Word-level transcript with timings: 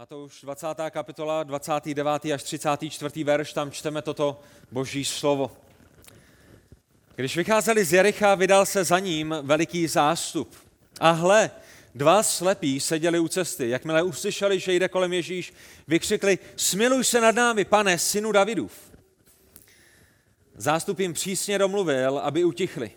Matouš 0.00 0.42
20. 0.42 0.66
kapitola, 0.90 1.42
29. 1.42 2.24
až 2.24 2.42
34. 2.42 3.24
verš, 3.24 3.52
tam 3.52 3.70
čteme 3.70 4.02
toto 4.02 4.40
boží 4.72 5.04
slovo. 5.04 5.50
Když 7.16 7.36
vycházeli 7.36 7.84
z 7.84 7.92
Jericha, 7.92 8.34
vydal 8.34 8.66
se 8.66 8.84
za 8.84 8.98
ním 8.98 9.34
veliký 9.42 9.86
zástup. 9.86 10.54
A 11.00 11.10
hle, 11.10 11.50
dva 11.94 12.22
slepí 12.22 12.80
seděli 12.80 13.18
u 13.18 13.28
cesty. 13.28 13.68
Jakmile 13.68 14.02
uslyšeli, 14.02 14.60
že 14.60 14.72
jde 14.72 14.88
kolem 14.88 15.12
Ježíš, 15.12 15.52
vykřikli, 15.88 16.38
smiluj 16.56 17.04
se 17.04 17.20
nad 17.20 17.34
námi, 17.34 17.64
pane, 17.64 17.98
synu 17.98 18.32
Davidův. 18.32 18.72
Zástup 20.54 21.00
jim 21.00 21.12
přísně 21.12 21.58
domluvil, 21.58 22.18
aby 22.18 22.44
utichli. 22.44 22.90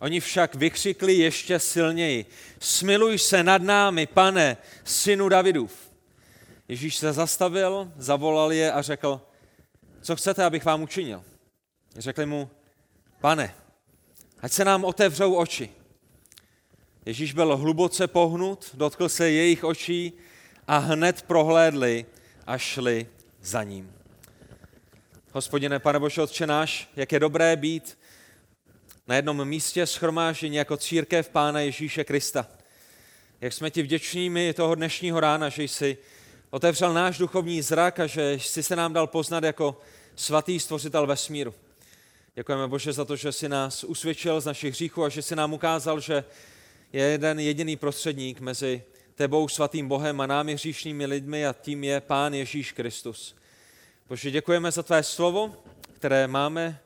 Oni 0.00 0.20
však 0.20 0.54
vykřikli 0.54 1.14
ještě 1.14 1.58
silněji, 1.58 2.26
smiluj 2.60 3.18
se 3.18 3.42
nad 3.42 3.62
námi, 3.62 4.06
pane, 4.06 4.56
synu 4.84 5.28
Davidův. 5.28 5.83
Ježíš 6.68 6.96
se 6.96 7.12
zastavil, 7.12 7.92
zavolal 7.96 8.52
je 8.52 8.72
a 8.72 8.82
řekl, 8.82 9.20
co 10.00 10.16
chcete, 10.16 10.44
abych 10.44 10.64
vám 10.64 10.82
učinil? 10.82 11.24
Řekli 11.96 12.26
mu, 12.26 12.50
pane, 13.20 13.54
ať 14.40 14.52
se 14.52 14.64
nám 14.64 14.84
otevřou 14.84 15.34
oči. 15.34 15.70
Ježíš 17.06 17.32
byl 17.32 17.56
hluboce 17.56 18.06
pohnut, 18.06 18.70
dotkl 18.74 19.08
se 19.08 19.30
jejich 19.30 19.64
očí 19.64 20.12
a 20.66 20.78
hned 20.78 21.22
prohlédli 21.22 22.06
a 22.46 22.58
šli 22.58 23.06
za 23.42 23.62
ním. 23.62 23.92
Hospodine, 25.32 25.78
pane 25.78 25.98
Bože, 25.98 26.22
Otče 26.22 26.46
náš, 26.46 26.88
jak 26.96 27.12
je 27.12 27.20
dobré 27.20 27.56
být 27.56 27.98
na 29.06 29.16
jednom 29.16 29.44
místě 29.44 29.86
schromáždění 29.86 30.56
jako 30.56 30.76
církev 30.76 31.28
Pána 31.28 31.60
Ježíše 31.60 32.04
Krista. 32.04 32.48
Jak 33.40 33.52
jsme 33.52 33.70
ti 33.70 33.82
vděční 33.82 34.52
toho 34.54 34.74
dnešního 34.74 35.20
rána, 35.20 35.48
že 35.48 35.62
jsi 35.62 35.98
otevřel 36.54 36.92
náš 36.92 37.18
duchovní 37.18 37.62
zrak 37.62 38.00
a 38.00 38.06
že 38.06 38.32
jsi 38.34 38.62
se 38.62 38.76
nám 38.76 38.92
dal 38.92 39.06
poznat 39.06 39.44
jako 39.44 39.80
svatý 40.16 40.60
stvořitel 40.60 41.06
vesmíru. 41.06 41.54
Děkujeme 42.34 42.68
Bože 42.68 42.92
za 42.92 43.04
to, 43.04 43.16
že 43.16 43.32
jsi 43.32 43.48
nás 43.48 43.84
usvědčil 43.84 44.40
z 44.40 44.44
našich 44.44 44.74
hříchů 44.74 45.04
a 45.04 45.08
že 45.08 45.22
jsi 45.22 45.36
nám 45.36 45.52
ukázal, 45.52 46.00
že 46.00 46.24
je 46.92 47.04
jeden 47.04 47.40
jediný 47.40 47.76
prostředník 47.76 48.40
mezi 48.40 48.82
tebou, 49.14 49.48
svatým 49.48 49.88
Bohem 49.88 50.20
a 50.20 50.26
námi 50.26 50.54
hříšnými 50.54 51.06
lidmi 51.06 51.46
a 51.46 51.54
tím 51.60 51.84
je 51.84 52.00
Pán 52.00 52.34
Ježíš 52.34 52.72
Kristus. 52.72 53.36
Bože, 54.08 54.30
děkujeme 54.30 54.70
za 54.70 54.82
tvé 54.82 55.02
slovo, 55.02 55.54
které 55.92 56.26
máme, 56.26 56.80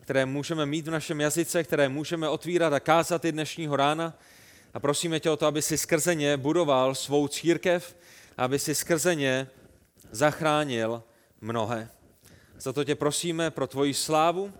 které 0.00 0.26
můžeme 0.26 0.66
mít 0.66 0.86
v 0.86 0.90
našem 0.90 1.20
jazyce, 1.20 1.64
které 1.64 1.88
můžeme 1.88 2.28
otvírat 2.28 2.72
a 2.72 2.80
kázat 2.80 3.24
i 3.24 3.32
dnešního 3.32 3.76
rána. 3.76 4.18
A 4.74 4.80
prosíme 4.80 5.20
tě 5.20 5.30
o 5.30 5.36
to, 5.36 5.46
aby 5.46 5.62
si 5.62 5.78
skrze 5.78 6.14
ně 6.14 6.36
budoval 6.36 6.94
svou 6.94 7.28
církev, 7.28 7.94
aby 8.36 8.58
si 8.58 8.74
skrze 8.74 9.14
ně 9.14 9.48
zachránil 10.10 11.02
mnohé. 11.40 11.88
Za 12.58 12.72
to 12.72 12.84
tě 12.84 12.94
prosíme 12.94 13.50
pro 13.50 13.66
tvoji 13.66 13.94
slávu, 13.94 14.52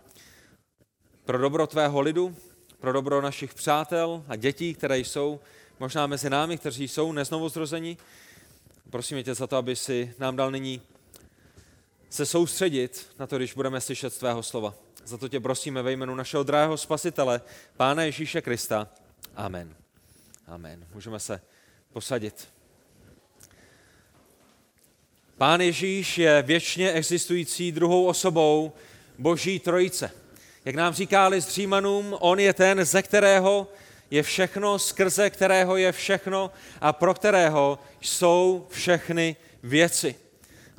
pro 1.24 1.38
dobro 1.38 1.66
tvého 1.66 2.00
lidu, 2.00 2.36
pro 2.78 2.92
dobro 2.92 3.20
našich 3.20 3.54
přátel 3.54 4.24
a 4.28 4.36
dětí, 4.36 4.74
které 4.74 4.98
jsou 4.98 5.40
možná 5.80 6.06
mezi 6.06 6.30
námi, 6.30 6.58
kteří 6.58 6.88
jsou 6.88 7.12
neznovuzrození. 7.12 7.98
Prosíme 8.90 9.22
tě 9.22 9.34
za 9.34 9.46
to, 9.46 9.56
aby 9.56 9.76
si 9.76 10.14
nám 10.18 10.36
dal 10.36 10.50
nyní 10.50 10.82
se 12.10 12.26
soustředit 12.26 13.10
na 13.18 13.26
to, 13.26 13.36
když 13.36 13.54
budeme 13.54 13.80
slyšet 13.80 14.14
z 14.14 14.18
tvého 14.18 14.42
slova. 14.42 14.74
Za 15.04 15.18
to 15.18 15.28
tě 15.28 15.40
prosíme 15.40 15.82
ve 15.82 15.92
jménu 15.92 16.14
našeho 16.14 16.42
drahého 16.42 16.76
spasitele, 16.76 17.40
Pána 17.76 18.02
Ježíše 18.02 18.42
Krista. 18.42 18.88
Amen. 19.36 19.74
Amen. 20.46 20.86
Můžeme 20.94 21.20
se 21.20 21.40
posadit. 21.92 22.53
Pán 25.38 25.60
Ježíš 25.60 26.18
je 26.18 26.42
věčně 26.42 26.92
existující 26.92 27.72
druhou 27.72 28.06
osobou 28.06 28.72
Boží 29.18 29.58
trojice. 29.58 30.10
Jak 30.64 30.74
nám 30.74 30.94
říká 30.94 31.28
list 31.28 31.50
Římanům, 31.50 32.16
on 32.20 32.40
je 32.40 32.52
ten, 32.52 32.84
ze 32.84 33.02
kterého 33.02 33.68
je 34.10 34.22
všechno, 34.22 34.78
skrze 34.78 35.30
kterého 35.30 35.76
je 35.76 35.92
všechno 35.92 36.50
a 36.80 36.92
pro 36.92 37.14
kterého 37.14 37.78
jsou 38.00 38.66
všechny 38.70 39.36
věci. 39.62 40.14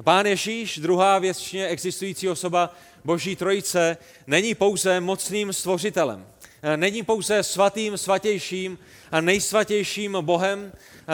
Pán 0.04 0.26
Ježíš, 0.26 0.78
druhá 0.78 1.20
věčně 1.20 1.68
existující 1.68 2.30
osoba 2.30 2.76
Boží 3.06 3.36
trojice, 3.36 3.98
není 4.28 4.56
pouze 4.56 5.00
mocným 5.00 5.54
stvořitelem. 5.54 6.28
Není 6.76 7.04
pouze 7.04 7.44
svatým, 7.44 7.98
svatějším 7.98 8.80
a 9.12 9.22
nejsvatějším 9.22 10.18
Bohem. 10.22 10.72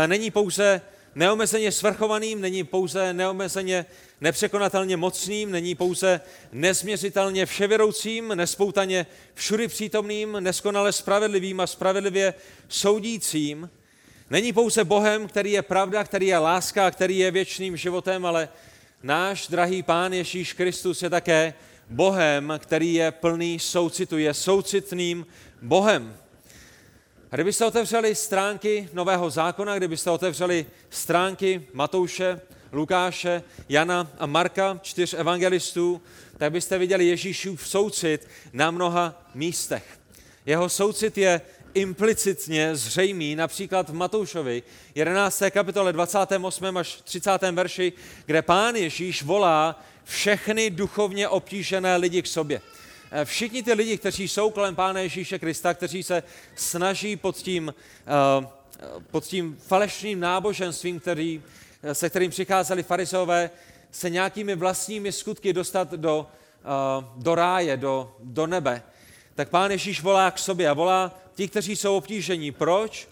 Není 0.07 0.31
pouze 0.31 0.81
neomezeně 1.16 1.72
svrchovaným, 1.72 2.41
není 2.41 2.63
pouze 2.63 3.13
neomezeně 3.13 3.85
nepřekonatelně 4.22 4.97
mocným, 4.97 5.51
není 5.51 5.75
pouze 5.75 6.22
nezměřitelně 6.51 7.45
vševěroucím, 7.45 8.27
nespoutaně 8.27 9.05
všudy 9.33 9.67
přítomným, 9.67 10.38
neskonale 10.39 10.91
spravedlivým 10.91 11.59
a 11.59 11.67
spravedlivě 11.67 12.33
soudícím. 12.67 13.69
Není 14.29 14.53
pouze 14.53 14.83
Bohem, 14.83 15.27
který 15.27 15.51
je 15.51 15.61
pravda, 15.61 16.03
který 16.03 16.27
je 16.27 16.38
láska, 16.38 16.91
který 16.91 17.17
je 17.17 17.31
věčným 17.31 17.77
životem, 17.77 18.25
ale 18.25 18.50
náš 19.03 19.47
drahý 19.47 19.83
Pán 19.83 20.13
Ježíš 20.13 20.53
Kristus 20.53 21.01
je 21.01 21.09
také 21.09 21.53
Bohem, 21.89 22.53
který 22.57 22.94
je 22.94 23.11
plný 23.11 23.59
soucitu, 23.59 24.17
je 24.17 24.33
soucitným 24.33 25.25
Bohem. 25.61 26.20
A 27.31 27.36
kdybyste 27.36 27.66
otevřeli 27.66 28.16
stránky 28.16 28.90
Nového 28.94 29.30
zákona, 29.30 29.78
kdybyste 29.78 30.12
otevřeli 30.12 30.66
stránky 30.90 31.68
Matouše, 31.74 32.42
Lukáše, 32.72 33.44
Jana 33.69 34.12
a 34.19 34.25
Marka, 34.25 34.80
čtyř 34.81 35.14
evangelistů, 35.14 36.02
tak 36.38 36.52
byste 36.52 36.78
viděli 36.78 37.06
Ježíšův 37.06 37.68
soucit 37.68 38.28
na 38.53 38.72
mnoha 38.72 39.24
místech. 39.36 39.84
Jeho 40.46 40.69
soucit 40.69 41.18
je 41.18 41.42
implicitně 41.74 42.75
zřejmý, 42.75 43.36
například 43.36 43.90
v 43.90 43.94
Matoušovi 43.94 44.63
11. 44.96 45.44
kapitole 45.50 45.94
28. 45.94 46.78
až 46.78 47.02
30. 47.03 47.31
verši, 47.52 47.94
kde 48.25 48.42
pán 48.42 48.75
Ježíš 48.75 49.24
volá 49.24 49.84
všechny 50.03 50.69
duchovně 50.69 51.28
obtížené 51.28 51.98
lidi 51.98 52.22
k 52.22 52.28
sobě. 52.28 52.62
Eh, 53.13 53.25
všichni 53.25 53.63
ty 53.63 53.73
lidi, 53.73 53.97
kteří 53.97 54.27
jsou 54.27 54.49
kolem 54.49 54.75
Pána 54.75 54.99
Ježíše 54.99 55.39
Krista, 55.39 55.73
kteří 55.73 56.03
se 56.03 56.23
snaží 56.55 57.16
pod 57.16 57.38
tím, 57.38 57.73
eh, 58.07 58.47
pod 59.11 59.23
tím 59.23 59.57
falešným 59.67 60.19
náboženstvím, 60.19 60.99
který, 60.99 61.44
eh, 61.83 61.95
se 61.95 62.09
kterým 62.09 62.31
přicházeli 62.31 62.83
farizeové, 62.83 63.50
se 63.91 64.09
nějakými 64.09 64.55
vlastními 64.55 65.11
skutky 65.11 65.53
dostat 65.53 65.91
do, 65.91 66.27
do 67.16 67.35
ráje, 67.35 67.77
do, 67.77 68.16
do 68.19 68.47
nebe, 68.47 68.83
tak 69.35 69.50
Pán 69.50 69.71
Ježíš 69.71 70.01
volá 70.01 70.31
k 70.31 70.39
sobě 70.39 70.69
a 70.69 70.73
volá 70.73 71.19
ti, 71.35 71.47
kteří 71.47 71.75
jsou 71.75 71.97
obtížení. 71.97 72.51
Proč? 72.51 73.07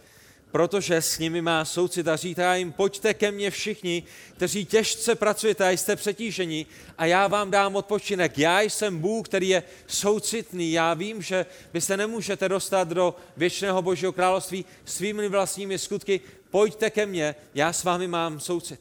Protože 0.52 1.02
s 1.02 1.20
nimi 1.20 1.42
má 1.42 1.66
soucit 1.66 2.08
a 2.08 2.16
říká 2.16 2.56
jim, 2.56 2.72
pojďte 2.72 3.14
ke 3.14 3.32
mně 3.32 3.52
všichni, 3.52 4.04
kteří 4.36 4.66
těžce 4.66 5.16
pracujete 5.16 5.68
a 5.68 5.72
jste 5.72 5.96
přetížení 5.96 6.66
a 6.98 7.06
já 7.06 7.28
vám 7.28 7.52
dám 7.52 7.76
odpočinek. 7.76 8.38
Já 8.38 8.62
jsem 8.62 9.00
Bůh, 9.00 9.28
který 9.28 9.50
je 9.50 9.64
soucitný. 9.88 10.72
Já 10.72 10.94
vím, 10.94 11.22
že 11.22 11.46
vy 11.74 11.82
se 11.82 11.98
nemůžete 11.98 12.50
dostat 12.50 12.88
do 12.88 13.16
věčného 13.38 13.82
Božího 13.82 14.14
království 14.14 14.66
svými 14.86 15.30
vlastními 15.30 15.78
skutky. 15.78 16.22
Pojďte 16.52 16.90
ke 16.90 17.06
mně, 17.06 17.36
já 17.56 17.74
s 17.74 17.84
vámi 17.84 18.08
mám 18.08 18.40
soucit. 18.40 18.80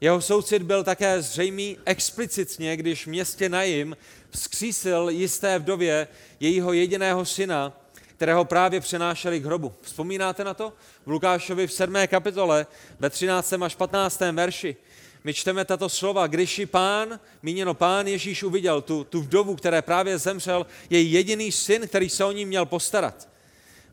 Jeho 0.00 0.20
soucit 0.20 0.62
byl 0.62 0.84
také 0.84 1.22
zřejmý 1.22 1.78
explicitně, 1.84 2.76
když 2.76 3.04
v 3.04 3.10
městě 3.10 3.48
Najim 3.48 3.96
vzkřísil 4.30 5.08
jisté 5.08 5.58
vdově 5.58 6.08
jejího 6.40 6.72
jediného 6.72 7.24
syna, 7.24 7.81
kterého 8.22 8.44
právě 8.44 8.80
přenášeli 8.80 9.40
k 9.40 9.44
hrobu. 9.44 9.72
Vzpomínáte 9.80 10.44
na 10.44 10.54
to? 10.54 10.72
V 11.06 11.10
Lukášovi 11.10 11.66
v 11.66 11.72
7. 11.72 11.94
kapitole 12.06 12.66
ve 12.98 13.10
13. 13.10 13.52
až 13.52 13.74
15. 13.74 14.20
verši 14.20 14.76
my 15.24 15.34
čteme 15.34 15.64
tato 15.64 15.88
slova, 15.88 16.26
když 16.26 16.58
ji 16.58 16.66
pán, 16.66 17.20
míněno 17.42 17.74
pán 17.74 18.06
Ježíš 18.06 18.42
uviděl 18.42 18.82
tu, 18.82 19.04
tu 19.04 19.22
vdovu, 19.22 19.54
které 19.54 19.82
právě 19.82 20.18
zemřel, 20.18 20.66
její 20.90 21.12
jediný 21.12 21.52
syn, 21.52 21.88
který 21.88 22.08
se 22.08 22.24
o 22.24 22.32
ní 22.32 22.46
měl 22.46 22.66
postarat. 22.66 23.28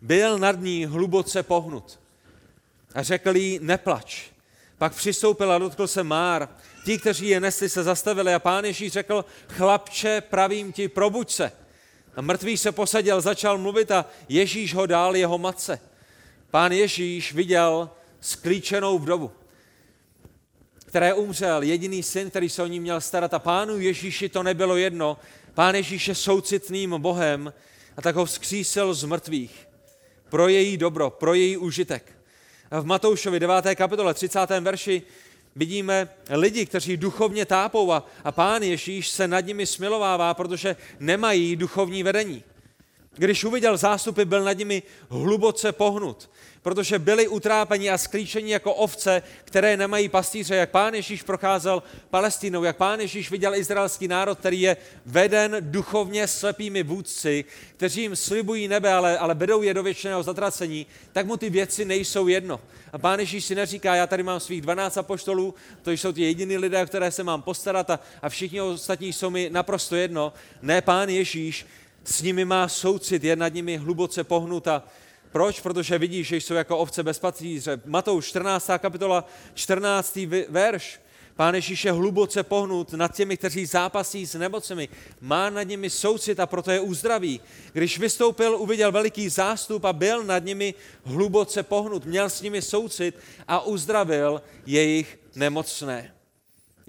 Byl 0.01 0.37
nad 0.39 0.61
ní 0.61 0.85
hluboce 0.85 1.43
pohnut 1.43 1.99
a 2.95 3.03
řekl 3.03 3.35
jí, 3.35 3.59
neplač. 3.61 4.23
Pak 4.77 4.95
přistoupil 4.95 5.51
a 5.51 5.57
dotkl 5.57 5.87
se 5.87 6.03
Már. 6.03 6.49
Ti, 6.85 6.99
kteří 6.99 7.27
je 7.27 7.39
nesli, 7.39 7.69
se 7.69 7.83
zastavili 7.83 8.33
a 8.33 8.39
pán 8.39 8.65
Ježíš 8.65 8.93
řekl, 8.93 9.25
chlapče, 9.47 10.21
pravím 10.21 10.71
ti, 10.71 10.87
probuď 10.87 11.31
se. 11.31 11.51
A 12.15 12.21
mrtvý 12.21 12.57
se 12.57 12.71
posadil, 12.71 13.21
začal 13.21 13.57
mluvit 13.57 13.91
a 13.91 14.05
Ježíš 14.29 14.73
ho 14.73 14.85
dal 14.85 15.15
jeho 15.15 15.37
matce. 15.37 15.79
Pán 16.51 16.71
Ježíš 16.71 17.33
viděl 17.33 17.89
sklíčenou 18.21 18.99
vdovu, 18.99 19.31
které 20.85 21.13
umřel 21.13 21.63
jediný 21.63 22.03
syn, 22.03 22.29
který 22.29 22.49
se 22.49 22.63
o 22.63 22.67
ní 22.67 22.79
měl 22.79 23.01
starat. 23.01 23.33
A 23.33 23.39
pánu 23.39 23.79
Ježíši 23.79 24.29
to 24.29 24.43
nebylo 24.43 24.77
jedno. 24.77 25.17
Pán 25.53 25.75
Ježíš 25.75 26.07
je 26.07 26.15
soucitným 26.15 27.01
Bohem 27.01 27.53
a 27.97 28.01
tak 28.01 28.15
ho 28.15 28.25
vzkřísil 28.25 28.93
z 28.93 29.03
mrtvých 29.03 29.69
pro 30.29 30.47
její 30.47 30.77
dobro, 30.77 31.09
pro 31.09 31.33
její 31.33 31.57
užitek. 31.57 32.15
A 32.71 32.79
v 32.79 32.85
Matoušovi 32.85 33.39
9. 33.39 33.75
kapitole 33.75 34.13
30. 34.13 34.39
verši 34.59 35.01
Vidíme 35.59 36.09
lidi, 36.29 36.65
kteří 36.65 36.97
duchovně 36.97 37.45
tápou 37.45 37.91
a, 37.91 38.05
a 38.23 38.31
pán 38.31 38.63
Ježíš 38.63 39.09
se 39.09 39.27
nad 39.27 39.39
nimi 39.39 39.65
smilovává, 39.65 40.33
protože 40.33 40.75
nemají 40.99 41.55
duchovní 41.55 42.03
vedení. 42.03 42.43
Když 43.15 43.43
uviděl 43.43 43.77
zástupy, 43.77 44.25
byl 44.25 44.43
nad 44.43 44.53
nimi 44.53 44.83
hluboce 45.09 45.71
pohnut, 45.71 46.29
protože 46.61 46.99
byli 46.99 47.27
utrápeni 47.27 47.89
a 47.89 47.97
sklíčeni 47.97 48.51
jako 48.51 48.73
ovce, 48.73 49.21
které 49.43 49.77
nemají 49.77 50.09
pastýře, 50.09 50.55
jak 50.55 50.69
pán 50.69 50.93
Ježíš 50.93 51.23
procházel 51.23 51.83
Palestinou, 52.09 52.63
jak 52.63 52.77
pán 52.77 52.99
Ježíš 52.99 53.31
viděl 53.31 53.55
izraelský 53.55 54.07
národ, 54.07 54.39
který 54.39 54.61
je 54.61 54.77
veden 55.05 55.57
duchovně 55.59 56.27
slepými 56.27 56.83
vůdci, 56.83 57.45
kteří 57.77 58.01
jim 58.01 58.15
slibují 58.15 58.67
nebe, 58.67 58.93
ale, 58.93 59.17
ale 59.17 59.35
vedou 59.35 59.61
je 59.61 59.73
do 59.73 59.83
věčného 59.83 60.23
zatracení, 60.23 60.85
tak 61.11 61.25
mu 61.25 61.37
ty 61.37 61.49
věci 61.49 61.85
nejsou 61.85 62.27
jedno. 62.27 62.61
A 62.93 62.97
pán 62.97 63.19
Ježíš 63.19 63.45
si 63.45 63.55
neříká, 63.55 63.95
já 63.95 64.07
tady 64.07 64.23
mám 64.23 64.39
svých 64.39 64.61
12 64.61 64.97
apoštolů, 64.97 65.55
to 65.81 65.91
jsou 65.91 66.11
ti 66.11 66.21
jediní 66.21 66.57
lidé, 66.57 66.83
o 66.83 66.85
které 66.85 67.11
se 67.11 67.23
mám 67.23 67.41
postarat 67.41 67.89
a, 67.89 67.99
a 68.21 68.29
všichni 68.29 68.61
ostatní 68.61 69.13
jsou 69.13 69.29
mi 69.29 69.49
naprosto 69.49 69.95
jedno. 69.95 70.33
Ne, 70.61 70.81
pán 70.81 71.09
Ježíš 71.09 71.65
s 72.03 72.21
nimi 72.21 72.45
má 72.45 72.67
soucit, 72.67 73.23
je 73.23 73.35
nad 73.35 73.53
nimi 73.53 73.77
hluboce 73.77 74.23
pohnuta. 74.23 74.83
Proč? 75.31 75.59
Protože 75.59 75.97
vidí, 75.97 76.23
že 76.23 76.37
jsou 76.37 76.53
jako 76.53 76.77
ovce 76.77 77.03
bez 77.03 77.19
patříře. 77.19 77.81
Matouš 77.85 78.25
14. 78.25 78.69
kapitola, 78.77 79.25
14. 79.53 80.19
verš. 80.49 80.99
Pán 81.35 81.55
Ježíš 81.55 81.85
je 81.85 81.91
hluboce 81.91 82.43
pohnut 82.43 82.93
nad 82.93 83.15
těmi, 83.15 83.37
kteří 83.37 83.65
zápasí 83.65 84.25
s 84.25 84.33
nemocemi. 84.33 84.89
Má 85.21 85.49
nad 85.49 85.63
nimi 85.63 85.89
soucit 85.89 86.39
a 86.39 86.45
proto 86.45 86.71
je 86.71 86.79
uzdraví. 86.79 87.41
Když 87.73 87.99
vystoupil, 87.99 88.55
uviděl 88.55 88.91
veliký 88.91 89.29
zástup 89.29 89.85
a 89.85 89.93
byl 89.93 90.23
nad 90.23 90.43
nimi 90.43 90.73
hluboce 91.03 91.63
pohnut. 91.63 92.05
Měl 92.05 92.29
s 92.29 92.41
nimi 92.41 92.61
soucit 92.61 93.15
a 93.47 93.61
uzdravil 93.61 94.41
jejich 94.65 95.19
nemocné. 95.35 96.18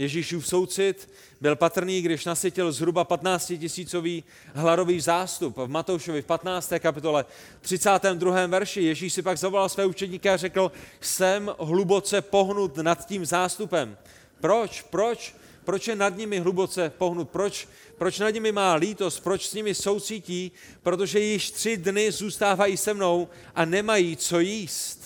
Ježíšův 0.01 0.47
soucit 0.47 1.11
byl 1.41 1.57
patrný, 1.57 2.03
když 2.03 2.25
nasytil 2.25 2.73
zhruba 2.73 3.05
15 3.05 3.53
tisícový 3.59 4.25
hladový 4.55 5.01
zástup. 5.01 5.57
V 5.57 5.69
Matoušovi 5.69 6.23
v 6.23 6.25
15. 6.25 6.73
kapitole 6.79 7.25
32. 7.61 8.47
verši 8.47 8.83
Ježíš 8.83 9.13
si 9.13 9.23
pak 9.23 9.39
zavolal 9.39 9.69
své 9.69 9.87
učedníky 9.87 10.31
a 10.31 10.37
řekl, 10.37 10.73
jsem 11.01 11.55
hluboce 11.59 12.23
pohnut 12.23 12.77
nad 12.77 13.07
tím 13.07 13.27
zástupem. 13.27 13.97
Proč? 14.41 14.83
Proč? 14.83 15.35
Proč 15.65 15.89
je 15.89 15.97
nad 15.97 16.17
nimi 16.17 16.39
hluboce 16.39 16.91
pohnut? 16.99 17.31
Proč, 17.31 17.69
proč 17.99 18.19
nad 18.19 18.31
nimi 18.31 18.53
má 18.53 18.75
lítost? 18.75 19.23
Proč 19.23 19.49
s 19.49 19.55
nimi 19.55 19.75
soucítí? 19.75 20.53
Protože 20.83 21.21
již 21.21 21.51
tři 21.51 21.77
dny 21.77 22.13
zůstávají 22.13 22.77
se 22.77 22.95
mnou 22.95 23.29
a 23.55 23.65
nemají 23.65 24.17
co 24.17 24.41
jíst. 24.41 25.00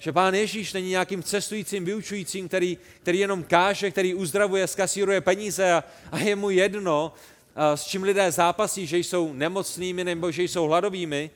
Že 0.00 0.12
pán 0.12 0.34
Ježíš 0.34 0.72
není 0.72 0.88
nějakým 0.88 1.22
cestujícím 1.22 1.84
vyučujícím, 1.84 2.48
který, 2.48 2.78
který 3.02 3.18
jenom 3.18 3.42
káže, 3.42 3.90
který 3.90 4.14
uzdravuje, 4.14 4.66
skasíruje 4.66 5.20
peníze 5.20 5.72
a, 5.72 5.84
a 6.12 6.18
je 6.18 6.36
mu 6.36 6.50
jedno, 6.50 7.12
s 7.74 7.84
čím 7.84 8.02
lidé 8.02 8.32
zápasí, 8.32 8.86
že 8.86 8.98
jsou 8.98 9.32
nemocnými 9.32 10.04
nebo 10.04 10.30
že 10.30 10.42
jsou 10.42 10.64
hladovými. 10.64 11.30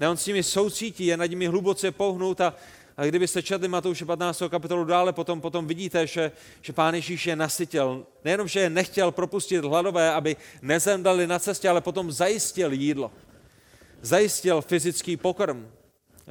Ne, 0.00 0.08
on 0.08 0.16
s 0.16 0.26
nimi 0.26 0.42
soucítí, 0.42 1.06
je 1.06 1.16
nad 1.16 1.26
nimi 1.26 1.46
hluboce 1.46 1.90
pohnout 1.90 2.40
a, 2.40 2.54
a 2.96 3.04
kdybyste 3.04 3.42
četli 3.42 3.68
Matouše 3.68 4.04
15. 4.04 4.42
kapitolu 4.48 4.84
dále, 4.84 5.12
potom, 5.12 5.40
potom 5.40 5.66
vidíte, 5.66 6.06
že, 6.06 6.32
že 6.62 6.72
pán 6.72 6.94
Ježíš 6.94 7.26
je 7.26 7.36
nasytil. 7.36 8.06
Nejenom, 8.24 8.48
že 8.48 8.60
je 8.60 8.70
nechtěl 8.70 9.10
propustit 9.10 9.64
hladové, 9.64 10.12
aby 10.12 10.36
nezemdali 10.62 11.26
na 11.26 11.38
cestě, 11.38 11.68
ale 11.68 11.80
potom 11.80 12.12
zajistil 12.12 12.72
jídlo. 12.72 13.12
Zajistil 14.02 14.62
fyzický 14.62 15.16
pokrm. 15.16 15.70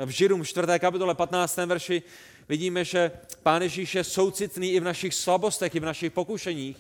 V 0.05 0.09
Židům 0.09 0.45
4. 0.45 0.67
kapitole 0.79 1.15
15. 1.15 1.57
verši 1.57 2.03
vidíme, 2.49 2.85
že 2.85 3.11
Pán 3.43 3.61
Ježíš 3.61 3.95
je 3.95 4.03
soucitný 4.03 4.71
i 4.71 4.79
v 4.79 4.83
našich 4.83 5.13
slabostech, 5.13 5.75
i 5.75 5.79
v 5.79 5.85
našich 5.85 6.11
pokušeních. 6.11 6.77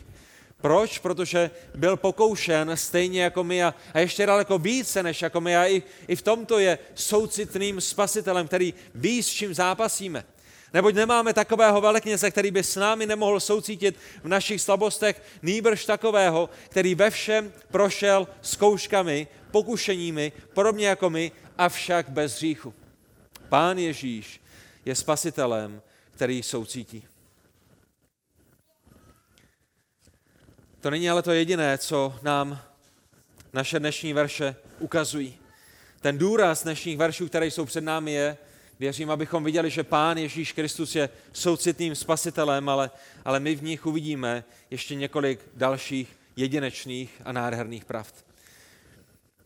Proč? 0.61 0.99
Protože 0.99 1.51
byl 1.75 1.97
pokoušen 1.97 2.71
stejně 2.75 3.23
jako 3.23 3.43
my 3.43 3.63
a, 3.63 3.73
a 3.93 3.99
ještě 3.99 4.25
daleko 4.25 4.57
více 4.57 5.03
než 5.03 5.21
jako 5.21 5.41
my 5.41 5.57
a 5.57 5.67
i, 5.67 5.83
i 6.07 6.15
v 6.15 6.21
tomto 6.21 6.59
je 6.59 6.79
soucitným 6.95 7.81
spasitelem, 7.81 8.47
který 8.47 8.73
ví, 8.95 9.23
s 9.23 9.27
čím 9.27 9.53
zápasíme. 9.53 10.23
Neboť 10.73 10.95
nemáme 10.95 11.33
takového 11.33 11.81
velekněze, 11.81 12.31
který 12.31 12.51
by 12.51 12.63
s 12.63 12.75
námi 12.75 13.05
nemohl 13.05 13.39
soucítit 13.39 13.95
v 14.23 14.27
našich 14.27 14.61
slabostech, 14.61 15.21
nýbrž 15.41 15.85
takového, 15.85 16.49
který 16.69 16.95
ve 16.95 17.09
všem 17.09 17.53
prošel 17.71 18.27
zkouškami, 18.41 19.27
pokušeními, 19.51 20.31
podobně 20.53 20.87
jako 20.87 21.09
my, 21.09 21.31
avšak 21.57 22.09
bez 22.09 22.35
hříchu. 22.35 22.73
Pán 23.49 23.77
Ježíš 23.77 24.41
je 24.85 24.95
spasitelem, 24.95 25.81
který 26.11 26.43
soucítí. 26.43 27.03
To 30.81 30.89
není 30.89 31.09
ale 31.09 31.21
to 31.21 31.31
jediné, 31.31 31.77
co 31.77 32.19
nám 32.21 32.61
naše 33.53 33.79
dnešní 33.79 34.13
verše 34.13 34.55
ukazují. 34.79 35.37
Ten 36.01 36.17
důraz 36.17 36.63
dnešních 36.63 36.97
veršů, 36.97 37.27
které 37.27 37.45
jsou 37.45 37.65
před 37.65 37.83
námi, 37.83 38.11
je, 38.11 38.37
věřím, 38.79 39.11
abychom 39.11 39.43
viděli, 39.43 39.69
že 39.69 39.83
Pán 39.83 40.17
Ježíš 40.17 40.51
Kristus 40.51 40.95
je 40.95 41.09
soucitným 41.33 41.95
spasitelem, 41.95 42.69
ale, 42.69 42.91
ale 43.25 43.39
my 43.39 43.55
v 43.55 43.63
nich 43.63 43.85
uvidíme 43.85 44.43
ještě 44.71 44.95
několik 44.95 45.39
dalších 45.53 46.17
jedinečných 46.35 47.21
a 47.25 47.31
nádherných 47.31 47.85
pravd. 47.85 48.28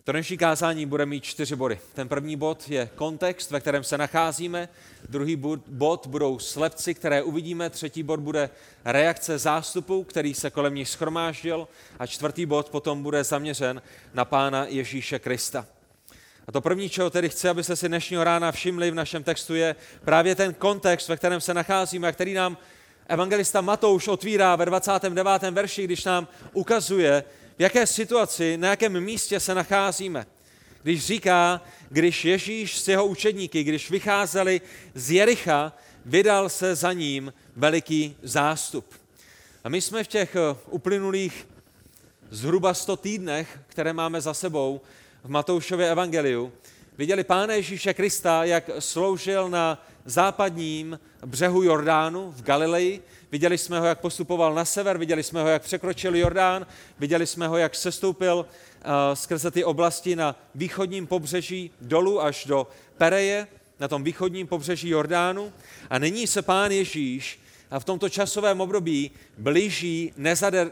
To 0.05 0.11
dnešní 0.11 0.38
kázání 0.38 0.85
bude 0.85 1.05
mít 1.05 1.23
čtyři 1.23 1.55
body. 1.55 1.79
Ten 1.94 2.07
první 2.07 2.35
bod 2.35 2.69
je 2.69 2.89
kontext, 2.95 3.51
ve 3.51 3.59
kterém 3.59 3.83
se 3.83 3.97
nacházíme. 3.97 4.69
Druhý 5.09 5.35
bod 5.67 6.07
budou 6.07 6.39
slepci, 6.39 6.94
které 6.94 7.23
uvidíme. 7.23 7.69
Třetí 7.69 8.03
bod 8.03 8.19
bude 8.19 8.50
reakce 8.85 9.38
zástupu, 9.38 10.03
který 10.03 10.33
se 10.33 10.50
kolem 10.50 10.75
nich 10.75 10.89
schromáždil. 10.89 11.67
A 12.00 12.07
čtvrtý 12.07 12.45
bod 12.45 12.69
potom 12.69 13.03
bude 13.03 13.23
zaměřen 13.23 13.81
na 14.13 14.25
Pána 14.25 14.65
Ježíše 14.65 15.19
Krista. 15.19 15.65
A 16.47 16.51
to 16.51 16.61
první, 16.61 16.89
čeho 16.89 17.09
tedy 17.09 17.29
chci, 17.29 17.50
abyste 17.50 17.75
si 17.75 17.88
dnešního 17.88 18.23
rána 18.23 18.51
všimli 18.51 18.91
v 18.91 18.95
našem 18.95 19.23
textu, 19.23 19.55
je 19.55 19.75
právě 20.05 20.35
ten 20.35 20.53
kontext, 20.53 21.09
ve 21.09 21.17
kterém 21.17 21.41
se 21.41 21.53
nacházíme 21.53 22.07
a 22.07 22.11
který 22.11 22.33
nám 22.33 22.57
evangelista 23.07 23.61
Matouš 23.61 24.07
otvírá 24.07 24.55
ve 24.55 24.65
29. 24.65 25.41
verši, 25.51 25.83
když 25.83 26.03
nám 26.03 26.27
ukazuje, 26.53 27.23
v 27.57 27.61
jaké 27.61 27.88
situaci, 27.88 28.57
na 28.57 28.69
jakém 28.69 29.00
místě 29.00 29.39
se 29.39 29.55
nacházíme. 29.55 30.25
Když 30.83 31.05
říká, 31.05 31.61
když 31.89 32.25
Ježíš 32.25 32.79
s 32.79 32.88
jeho 32.88 33.05
učedníky, 33.05 33.63
když 33.63 33.89
vycházeli 33.89 34.61
z 34.95 35.12
Jericha, 35.12 35.74
vydal 36.05 36.50
se 36.50 36.75
za 36.75 36.93
ním 36.93 37.33
veliký 37.55 38.15
zástup. 38.24 38.86
A 39.63 39.69
my 39.69 39.81
jsme 39.81 40.03
v 40.03 40.07
těch 40.07 40.36
eh, 40.36 40.55
uplynulých 40.69 41.48
zhruba 42.29 42.74
100 42.74 42.98
týdnech, 42.98 43.60
které 43.67 43.93
máme 43.93 44.22
za 44.22 44.33
sebou 44.33 44.81
v 45.24 45.29
Matoušově 45.29 45.91
evangeliu, 45.91 46.51
viděli 46.98 47.24
Pána 47.24 47.53
Ježíše 47.53 47.93
Krista, 47.93 48.43
jak 48.43 48.69
sloužil 48.79 49.50
na 49.50 49.86
západním 50.05 51.00
břehu 51.25 51.63
Jordánu 51.63 52.31
v 52.31 52.43
Galileji. 52.43 53.03
Viděli 53.31 53.57
jsme 53.57 53.79
ho, 53.79 53.86
jak 53.86 54.00
postupoval 54.00 54.53
na 54.53 54.65
sever, 54.65 54.98
viděli 54.98 55.24
jsme 55.24 55.41
ho, 55.41 55.48
jak 55.48 55.62
překročil 55.62 56.15
Jordán, 56.15 56.67
viděli 57.00 57.27
jsme 57.27 57.48
ho, 57.48 57.57
jak 57.57 57.75
sestoupil 57.75 58.36
uh, 58.36 58.91
skrze 59.13 59.51
ty 59.51 59.63
oblasti 59.63 60.15
na 60.15 60.36
východním 60.55 61.07
pobřeží 61.07 61.72
dolů 61.81 62.22
až 62.22 62.45
do 62.45 62.67
Pereje, 62.98 63.48
na 63.79 63.88
tom 63.88 64.03
východním 64.03 64.48
pobřeží 64.48 64.89
Jordánu. 64.89 65.53
A 65.89 66.00
nyní 66.00 66.27
se 66.27 66.41
pán 66.41 66.72
Ježíš 66.72 67.42
a 67.74 67.80
v 67.80 67.86
tomto 67.86 68.10
časovém 68.10 68.62
období 68.62 69.12
blíží 69.38 70.13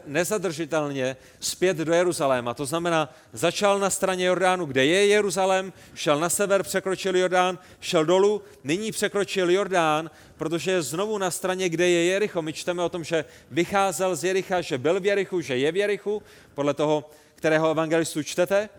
nezadržitelně 0.06 1.18
zpět 1.40 1.78
do 1.78 1.94
Jeruzaléma. 1.94 2.54
To 2.54 2.66
znamená, 2.66 3.14
začal 3.34 3.80
na 3.80 3.90
straně 3.90 4.26
Jordánu, 4.26 4.66
kde 4.66 4.86
je 4.86 5.06
Jeruzalém, 5.06 5.74
šel 5.96 6.20
na 6.20 6.30
sever, 6.30 6.64
překročil 6.64 7.18
Jordán, 7.18 7.60
šel 7.80 8.06
dolů, 8.06 8.42
nyní 8.64 8.92
překročil 8.92 9.52
Jordán, 9.52 10.12
protože 10.38 10.72
je 10.72 10.82
znovu 10.82 11.18
na 11.18 11.32
straně, 11.32 11.70
kde 11.70 11.90
je 11.90 12.06
Jericho. 12.06 12.42
My 12.42 12.54
čteme 12.54 12.84
o 12.84 12.90
tom, 12.90 13.04
že 13.04 13.26
vycházel 13.52 14.16
z 14.16 14.24
Jericha, 14.24 14.62
že 14.62 14.78
byl 14.78 15.00
v 15.00 15.06
Jerichu, 15.06 15.42
že 15.42 15.58
je 15.58 15.72
v 15.72 15.78
Jerichu, 15.78 16.24
podle 16.54 16.74
toho, 16.74 17.10
kterého 17.36 17.72
evangelistu 17.72 18.24
čtete. 18.24 18.70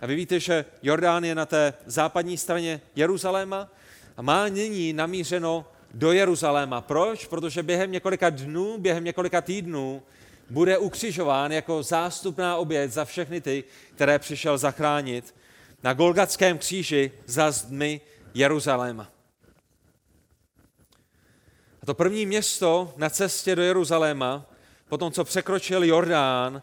A 0.00 0.06
vy 0.06 0.14
víte, 0.14 0.40
že 0.40 0.64
Jordán 0.82 1.24
je 1.24 1.34
na 1.34 1.46
té 1.46 1.74
západní 1.86 2.38
straně 2.38 2.80
Jeruzaléma 2.96 3.68
a 4.16 4.22
má 4.22 4.48
nyní 4.48 4.92
namířeno 4.92 5.66
do 5.94 6.12
Jeruzaléma. 6.12 6.80
Proč? 6.80 7.26
Protože 7.26 7.62
během 7.62 7.92
několika 7.92 8.30
dnů, 8.30 8.78
během 8.78 9.04
několika 9.04 9.40
týdnů 9.40 10.02
bude 10.50 10.78
ukřižován 10.78 11.52
jako 11.52 11.82
zástupná 11.82 12.56
oběť 12.56 12.90
za 12.90 13.04
všechny 13.04 13.40
ty, 13.40 13.64
které 13.94 14.18
přišel 14.18 14.58
zachránit 14.58 15.34
na 15.82 15.92
Golgatském 15.92 16.58
kříži 16.58 17.12
za 17.26 17.50
zdmi 17.50 18.00
Jeruzaléma. 18.34 19.08
A 21.82 21.86
to 21.86 21.94
první 21.94 22.26
město 22.26 22.94
na 22.96 23.10
cestě 23.10 23.56
do 23.56 23.62
Jeruzaléma, 23.62 24.46
po 24.88 24.98
tom, 24.98 25.12
co 25.12 25.24
překročil 25.24 25.84
Jordán, 25.84 26.62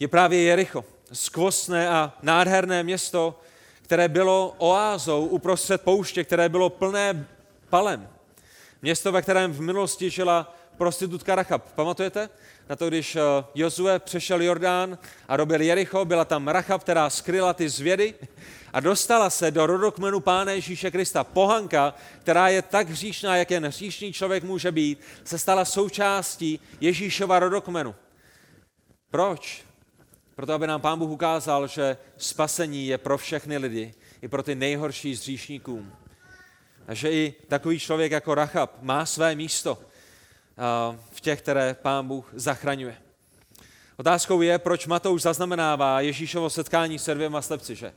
je 0.00 0.08
právě 0.08 0.42
Jericho. 0.42 0.84
Skvostné 1.12 1.88
a 1.88 2.12
nádherné 2.22 2.82
město, 2.82 3.40
které 3.82 4.08
bylo 4.08 4.54
oázou 4.58 5.26
uprostřed 5.26 5.82
pouště, 5.82 6.24
které 6.24 6.48
bylo 6.48 6.70
plné 6.70 7.26
palem. 7.68 8.08
Město, 8.82 9.12
ve 9.12 9.22
kterém 9.22 9.52
v 9.52 9.60
minulosti 9.60 10.10
žila 10.10 10.56
prostitutka 10.76 11.34
Rachab. 11.34 11.72
Pamatujete? 11.72 12.28
Na 12.68 12.76
to, 12.76 12.88
když 12.88 13.16
eh, 13.16 13.20
Jozue 13.54 13.98
přešel 13.98 14.42
Jordán 14.42 14.98
a 15.28 15.36
robil 15.36 15.60
Jericho, 15.60 16.04
byla 16.04 16.24
tam 16.24 16.48
Rachab, 16.48 16.80
která 16.80 17.10
skryla 17.10 17.54
ty 17.54 17.68
zvědy 17.68 18.14
a 18.72 18.80
dostala 18.80 19.30
se 19.30 19.50
do 19.50 19.66
rodokmenu 19.66 20.20
Pána 20.20 20.52
Ježíše 20.52 20.90
Krista. 20.90 21.24
Pohanka, 21.24 21.94
která 22.22 22.48
je 22.48 22.62
tak 22.62 22.88
hříšná, 22.88 23.36
jak 23.36 23.50
jen 23.50 23.66
hříšný 23.66 24.12
člověk 24.12 24.44
může 24.44 24.72
být, 24.72 25.00
se 25.24 25.38
stala 25.38 25.64
součástí 25.64 26.60
Ježíšova 26.80 27.38
rodokmenu. 27.38 27.94
Proč? 29.10 29.64
Proto, 30.34 30.52
aby 30.52 30.66
nám 30.66 30.80
Pán 30.80 30.98
Bůh 30.98 31.10
ukázal, 31.10 31.66
že 31.66 31.96
spasení 32.16 32.86
je 32.86 32.98
pro 32.98 33.18
všechny 33.18 33.58
lidi, 33.58 33.94
i 34.22 34.28
pro 34.28 34.42
ty 34.42 34.54
nejhorší 34.54 35.14
z 35.14 35.20
hříšníkům. 35.20 35.92
A 36.86 36.94
že 36.94 37.12
i 37.12 37.34
takový 37.48 37.78
člověk 37.78 38.12
jako 38.12 38.34
Rachab 38.34 38.82
má 38.82 39.06
své 39.06 39.34
místo 39.34 39.78
v 41.10 41.20
těch, 41.20 41.42
které 41.42 41.76
Pán 41.82 42.08
Bůh 42.08 42.30
zachraňuje. 42.32 42.96
Otázkou 43.96 44.42
je, 44.42 44.58
proč 44.58 44.86
Matouš 44.86 45.22
zaznamenává 45.22 46.00
Ježíšovo 46.00 46.50
setkání 46.50 46.98
se 46.98 47.14
dvěma 47.14 47.42
slepci, 47.42 47.74
že? 47.74 47.92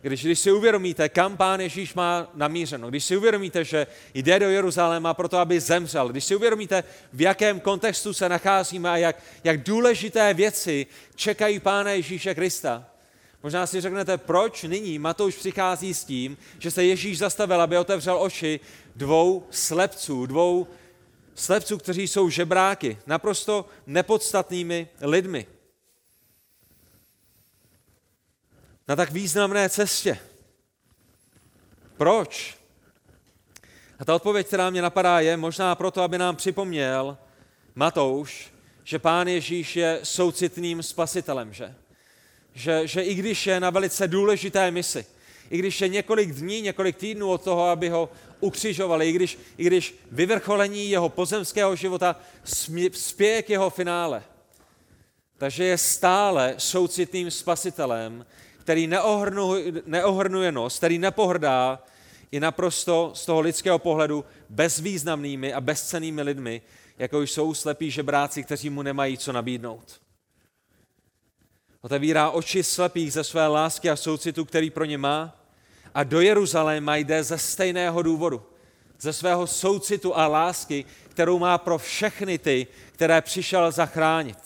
Když, 0.00 0.24
když 0.24 0.38
si 0.38 0.52
uvědomíte, 0.52 1.08
kam 1.08 1.36
pán 1.36 1.60
Ježíš 1.60 1.94
má 1.94 2.30
namířeno, 2.34 2.90
když 2.90 3.04
si 3.04 3.16
uvědomíte, 3.16 3.64
že 3.64 3.86
jde 4.14 4.38
do 4.38 4.50
Jeruzaléma 4.50 5.14
proto, 5.14 5.38
aby 5.38 5.60
zemřel, 5.60 6.08
když 6.08 6.24
si 6.24 6.36
uvědomíte, 6.36 6.84
v 7.12 7.20
jakém 7.20 7.60
kontextu 7.60 8.12
se 8.12 8.28
nacházíme 8.28 8.90
a 8.90 8.96
jak, 8.96 9.16
jak 9.44 9.62
důležité 9.62 10.34
věci 10.34 10.86
čekají 11.14 11.60
pána 11.60 11.90
Ježíše 11.90 12.34
Krista, 12.34 12.86
Možná 13.44 13.66
si 13.66 13.80
řeknete, 13.80 14.18
proč 14.18 14.62
nyní 14.62 14.98
Matouš 14.98 15.36
přichází 15.36 15.94
s 15.94 16.04
tím, 16.04 16.36
že 16.58 16.70
se 16.70 16.84
Ježíš 16.84 17.18
zastavil, 17.18 17.60
aby 17.60 17.78
otevřel 17.78 18.22
oči 18.22 18.60
dvou 18.96 19.46
slepců, 19.50 20.26
dvou 20.26 20.66
slepců, 21.34 21.78
kteří 21.78 22.08
jsou 22.08 22.30
žebráky, 22.30 22.98
naprosto 23.06 23.66
nepodstatnými 23.86 24.88
lidmi. 25.00 25.46
na 28.88 28.96
tak 28.96 29.10
významné 29.10 29.68
cestě. 29.68 30.18
Proč? 31.96 32.58
A 33.98 34.04
ta 34.04 34.14
odpověď, 34.14 34.46
která 34.46 34.70
mě 34.70 34.82
napadá, 34.82 35.20
je 35.20 35.36
možná 35.36 35.74
proto, 35.74 36.02
aby 36.02 36.18
nám 36.18 36.36
připomněl 36.36 37.18
Matouš, 37.74 38.52
že 38.84 38.98
Pán 38.98 39.28
Ježíš 39.28 39.76
je 39.76 40.00
soucitným 40.02 40.82
spasitelem, 40.82 41.52
že? 41.52 41.74
Že, 42.54 42.86
že 42.86 43.02
i 43.02 43.14
když 43.14 43.46
je 43.46 43.60
na 43.60 43.70
velice 43.70 44.08
důležité 44.08 44.70
misi, 44.70 45.06
i 45.50 45.58
když 45.58 45.80
je 45.80 45.88
několik 45.88 46.34
dní, 46.34 46.60
několik 46.60 46.96
týdnů 46.96 47.30
od 47.30 47.42
toho, 47.42 47.68
aby 47.68 47.88
ho 47.88 48.08
ukřižovali, 48.40 49.08
i 49.08 49.12
když, 49.12 49.38
i 49.58 49.64
když 49.64 49.94
vyvrcholení 50.10 50.90
jeho 50.90 51.08
pozemského 51.08 51.76
života 51.76 52.20
spěje 52.92 53.42
k 53.42 53.50
jeho 53.50 53.70
finále, 53.70 54.22
takže 55.38 55.64
je 55.64 55.78
stále 55.78 56.54
soucitným 56.58 57.30
spasitelem, 57.30 58.26
který 58.58 58.86
neohrnuje 59.86 60.52
nos, 60.52 60.76
který 60.76 60.98
nepohrdá 60.98 61.82
i 62.30 62.40
naprosto 62.40 63.12
z 63.14 63.26
toho 63.26 63.40
lidského 63.40 63.78
pohledu 63.78 64.24
bezvýznamnými 64.48 65.52
a 65.54 65.60
bezcenými 65.60 66.22
lidmi, 66.22 66.62
jako 66.98 67.22
jsou 67.22 67.54
slepí 67.54 67.90
žebráci, 67.90 68.44
kteří 68.44 68.70
mu 68.70 68.82
nemají 68.82 69.18
co 69.18 69.32
nabídnout. 69.32 70.03
Otevírá 71.84 72.30
oči 72.30 72.62
slepých 72.62 73.12
ze 73.12 73.24
své 73.24 73.46
lásky 73.46 73.90
a 73.90 73.96
soucitu, 73.96 74.44
který 74.44 74.70
pro 74.70 74.84
ně 74.84 74.98
má 74.98 75.36
a 75.94 76.04
do 76.04 76.20
Jeruzaléma 76.20 76.96
jde 76.96 77.22
ze 77.22 77.38
stejného 77.38 78.02
důvodu. 78.02 78.42
Ze 79.00 79.12
svého 79.12 79.46
soucitu 79.46 80.16
a 80.16 80.26
lásky, 80.26 80.84
kterou 81.08 81.38
má 81.38 81.58
pro 81.58 81.78
všechny 81.78 82.38
ty, 82.38 82.66
které 82.92 83.20
přišel 83.20 83.72
zachránit. 83.72 84.38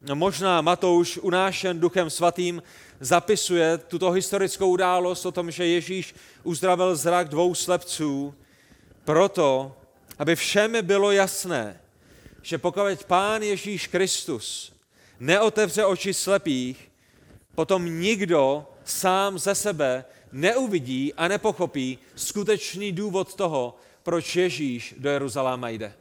No, 0.00 0.16
možná 0.16 0.60
Matouš, 0.60 1.18
unášen 1.18 1.80
duchem 1.80 2.10
svatým, 2.10 2.62
zapisuje 3.00 3.78
tuto 3.78 4.10
historickou 4.10 4.68
událost 4.68 5.26
o 5.26 5.32
tom, 5.32 5.50
že 5.50 5.66
Ježíš 5.66 6.14
uzdravil 6.42 6.96
zrak 6.96 7.28
dvou 7.28 7.54
slepců, 7.54 8.34
proto, 9.04 9.76
aby 10.18 10.36
všem 10.36 10.76
bylo 10.82 11.10
jasné, 11.10 11.80
že 12.42 12.58
pokud 12.58 13.04
Pán 13.06 13.42
Ježíš 13.42 13.86
Kristus 13.86 14.72
neotevře 15.20 15.84
oči 15.84 16.14
slepých, 16.14 16.90
potom 17.54 18.00
nikdo 18.00 18.66
sám 18.84 19.38
ze 19.38 19.54
sebe 19.54 20.04
neuvidí 20.32 21.14
a 21.14 21.28
nepochopí 21.28 21.98
skutečný 22.14 22.92
důvod 22.92 23.34
toho, 23.34 23.76
proč 24.02 24.36
Ježíš 24.36 24.94
do 24.98 25.10
Jeruzaléma 25.10 25.68
jde. 25.68 25.92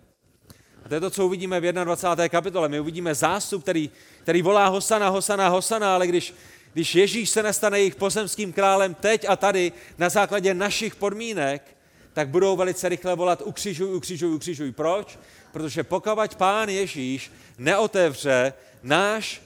A 0.86 0.89
to 0.89 0.94
je 0.94 1.00
to, 1.00 1.10
co 1.10 1.25
uvidíme 1.25 1.60
v 1.60 1.72
21. 1.72 2.30
kapitole. 2.30 2.70
My 2.70 2.80
uvidíme 2.80 3.15
zástup, 3.15 3.62
který, 3.62 3.89
který 4.24 4.41
volá 4.41 4.68
Hosana, 4.68 5.10
Hosana, 5.10 5.48
Hosana, 5.48 5.96
ale 5.96 6.08
když, 6.08 6.34
když 6.74 6.96
Ježíš 6.96 7.30
se 7.30 7.44
nestane 7.44 7.80
jejich 7.80 7.96
pozemským 7.96 8.53
králem 8.53 8.94
teď 8.94 9.25
a 9.30 9.36
tady 9.36 9.72
na 9.98 10.10
základě 10.10 10.53
našich 10.53 10.96
podmínek, 10.96 11.77
tak 12.13 12.30
budou 12.30 12.56
velice 12.56 12.89
rychle 12.89 13.15
volat 13.15 13.41
ukřižuj, 13.46 13.96
ukřižuj, 13.96 14.34
ukřižuj. 14.36 14.72
Proč? 14.72 15.20
Protože 15.51 15.84
pokud 15.84 16.36
pán 16.36 16.70
Ježíš 16.70 17.32
neotevře 17.58 18.53
náš 18.83 19.41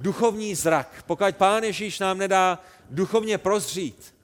duchovní 0.00 0.54
zrak, 0.54 1.04
pokud 1.06 1.36
pán 1.36 1.62
Ježíš 1.64 1.98
nám 1.98 2.18
nedá 2.18 2.58
duchovně 2.90 3.38
prozřít, 3.38 4.14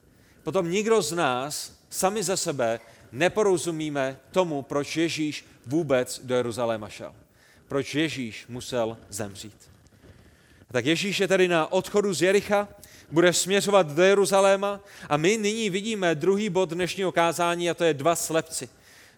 potom 0.43 0.71
nikdo 0.71 1.01
z 1.01 1.11
nás 1.11 1.73
sami 1.89 2.23
ze 2.23 2.37
sebe 2.37 2.79
neporozumíme 3.11 4.19
tomu, 4.31 4.61
proč 4.61 4.97
Ježíš 4.97 5.45
vůbec 5.65 6.21
do 6.23 6.35
Jeruzaléma 6.35 6.89
šel. 6.89 7.15
Proč 7.67 7.95
Ježíš 7.95 8.45
musel 8.47 8.97
zemřít. 9.09 9.69
Tak 10.71 10.85
Ježíš 10.85 11.19
je 11.19 11.27
tedy 11.27 11.47
na 11.47 11.71
odchodu 11.71 12.13
z 12.13 12.21
Jericha, 12.21 12.67
bude 13.11 13.33
směřovat 13.33 13.87
do 13.87 14.03
Jeruzaléma 14.03 14.79
a 15.09 15.17
my 15.17 15.37
nyní 15.37 15.69
vidíme 15.69 16.15
druhý 16.15 16.49
bod 16.49 16.69
dnešního 16.69 17.11
kázání 17.11 17.69
a 17.69 17.73
to 17.73 17.83
je 17.83 17.93
dva 17.93 18.15
slepci. 18.15 18.69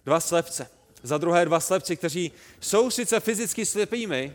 Dva 0.06 0.20
slepce. 0.20 0.70
Za 1.04 1.18
druhé 1.18 1.46
dva 1.46 1.60
slepci, 1.60 1.98
kteří 1.98 2.32
jsou 2.60 2.92
sice 2.92 3.20
fyzicky 3.20 3.66
slepými, 3.66 4.34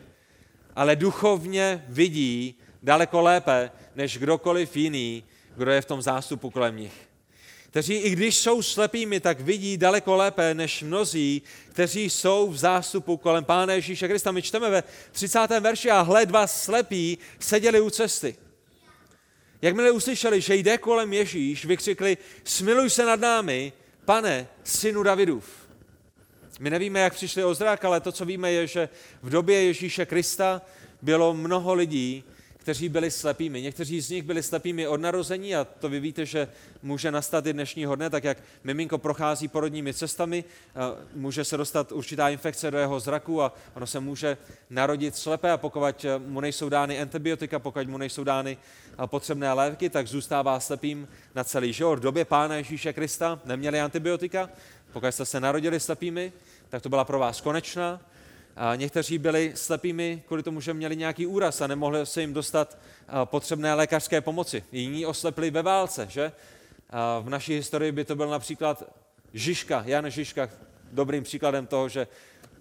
ale 0.76 0.96
duchovně 0.96 1.84
vidí 1.88 2.54
daleko 2.82 3.20
lépe 3.20 3.70
než 3.96 4.18
kdokoliv 4.18 4.76
jiný, 4.76 5.24
kdo 5.56 5.70
je 5.70 5.80
v 5.80 5.84
tom 5.84 6.02
zástupu 6.02 6.50
kolem 6.50 6.76
nich 6.76 7.06
kteří 7.76 7.94
i 7.94 8.10
když 8.10 8.36
jsou 8.36 8.62
slepými, 8.62 9.20
tak 9.20 9.40
vidí 9.40 9.76
daleko 9.76 10.16
lépe 10.16 10.54
než 10.54 10.82
mnozí, 10.82 11.42
kteří 11.68 12.10
jsou 12.10 12.48
v 12.48 12.56
zástupu 12.56 13.16
kolem 13.16 13.44
Pána 13.44 13.72
Ježíše 13.72 14.08
Krista. 14.08 14.32
My 14.32 14.42
čteme 14.42 14.70
ve 14.70 14.82
30. 15.12 15.60
verši 15.60 15.90
a 15.90 16.00
hle 16.00 16.26
dva 16.26 16.46
slepí 16.46 17.18
seděli 17.38 17.80
u 17.80 17.90
cesty. 17.90 18.36
Jakmile 19.62 19.90
uslyšeli, 19.90 20.40
že 20.40 20.54
jde 20.54 20.78
kolem 20.78 21.12
Ježíš, 21.12 21.64
vykřikli, 21.64 22.16
smiluj 22.44 22.90
se 22.90 23.06
nad 23.06 23.20
námi, 23.20 23.72
pane, 24.04 24.48
synu 24.64 25.02
Davidův. 25.02 25.65
My 26.60 26.70
nevíme, 26.70 27.00
jak 27.00 27.14
přišli 27.14 27.44
o 27.44 27.54
zrak, 27.54 27.84
ale 27.84 28.00
to, 28.00 28.12
co 28.12 28.24
víme, 28.24 28.52
je, 28.52 28.66
že 28.66 28.88
v 29.22 29.30
době 29.30 29.62
Ježíše 29.62 30.06
Krista 30.06 30.62
bylo 31.02 31.34
mnoho 31.34 31.74
lidí, 31.74 32.24
kteří 32.56 32.88
byli 32.88 33.10
slepými. 33.10 33.62
Někteří 33.62 34.00
z 34.00 34.10
nich 34.10 34.22
byli 34.22 34.42
slepými 34.42 34.88
od 34.88 35.00
narození 35.00 35.56
a 35.56 35.64
to 35.64 35.88
vy 35.88 36.00
víte, 36.00 36.26
že 36.26 36.48
může 36.82 37.10
nastat 37.10 37.46
i 37.46 37.52
dnešního 37.52 37.96
dne, 37.96 38.10
tak 38.10 38.24
jak 38.24 38.38
miminko 38.64 38.98
prochází 38.98 39.48
porodními 39.48 39.94
cestami, 39.94 40.44
může 41.14 41.44
se 41.44 41.56
dostat 41.56 41.92
určitá 41.92 42.28
infekce 42.28 42.70
do 42.70 42.78
jeho 42.78 43.00
zraku 43.00 43.42
a 43.42 43.54
ono 43.74 43.86
se 43.86 44.00
může 44.00 44.36
narodit 44.70 45.16
slepé 45.16 45.52
a 45.52 45.56
pokud 45.56 46.06
mu 46.26 46.40
nejsou 46.40 46.68
dány 46.68 47.00
antibiotika, 47.00 47.58
pokud 47.58 47.88
mu 47.88 47.98
nejsou 47.98 48.24
dány 48.24 48.58
potřebné 49.06 49.52
léky, 49.52 49.90
tak 49.90 50.08
zůstává 50.08 50.60
slepým 50.60 51.08
na 51.34 51.44
celý 51.44 51.72
život. 51.72 51.98
V 51.98 52.02
době 52.02 52.24
Pána 52.24 52.56
Ježíše 52.56 52.92
Krista 52.92 53.40
neměli 53.44 53.80
antibiotika, 53.80 54.50
pokud 54.92 55.12
jste 55.12 55.24
se 55.24 55.40
narodili 55.40 55.80
slepými, 55.80 56.32
tak 56.68 56.82
to 56.82 56.88
byla 56.88 57.04
pro 57.04 57.18
vás 57.18 57.40
konečná 57.40 58.00
a 58.56 58.74
někteří 58.76 59.18
byli 59.18 59.52
slepými 59.54 60.22
kvůli 60.26 60.42
tomu, 60.42 60.60
že 60.60 60.74
měli 60.74 60.96
nějaký 60.96 61.26
úraz 61.26 61.60
a 61.60 61.66
nemohli 61.66 62.06
se 62.06 62.20
jim 62.20 62.34
dostat 62.34 62.78
potřebné 63.24 63.74
lékařské 63.74 64.20
pomoci. 64.20 64.64
Jiní 64.72 65.06
oslepli 65.06 65.50
ve 65.50 65.62
válce, 65.62 66.06
že? 66.10 66.32
A 66.90 67.18
v 67.18 67.28
naší 67.28 67.54
historii 67.54 67.92
by 67.92 68.04
to 68.04 68.16
byl 68.16 68.28
například 68.28 68.82
Žižka, 69.34 69.82
Jan 69.86 70.10
Žižka, 70.10 70.48
dobrým 70.92 71.24
příkladem 71.24 71.66
toho, 71.66 71.88
že 71.88 72.06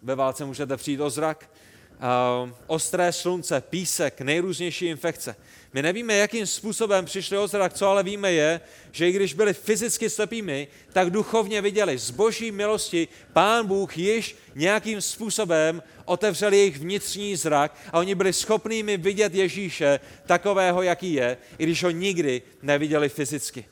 ve 0.04 0.16
válce 0.16 0.46
můžete 0.46 0.78
přijít 0.78 1.02
o 1.02 1.10
zrak. 1.10 1.50
Uh, 1.96 2.50
ostré 2.68 3.12
slunce, 3.12 3.62
písek, 3.62 4.22
nejrůznější 4.22 4.86
infekce. 4.86 5.36
My 5.74 5.82
nevíme, 5.82 6.16
jakým 6.16 6.48
způsobem 6.48 7.06
přišli 7.06 7.38
o 7.38 7.48
zrak, 7.48 7.74
co 7.74 7.88
ale 7.88 8.04
víme 8.04 8.32
je, 8.32 8.62
že 8.92 9.10
i 9.10 9.12
když 9.12 9.34
byli 9.34 9.54
fyzicky 9.54 10.10
slepými, 10.10 10.68
tak 10.94 11.10
duchovně 11.10 11.62
viděli. 11.62 11.98
Z 11.98 12.10
boží 12.12 12.52
milosti 12.52 13.08
pán 13.34 13.68
Bůh 13.68 13.98
již 13.98 14.36
nějakým 14.56 15.02
způsobem 15.02 15.84
otevřel 16.06 16.54
jejich 16.54 16.78
vnitřní 16.78 17.36
zrak 17.36 17.78
a 17.92 18.00
oni 18.00 18.16
byli 18.16 18.34
schopnými 18.34 18.98
vidět 18.98 19.36
Ježíše 19.36 20.00
takového, 20.26 20.82
jaký 20.82 21.14
je, 21.14 21.38
i 21.58 21.64
když 21.64 21.84
ho 21.84 21.90
nikdy 21.90 22.42
neviděli 22.62 23.10
fyzicky. 23.10 23.66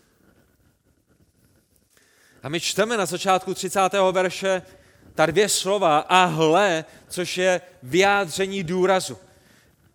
A 2.43 2.49
my 2.49 2.59
čteme 2.59 2.97
na 2.97 3.05
začátku 3.05 3.53
30. 3.53 3.79
verše 4.11 4.61
ta 5.15 5.25
dvě 5.25 5.49
slova 5.49 5.99
a 5.99 6.25
hle, 6.25 6.85
což 7.09 7.37
je 7.37 7.61
vyjádření 7.83 8.63
důrazu. 8.63 9.17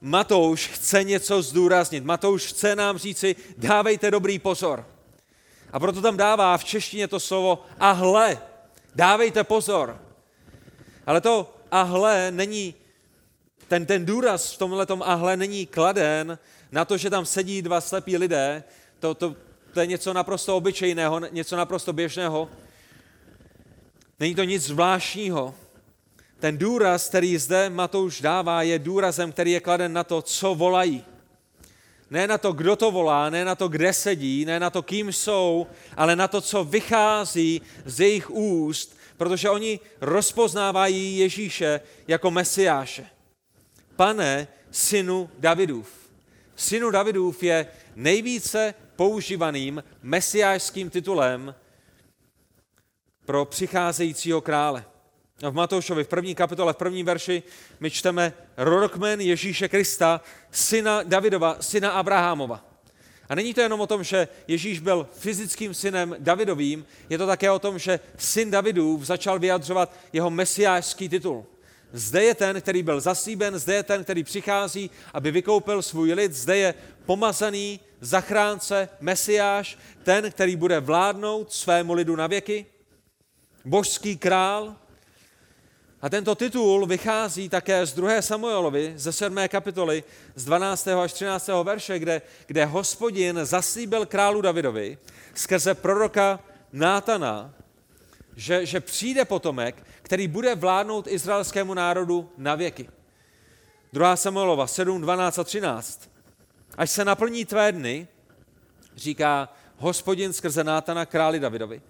Matouš 0.00 0.66
chce 0.66 1.04
něco 1.04 1.42
zdůraznit. 1.42 2.04
Matouš 2.04 2.46
chce 2.46 2.76
nám 2.76 2.98
říci, 2.98 3.37
dávejte 3.58 4.10
dobrý 4.10 4.38
pozor. 4.38 4.87
A 5.72 5.80
proto 5.80 6.02
tam 6.02 6.16
dává 6.16 6.58
v 6.58 6.64
češtině 6.64 7.08
to 7.08 7.20
slovo 7.20 7.64
a 7.80 7.92
hle, 7.92 8.38
dávejte 8.94 9.44
pozor. 9.44 10.00
Ale 11.06 11.20
to 11.20 11.54
a 11.70 11.82
hle 11.82 12.30
není, 12.30 12.75
ten, 13.68 13.87
ten 13.87 14.06
důraz 14.06 14.52
v 14.52 14.58
tomhle 14.58 14.87
a 15.00 15.14
hle 15.14 15.37
není 15.37 15.66
kladen 15.66 16.38
na 16.72 16.84
to, 16.84 16.96
že 16.96 17.10
tam 17.10 17.26
sedí 17.26 17.62
dva 17.62 17.80
slepí 17.80 18.16
lidé, 18.16 18.64
to, 18.98 19.14
to, 19.14 19.37
to 19.72 19.80
je 19.80 19.87
něco 19.87 20.12
naprosto 20.12 20.56
obyčejného, 20.56 21.20
něco 21.30 21.56
naprosto 21.56 21.92
běžného. 21.92 22.48
Není 24.20 24.34
to 24.34 24.44
nic 24.44 24.62
zvláštního. 24.62 25.54
Ten 26.38 26.58
důraz, 26.58 27.08
který 27.08 27.38
zde 27.38 27.70
Matouš 27.70 28.20
dává, 28.20 28.62
je 28.62 28.78
důrazem, 28.78 29.32
který 29.32 29.52
je 29.52 29.60
kladen 29.60 29.92
na 29.92 30.04
to, 30.04 30.22
co 30.22 30.54
volají. 30.54 31.04
Ne 32.10 32.26
na 32.26 32.38
to, 32.38 32.52
kdo 32.52 32.76
to 32.76 32.90
volá, 32.90 33.30
ne 33.30 33.44
na 33.44 33.54
to, 33.54 33.68
kde 33.68 33.92
sedí, 33.92 34.44
ne 34.44 34.60
na 34.60 34.70
to, 34.70 34.82
kým 34.82 35.12
jsou, 35.12 35.66
ale 35.96 36.16
na 36.16 36.28
to, 36.28 36.40
co 36.40 36.64
vychází 36.64 37.62
z 37.84 38.00
jejich 38.00 38.30
úst, 38.30 38.98
protože 39.16 39.50
oni 39.50 39.80
rozpoznávají 40.00 41.18
Ježíše 41.18 41.80
jako 42.08 42.30
Mesiáše. 42.30 43.06
Pane, 43.96 44.48
synu 44.70 45.30
Davidův. 45.38 45.92
Synu 46.56 46.90
Davidův 46.90 47.42
je 47.42 47.66
nejvíce 47.96 48.75
používaným 48.96 49.84
mesiášským 50.02 50.90
titulem 50.90 51.54
pro 53.28 53.44
přicházejícího 53.44 54.40
krále. 54.40 54.85
V 55.42 55.52
Matoušovi 55.52 56.04
v 56.04 56.08
první 56.08 56.35
kapitole, 56.35 56.73
v 56.73 56.76
prvním 56.76 57.06
verši, 57.06 57.42
my 57.80 57.90
čteme 57.90 58.32
rodokmen 58.56 59.20
Ježíše 59.20 59.68
Krista, 59.68 60.20
syna 60.50 61.02
Davidova, 61.02 61.56
syna 61.61 61.90
Abrahamova. 61.90 62.64
A 63.28 63.35
není 63.35 63.54
to 63.54 63.61
jenom 63.61 63.80
o 63.80 63.87
tom, 63.87 64.04
že 64.04 64.28
Ježíš 64.49 64.80
byl 64.80 65.08
fyzickým 65.12 65.75
synem 65.75 66.16
Davidovým, 66.18 66.87
je 67.11 67.18
to 67.18 67.26
také 67.26 67.50
o 67.50 67.58
tom, 67.58 67.78
že 67.78 68.00
syn 68.16 68.50
Davidův 68.50 69.02
začal 69.02 69.38
vyjadřovat 69.38 69.92
jeho 70.12 70.30
mesiářský 70.30 71.08
titul. 71.08 71.47
Zde 71.92 72.25
je 72.25 72.35
ten, 72.35 72.61
který 72.61 72.82
byl 72.82 73.00
zasíben, 73.00 73.58
zde 73.58 73.75
je 73.75 73.82
ten, 73.82 74.04
který 74.04 74.25
přichází, 74.25 74.90
aby 75.14 75.30
vykoupil 75.30 75.82
svůj 75.82 76.12
lid, 76.12 76.32
zde 76.32 76.56
je 76.56 76.75
pomazaný 77.06 77.80
zachránce, 78.00 78.88
mesiáš, 79.00 79.78
ten, 80.02 80.30
který 80.30 80.56
bude 80.56 80.80
vládnout 80.80 81.52
svému 81.52 81.92
lidu 81.92 82.16
na 82.16 82.26
věky, 82.26 82.66
božský 83.68 84.16
král. 84.16 84.76
A 86.00 86.08
tento 86.08 86.34
titul 86.34 86.87
vychází 86.87 87.48
také 87.48 87.87
z 87.87 87.92
2. 87.92 88.22
Samuelovi, 88.22 88.92
ze 88.96 89.12
7. 89.12 89.37
kapitoly, 89.48 90.04
z 90.34 90.44
12. 90.44 90.88
až 90.88 91.12
13. 91.12 91.48
verše, 91.62 91.98
kde, 91.98 92.22
kde 92.46 92.64
hospodin 92.64 93.40
zaslíbil 93.42 94.06
králu 94.06 94.40
Davidovi 94.40 94.98
skrze 95.34 95.75
proroka 95.75 96.40
Nátana, 96.72 97.54
že, 98.37 98.66
že 98.66 98.80
přijde 98.80 99.25
potomek, 99.25 99.87
který 100.02 100.28
bude 100.28 100.54
vládnout 100.54 101.06
izraelskému 101.06 101.75
národu 101.75 102.30
na 102.37 102.54
věky. 102.54 102.88
2. 103.92 104.16
Samuelova 104.16 104.66
7, 104.66 105.00
12 105.00 105.38
a 105.38 105.44
13. 105.44 106.10
Až 106.76 106.90
se 106.90 107.04
naplní 107.04 107.44
tvé 107.44 107.72
dny, 107.72 108.08
říká 108.96 109.48
hospodin 109.76 110.32
skrze 110.32 110.64
Nátana 110.64 111.06
králi 111.06 111.40
Davidovi, 111.40 111.82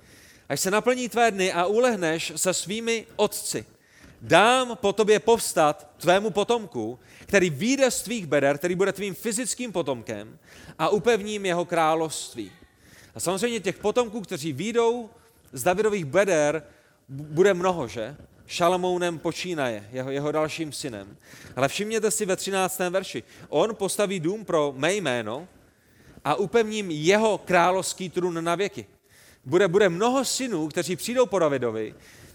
až 0.48 0.60
se 0.60 0.70
naplní 0.70 1.08
tvé 1.08 1.30
dny 1.30 1.52
a 1.52 1.66
ulehneš 1.66 2.32
se 2.36 2.54
svými 2.54 3.06
otci, 3.16 3.66
dám 4.22 4.76
po 4.76 4.92
tobě 4.92 5.18
povstat 5.18 5.90
tvému 5.96 6.30
potomku, 6.30 6.98
který 7.20 7.50
vyjde 7.50 7.90
z 7.90 8.02
tvých 8.02 8.26
beder, 8.26 8.58
který 8.58 8.74
bude 8.74 8.92
tvým 8.92 9.14
fyzickým 9.14 9.72
potomkem 9.72 10.38
a 10.78 10.88
upevním 10.88 11.46
jeho 11.46 11.64
království. 11.64 12.52
A 13.14 13.20
samozřejmě 13.20 13.60
těch 13.60 13.78
potomků, 13.78 14.20
kteří 14.20 14.52
výjdou 14.52 15.10
z 15.52 15.62
Davidových 15.62 16.04
beder, 16.04 16.62
bude 17.08 17.54
mnoho, 17.54 17.88
že? 17.88 18.16
Šalamounem 18.46 19.18
počínaje, 19.18 19.88
jeho, 19.92 20.10
jeho 20.10 20.32
dalším 20.32 20.72
synem. 20.72 21.16
Ale 21.56 21.68
všimněte 21.68 22.10
si 22.10 22.26
ve 22.26 22.36
13. 22.36 22.78
verši. 22.78 23.22
On 23.48 23.74
postaví 23.74 24.20
dům 24.20 24.44
pro 24.44 24.74
mé 24.76 24.94
jméno 24.94 25.48
a 26.24 26.34
upevním 26.34 26.90
jeho 26.90 27.38
královský 27.38 28.10
trůn 28.10 28.44
na 28.44 28.54
věky. 28.54 28.86
Bude, 29.44 29.68
bude 29.68 29.88
mnoho 29.88 30.24
synů, 30.24 30.68
kteří 30.68 30.96
přijdou 30.96 31.26
po 31.26 31.38
Davidovi, 31.38 31.94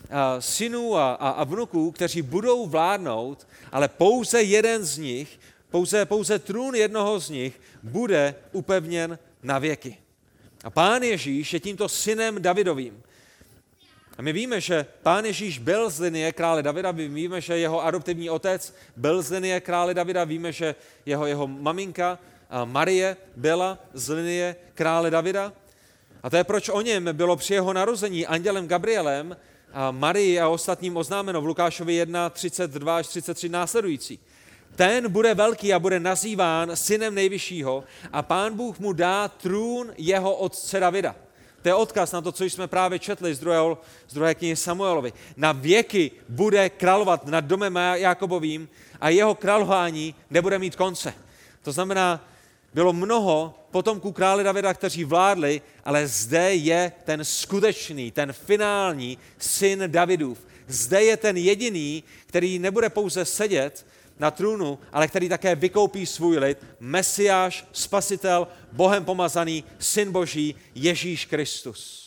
a 0.09 0.41
synů 0.41 0.95
a, 0.95 1.13
a, 1.13 1.29
a 1.29 1.43
vnuků, 1.43 1.91
kteří 1.91 2.21
budou 2.21 2.67
vládnout, 2.67 3.47
ale 3.71 3.87
pouze 3.87 4.41
jeden 4.41 4.85
z 4.85 4.97
nich, 4.97 5.39
pouze, 5.71 6.05
pouze 6.05 6.39
trůn 6.39 6.75
jednoho 6.75 7.19
z 7.19 7.29
nich 7.29 7.61
bude 7.83 8.35
upevněn 8.51 9.19
na 9.43 9.59
věky. 9.59 9.97
A 10.63 10.69
pán 10.69 11.03
Ježíš 11.03 11.53
je 11.53 11.59
tímto 11.59 11.89
synem 11.89 12.41
Davidovým. 12.41 13.03
A 14.17 14.21
my 14.21 14.33
víme, 14.33 14.61
že 14.61 14.85
pán 15.01 15.25
Ježíš 15.25 15.59
byl 15.59 15.89
z 15.89 15.99
linie 15.99 16.31
krále 16.31 16.63
Davida, 16.63 16.91
my 16.91 17.07
víme, 17.07 17.41
že 17.41 17.57
jeho 17.57 17.83
adoptivní 17.83 18.29
otec 18.29 18.75
byl 18.95 19.21
z 19.21 19.31
linie 19.31 19.59
krále 19.59 19.93
Davida, 19.93 20.23
víme, 20.23 20.51
že 20.51 20.75
jeho, 21.05 21.25
jeho 21.25 21.47
maminka 21.47 22.19
Marie 22.65 23.17
byla 23.35 23.79
z 23.93 24.09
linie 24.09 24.55
krále 24.73 25.11
Davida. 25.11 25.53
A 26.23 26.29
to 26.29 26.37
je 26.37 26.43
proč 26.43 26.69
o 26.69 26.81
něm 26.81 27.09
bylo 27.13 27.35
při 27.35 27.53
jeho 27.53 27.73
narození 27.73 28.27
andělem 28.27 28.67
Gabrielem 28.67 29.37
a 29.73 29.91
Marii 29.91 30.39
a 30.39 30.49
ostatním 30.49 30.97
oznámeno 30.97 31.41
v 31.41 31.45
Lukášovi 31.45 31.93
1, 31.93 32.29
32 32.29 32.97
až 32.97 33.07
33 33.07 33.49
následující. 33.49 34.19
Ten 34.75 35.11
bude 35.11 35.33
velký 35.33 35.73
a 35.73 35.79
bude 35.79 35.99
nazýván 35.99 36.75
synem 36.75 37.15
nejvyššího 37.15 37.83
a 38.11 38.21
pán 38.21 38.53
Bůh 38.55 38.79
mu 38.79 38.93
dá 38.93 39.27
trůn 39.27 39.93
jeho 39.97 40.35
otce 40.35 40.79
Davida. 40.79 41.15
To 41.61 41.69
je 41.69 41.75
odkaz 41.75 42.11
na 42.11 42.21
to, 42.21 42.31
co 42.31 42.43
jsme 42.43 42.67
právě 42.67 42.99
četli 42.99 43.35
z, 43.35 43.39
druhého, 43.39 43.77
z 44.07 44.13
druhé 44.13 44.35
knihy 44.35 44.55
Samuelovi. 44.55 45.13
Na 45.37 45.51
věky 45.51 46.11
bude 46.29 46.69
královat 46.69 47.25
nad 47.25 47.45
domem 47.45 47.75
Jakobovým 47.93 48.69
a 49.01 49.09
jeho 49.09 49.35
králování 49.35 50.15
nebude 50.29 50.59
mít 50.59 50.75
konce. 50.75 51.13
To 51.61 51.71
znamená, 51.71 52.32
bylo 52.73 52.93
mnoho 52.93 53.55
potomků 53.71 54.11
krále 54.11 54.43
Davida, 54.43 54.73
kteří 54.73 55.03
vládli, 55.03 55.61
ale 55.85 56.07
zde 56.07 56.55
je 56.55 56.91
ten 57.03 57.25
skutečný, 57.25 58.11
ten 58.11 58.33
finální 58.33 59.17
syn 59.37 59.83
Davidův. 59.87 60.39
Zde 60.67 61.03
je 61.03 61.17
ten 61.17 61.37
jediný, 61.37 62.03
který 62.25 62.59
nebude 62.59 62.89
pouze 62.89 63.25
sedět 63.25 63.85
na 64.19 64.31
trůnu, 64.31 64.79
ale 64.91 65.07
který 65.07 65.29
také 65.29 65.55
vykoupí 65.55 66.05
svůj 66.05 66.37
lid, 66.37 66.57
Mesiáš, 66.79 67.65
Spasitel, 67.71 68.47
Bohem 68.71 69.05
pomazaný, 69.05 69.63
Syn 69.79 70.11
Boží, 70.11 70.55
Ježíš 70.75 71.25
Kristus. 71.25 72.03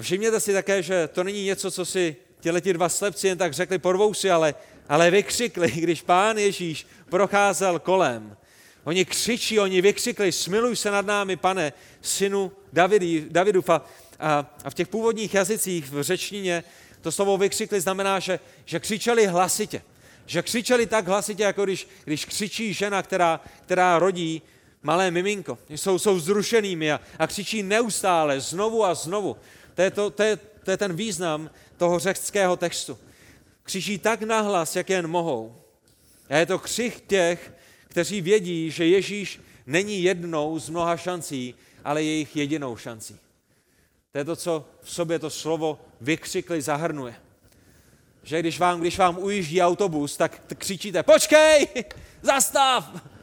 Všimněte 0.00 0.40
si 0.40 0.52
také, 0.52 0.82
že 0.82 1.08
to 1.08 1.24
není 1.24 1.44
něco, 1.44 1.70
co 1.70 1.84
si 1.84 2.16
těleti 2.40 2.72
dva 2.72 2.88
slepci 2.88 3.28
jen 3.28 3.38
tak 3.38 3.52
řekli, 3.52 3.78
porvou 3.78 4.14
si, 4.14 4.30
ale, 4.30 4.54
ale 4.88 5.10
vykřikli, 5.10 5.70
když 5.76 6.02
pán 6.02 6.38
Ježíš 6.38 6.86
procházel 7.10 7.78
kolem. 7.78 8.36
Oni 8.84 9.04
křičí, 9.04 9.60
oni 9.60 9.80
vykřikli, 9.80 10.32
smiluj 10.32 10.76
se 10.76 10.90
nad 10.90 11.06
námi, 11.06 11.36
pane, 11.36 11.72
synu 12.00 12.52
Davidů, 12.72 13.26
Davidův. 13.30 13.70
A, 13.70 13.82
a 14.64 14.70
v 14.70 14.74
těch 14.74 14.88
původních 14.88 15.34
jazycích 15.34 15.90
v 15.90 16.02
řečtině 16.02 16.64
to 17.00 17.12
slovo 17.12 17.38
vykřikli 17.38 17.80
znamená, 17.80 18.18
že, 18.18 18.40
že 18.64 18.80
křičeli 18.80 19.26
hlasitě. 19.26 19.82
Že 20.26 20.42
křičeli 20.42 20.86
tak 20.86 21.08
hlasitě, 21.08 21.42
jako 21.42 21.64
když, 21.64 21.88
když 22.04 22.24
křičí 22.24 22.74
žena, 22.74 23.02
která, 23.02 23.40
která 23.64 23.98
rodí 23.98 24.42
malé 24.82 25.10
miminko. 25.10 25.58
Jsou, 25.68 25.98
jsou 25.98 26.20
zrušenými 26.20 26.92
a, 26.92 27.00
a 27.18 27.26
křičí 27.26 27.62
neustále, 27.62 28.40
znovu 28.40 28.84
a 28.84 28.94
znovu. 28.94 29.36
To 29.74 29.82
je, 29.82 29.90
to, 29.90 30.10
to, 30.10 30.22
je, 30.22 30.36
to 30.64 30.70
je 30.70 30.76
ten 30.76 30.96
význam 30.96 31.50
toho 31.76 31.98
řeckého 31.98 32.56
textu. 32.56 32.98
Křičí 33.66 33.98
tak 33.98 34.22
nahlas, 34.22 34.76
jak 34.76 34.90
jen 34.90 35.06
mohou. 35.06 35.62
A 36.28 36.36
je 36.36 36.46
to 36.46 36.58
křich 36.58 37.00
těch, 37.00 37.54
kteří 37.88 38.20
vědí, 38.20 38.70
že 38.70 38.86
Ježíš 38.86 39.40
není 39.66 40.02
jednou 40.02 40.58
z 40.58 40.68
mnoha 40.68 40.96
šancí, 40.96 41.54
ale 41.84 42.02
jejich 42.02 42.36
jedinou 42.36 42.76
šancí. 42.76 43.18
To 44.12 44.18
je 44.18 44.24
to, 44.24 44.36
co 44.36 44.64
v 44.82 44.90
sobě 44.90 45.18
to 45.18 45.30
slovo 45.30 45.80
vykřikli 46.00 46.62
zahrnuje. 46.62 47.14
Že 48.22 48.40
když 48.40 48.58
vám, 48.58 48.80
když 48.80 48.98
vám 48.98 49.18
ujíždí 49.18 49.62
autobus, 49.62 50.16
tak 50.16 50.42
křičíte, 50.54 51.02
počkej, 51.02 51.68
zastav! 52.22 53.15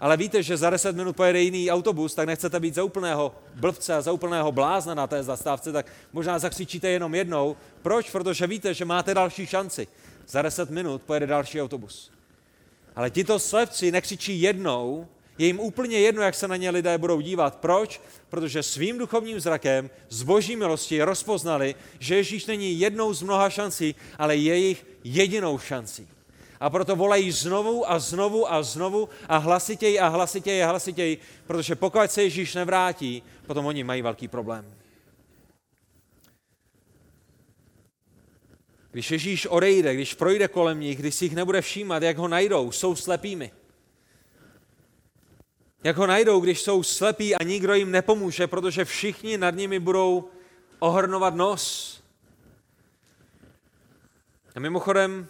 Ale 0.00 0.16
víte, 0.16 0.42
že 0.42 0.56
za 0.56 0.70
10 0.70 0.96
minut 0.96 1.16
pojede 1.16 1.40
jiný 1.40 1.70
autobus, 1.70 2.14
tak 2.14 2.26
nechcete 2.26 2.60
být 2.60 2.74
za 2.74 2.84
úplného 2.84 3.34
blbce 3.54 3.94
a 3.94 4.02
za 4.02 4.12
úplného 4.12 4.52
blázna 4.52 4.94
na 4.94 5.06
té 5.06 5.22
zastávce, 5.22 5.72
tak 5.72 5.86
možná 6.12 6.38
zakřičíte 6.38 6.88
jenom 6.88 7.14
jednou. 7.14 7.56
Proč? 7.82 8.10
Protože 8.10 8.46
víte, 8.46 8.74
že 8.74 8.84
máte 8.84 9.14
další 9.14 9.46
šanci. 9.46 9.88
Za 10.28 10.42
10 10.42 10.70
minut 10.70 11.02
pojede 11.02 11.26
další 11.26 11.62
autobus. 11.62 12.10
Ale 12.96 13.10
tito 13.10 13.38
slepci 13.38 13.92
nekřičí 13.92 14.40
jednou, 14.40 15.06
Je 15.40 15.46
jim 15.46 15.60
úplně 15.60 15.98
jedno, 15.98 16.22
jak 16.22 16.34
se 16.34 16.48
na 16.48 16.56
ně 16.56 16.70
lidé 16.70 16.98
budou 16.98 17.20
dívat. 17.20 17.56
Proč? 17.56 18.00
Protože 18.28 18.62
svým 18.62 18.98
duchovním 18.98 19.40
zrakem 19.40 19.90
z 20.08 20.22
boží 20.22 20.56
milosti 20.56 21.02
rozpoznali, 21.02 21.74
že 21.98 22.16
Ježíš 22.16 22.46
není 22.46 22.80
jednou 22.80 23.12
z 23.12 23.22
mnoha 23.22 23.50
šancí, 23.50 23.94
ale 24.18 24.36
jejich 24.36 24.86
jedinou 25.04 25.58
šancí. 25.58 26.08
A 26.60 26.70
proto 26.70 26.96
volají 26.96 27.30
znovu 27.30 27.90
a 27.90 27.98
znovu 27.98 28.52
a 28.52 28.62
znovu 28.62 29.08
a 29.28 29.36
hlasitěji 29.36 30.00
a 30.00 30.08
hlasitěji 30.08 30.62
a 30.62 30.68
hlasitěji, 30.68 31.18
protože 31.46 31.74
pokud 31.74 32.10
se 32.10 32.22
Ježíš 32.22 32.54
nevrátí, 32.54 33.22
potom 33.46 33.66
oni 33.66 33.84
mají 33.84 34.02
velký 34.02 34.28
problém. 34.28 34.74
Když 38.90 39.10
Ježíš 39.10 39.46
odejde, 39.46 39.94
když 39.94 40.14
projde 40.14 40.48
kolem 40.48 40.80
nich, 40.80 40.98
když 40.98 41.14
si 41.14 41.24
jich 41.24 41.34
nebude 41.34 41.60
všímat, 41.60 42.02
jak 42.02 42.16
ho 42.16 42.28
najdou, 42.28 42.72
jsou 42.72 42.96
slepými. 42.96 43.50
Jak 45.84 45.96
ho 45.96 46.06
najdou, 46.06 46.40
když 46.40 46.62
jsou 46.62 46.82
slepí 46.82 47.34
a 47.34 47.42
nikdo 47.42 47.74
jim 47.74 47.90
nepomůže, 47.90 48.46
protože 48.46 48.84
všichni 48.84 49.38
nad 49.38 49.54
nimi 49.54 49.78
budou 49.78 50.30
ohrnovat 50.78 51.34
nos. 51.34 51.96
A 54.54 54.60
mimochodem, 54.60 55.28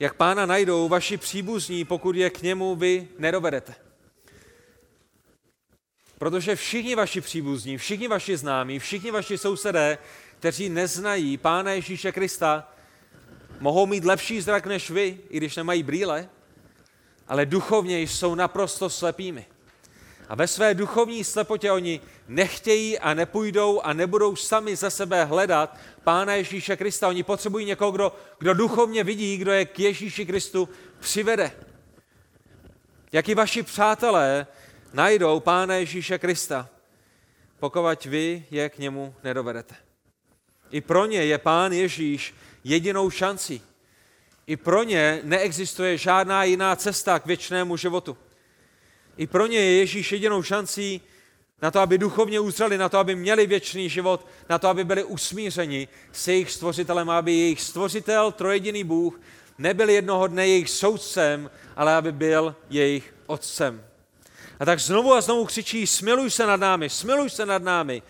jak 0.00 0.14
pána 0.14 0.46
najdou 0.46 0.88
vaši 0.88 1.16
příbuzní, 1.16 1.84
pokud 1.84 2.16
je 2.16 2.30
k 2.30 2.42
němu 2.42 2.76
vy 2.76 3.08
nedovedete. 3.18 3.74
Protože 6.18 6.56
všichni 6.56 6.94
vaši 6.94 7.20
příbuzní, 7.20 7.78
všichni 7.78 8.08
vaši 8.08 8.36
známí, 8.36 8.78
všichni 8.78 9.10
vaši 9.10 9.38
sousedé, 9.38 9.98
kteří 10.38 10.68
neznají 10.68 11.36
Pána 11.36 11.72
Ježíše 11.72 12.12
Krista, 12.12 12.72
mohou 13.60 13.86
mít 13.86 14.04
lepší 14.04 14.40
zrak 14.40 14.66
než 14.66 14.90
vy, 14.90 15.18
i 15.30 15.36
když 15.36 15.56
nemají 15.56 15.82
brýle, 15.82 16.28
ale 17.28 17.46
duchovně 17.46 18.00
jsou 18.00 18.34
naprosto 18.34 18.90
slepými. 18.90 19.46
A 20.28 20.34
ve 20.34 20.46
své 20.46 20.74
duchovní 20.74 21.24
slepotě 21.24 21.72
oni 21.72 22.00
nechtějí 22.28 22.98
a 22.98 23.14
nepůjdou 23.14 23.80
a 23.80 23.92
nebudou 23.92 24.36
sami 24.36 24.76
za 24.76 24.90
sebe 24.90 25.24
hledat 25.24 25.76
Pána 26.04 26.34
Ježíše 26.34 26.76
Krista. 26.76 27.08
Oni 27.08 27.22
potřebují 27.22 27.66
někoho, 27.66 27.90
kdo, 27.90 28.12
kdo 28.38 28.54
duchovně 28.54 29.04
vidí, 29.04 29.36
kdo 29.36 29.52
je 29.52 29.64
k 29.64 29.80
Ježíši 29.80 30.26
Kristu 30.26 30.68
přivede. 31.00 31.52
Jak 33.12 33.28
i 33.28 33.34
vaši 33.34 33.62
přátelé 33.62 34.46
najdou 34.92 35.40
Pána 35.40 35.74
Ježíše 35.74 36.18
Krista, 36.18 36.68
pokud 37.58 38.04
vy 38.04 38.44
je 38.50 38.68
k 38.68 38.78
němu 38.78 39.14
nedovedete. 39.24 39.74
I 40.70 40.80
pro 40.80 41.06
ně 41.06 41.24
je 41.24 41.38
Pán 41.38 41.72
Ježíš 41.72 42.34
jedinou 42.64 43.10
šancí. 43.10 43.62
I 44.46 44.56
pro 44.56 44.82
ně 44.82 45.20
neexistuje 45.22 45.98
žádná 45.98 46.44
jiná 46.44 46.76
cesta 46.76 47.18
k 47.18 47.26
věčnému 47.26 47.76
životu. 47.76 48.16
I 49.16 49.26
pro 49.26 49.46
ně 49.46 49.58
je 49.58 49.78
Ježíš 49.78 50.12
jedinou 50.12 50.42
šancí 50.42 51.00
na 51.62 51.70
to, 51.70 51.80
aby 51.80 51.98
duchovně 51.98 52.40
uzřeli, 52.40 52.78
na 52.78 52.88
to, 52.88 52.98
aby 52.98 53.14
měli 53.14 53.46
věčný 53.46 53.88
život, 53.88 54.26
na 54.48 54.58
to, 54.58 54.68
aby 54.68 54.84
byli 54.84 55.04
usmířeni 55.04 55.88
s 56.12 56.28
jejich 56.28 56.50
stvořitelem, 56.50 57.10
aby 57.10 57.32
jejich 57.32 57.62
stvořitel, 57.62 58.32
trojediný 58.32 58.84
Bůh, 58.84 59.20
nebyl 59.58 59.90
jednoho 59.90 60.26
dne 60.26 60.48
jejich 60.48 60.70
soudcem, 60.70 61.50
ale 61.76 61.94
aby 61.94 62.12
byl 62.12 62.56
jejich 62.70 63.14
otcem. 63.26 63.84
A 64.60 64.64
tak 64.64 64.80
znovu 64.80 65.14
a 65.14 65.20
znovu 65.20 65.44
křičí, 65.44 65.86
smiluj 65.86 66.30
se 66.30 66.46
nad 66.46 66.60
námi, 66.60 66.90
smiluj 66.90 67.30
se 67.30 67.46
nad 67.46 67.62
námi, 67.62 68.02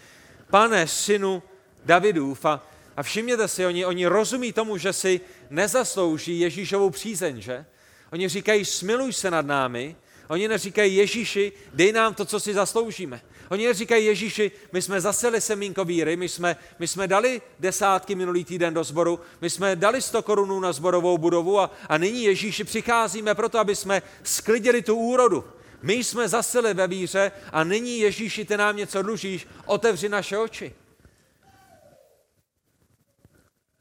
pane, 0.50 0.86
synu 0.86 1.42
Davidův. 1.84 2.44
A, 2.44 2.66
a 2.96 3.02
všimněte 3.02 3.48
si, 3.48 3.66
oni, 3.66 3.86
oni 3.86 4.06
rozumí 4.06 4.52
tomu, 4.52 4.78
že 4.78 4.92
si 4.92 5.20
nezaslouží 5.50 6.40
Ježíšovou 6.40 6.90
přízeň, 6.90 7.40
že? 7.40 7.64
Oni 8.12 8.28
říkají, 8.28 8.64
smiluj 8.64 9.12
se 9.12 9.30
nad 9.30 9.46
námi, 9.46 9.96
Oni 10.28 10.48
neříkají 10.48 10.96
Ježíši, 10.96 11.52
dej 11.74 11.92
nám 11.92 12.14
to, 12.14 12.24
co 12.24 12.40
si 12.40 12.54
zasloužíme. 12.54 13.20
Oni 13.50 13.66
neříkají 13.66 14.06
Ježíši, 14.06 14.52
my 14.72 14.82
jsme 14.82 15.00
zaseli 15.00 15.40
semínko 15.40 15.84
víry, 15.84 16.16
my 16.16 16.28
jsme, 16.28 16.56
my 16.78 16.88
jsme 16.88 17.08
dali 17.08 17.42
desátky 17.60 18.14
minulý 18.14 18.44
týden 18.44 18.74
do 18.74 18.84
sboru, 18.84 19.20
my 19.40 19.50
jsme 19.50 19.76
dali 19.76 20.02
100 20.02 20.22
korunů 20.22 20.60
na 20.60 20.72
zborovou 20.72 21.18
budovu 21.18 21.60
a, 21.60 21.70
a 21.88 21.98
nyní 21.98 22.24
Ježíši 22.24 22.64
přicházíme 22.64 23.34
proto, 23.34 23.58
aby 23.58 23.76
jsme 23.76 24.02
sklidili 24.22 24.82
tu 24.82 24.96
úrodu. 24.96 25.44
My 25.82 25.94
jsme 25.94 26.28
zaseli 26.28 26.74
ve 26.74 26.86
víře 26.86 27.32
a 27.52 27.64
nyní 27.64 27.98
Ježíši, 27.98 28.44
ty 28.44 28.56
nám 28.56 28.76
něco 28.76 29.02
dlužíš, 29.02 29.46
otevři 29.66 30.08
naše 30.08 30.38
oči. 30.38 30.74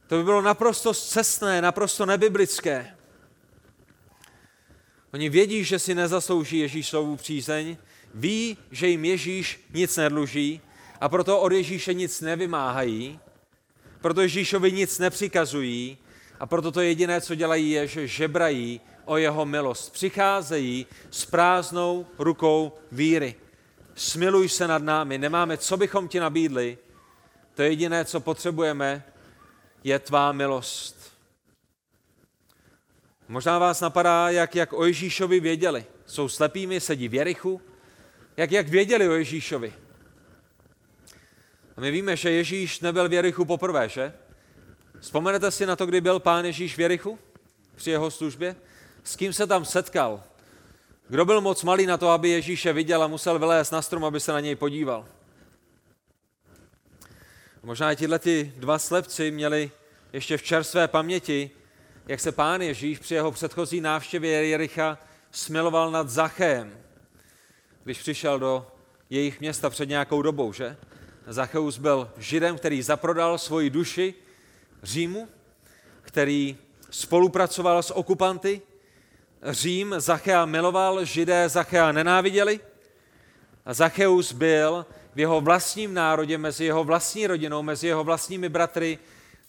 To 0.08 0.18
by 0.18 0.24
bylo 0.24 0.42
naprosto 0.42 0.94
cestné, 0.94 1.62
naprosto 1.62 2.06
nebiblické. 2.06 2.95
Oni 5.16 5.30
vědí, 5.30 5.64
že 5.64 5.80
si 5.80 5.96
nezaslouží 5.96 6.60
Ježíšovu 6.60 7.16
přízeň, 7.16 7.78
ví, 8.14 8.58
že 8.72 8.88
jim 8.88 9.06
Ježíš 9.06 9.60
nic 9.74 9.98
nedluží 9.98 10.62
a 11.02 11.10
proto 11.10 11.40
od 11.40 11.52
Ježíše 11.52 11.94
nic 11.94 12.22
nevymáhají, 12.22 13.20
proto 14.02 14.22
Ježíšovi 14.22 14.72
nic 14.72 15.00
nepřikazují 15.00 15.98
a 16.40 16.46
proto 16.46 16.72
to 16.72 16.82
jediné, 16.82 17.22
co 17.22 17.36
dělají, 17.36 17.72
je, 17.72 17.88
že 17.88 18.08
žebrají 18.08 18.82
o 19.06 19.18
jeho 19.18 19.46
milost. 19.46 19.94
Přicházejí 19.94 20.86
s 21.12 21.26
prázdnou 21.26 22.06
rukou 22.20 22.72
víry. 22.92 23.36
Smiluj 23.96 24.50
se 24.50 24.68
nad 24.68 24.84
námi, 24.84 25.18
nemáme, 25.18 25.58
co 25.58 25.78
bychom 25.78 26.08
ti 26.08 26.20
nabídli. 26.20 26.78
To 27.54 27.62
jediné, 27.62 28.06
co 28.06 28.20
potřebujeme, 28.20 29.04
je 29.84 30.00
tvá 30.00 30.32
milost. 30.32 30.95
Možná 33.28 33.60
vás 33.60 33.82
napadá, 33.82 34.30
jak, 34.30 34.56
jak 34.56 34.74
o 34.74 34.86
Ježíšovi 34.86 35.40
věděli. 35.40 35.86
Jsou 36.06 36.30
slepými, 36.30 36.82
sedí 36.82 37.08
v 37.08 37.14
Jerichu. 37.14 37.62
Jak, 38.38 38.52
jak 38.52 38.68
věděli 38.68 39.10
o 39.10 39.14
Ježíšovi. 39.14 39.74
A 41.78 41.82
my 41.82 41.92
víme, 41.92 42.16
že 42.16 42.32
Ježíš 42.32 42.80
nebyl 42.80 43.10
v 43.10 43.14
Jerichu 43.14 43.46
poprvé, 43.46 43.90
že? 43.90 44.14
Vzpomenete 45.00 45.52
si 45.52 45.66
na 45.66 45.76
to, 45.76 45.86
kdy 45.86 46.02
byl 46.02 46.20
pán 46.20 46.46
Ježíš 46.46 46.76
v 46.76 46.80
Jerichu 46.80 47.20
při 47.76 47.90
jeho 47.90 48.12
službě? 48.12 48.56
S 49.04 49.16
kým 49.16 49.34
se 49.34 49.48
tam 49.48 49.66
setkal? 49.66 50.24
Kdo 51.08 51.26
byl 51.26 51.42
moc 51.42 51.64
malý 51.64 51.86
na 51.86 51.98
to, 51.98 52.10
aby 52.10 52.30
Ježíše 52.30 52.74
viděl 52.74 53.04
a 53.04 53.08
musel 53.08 53.40
vylézt 53.40 53.72
na 53.72 53.82
strom, 53.82 54.06
aby 54.06 54.20
se 54.20 54.32
na 54.32 54.40
něj 54.40 54.56
podíval? 54.56 55.06
Možná 57.64 57.92
i 57.92 57.96
tyhle 57.96 58.20
dva 58.58 58.80
slepci 58.80 59.32
měli 59.32 59.72
ještě 60.14 60.38
v 60.38 60.44
čerstvé 60.44 60.88
paměti 60.88 61.52
jak 62.08 62.20
se 62.20 62.32
pán 62.32 62.62
Ježíš 62.62 63.00
při 63.00 63.14
jeho 63.14 63.32
předchozí 63.32 63.82
návštěvě 63.82 64.48
Jericha 64.48 64.98
smiloval 65.32 65.92
nad 65.92 66.10
Zachem, 66.10 66.78
když 67.84 68.00
přišel 68.00 68.40
do 68.40 68.68
jejich 69.10 69.40
města 69.40 69.70
před 69.70 69.90
nějakou 69.90 70.22
dobou, 70.22 70.54
že? 70.54 70.78
Zacheus 71.28 71.78
byl 71.78 72.12
židem, 72.18 72.58
který 72.58 72.82
zaprodal 72.82 73.38
svoji 73.38 73.70
duši 73.70 74.14
Římu, 74.84 75.28
který 76.02 76.58
spolupracoval 76.90 77.84
s 77.84 77.92
okupanty. 77.92 78.62
Řím 79.44 79.96
Zachea 79.98 80.46
miloval, 80.46 81.06
židé 81.06 81.50
Zachea 81.50 81.92
nenáviděli. 81.92 82.60
A 83.66 83.74
Zacheus 83.74 84.32
byl 84.32 84.86
v 85.16 85.20
jeho 85.20 85.42
vlastním 85.42 85.94
národě, 85.94 86.38
mezi 86.38 86.66
jeho 86.66 86.84
vlastní 86.84 87.28
rodinou, 87.28 87.64
mezi 87.64 87.88
jeho 87.88 88.04
vlastními 88.04 88.50
bratry 88.50 89.00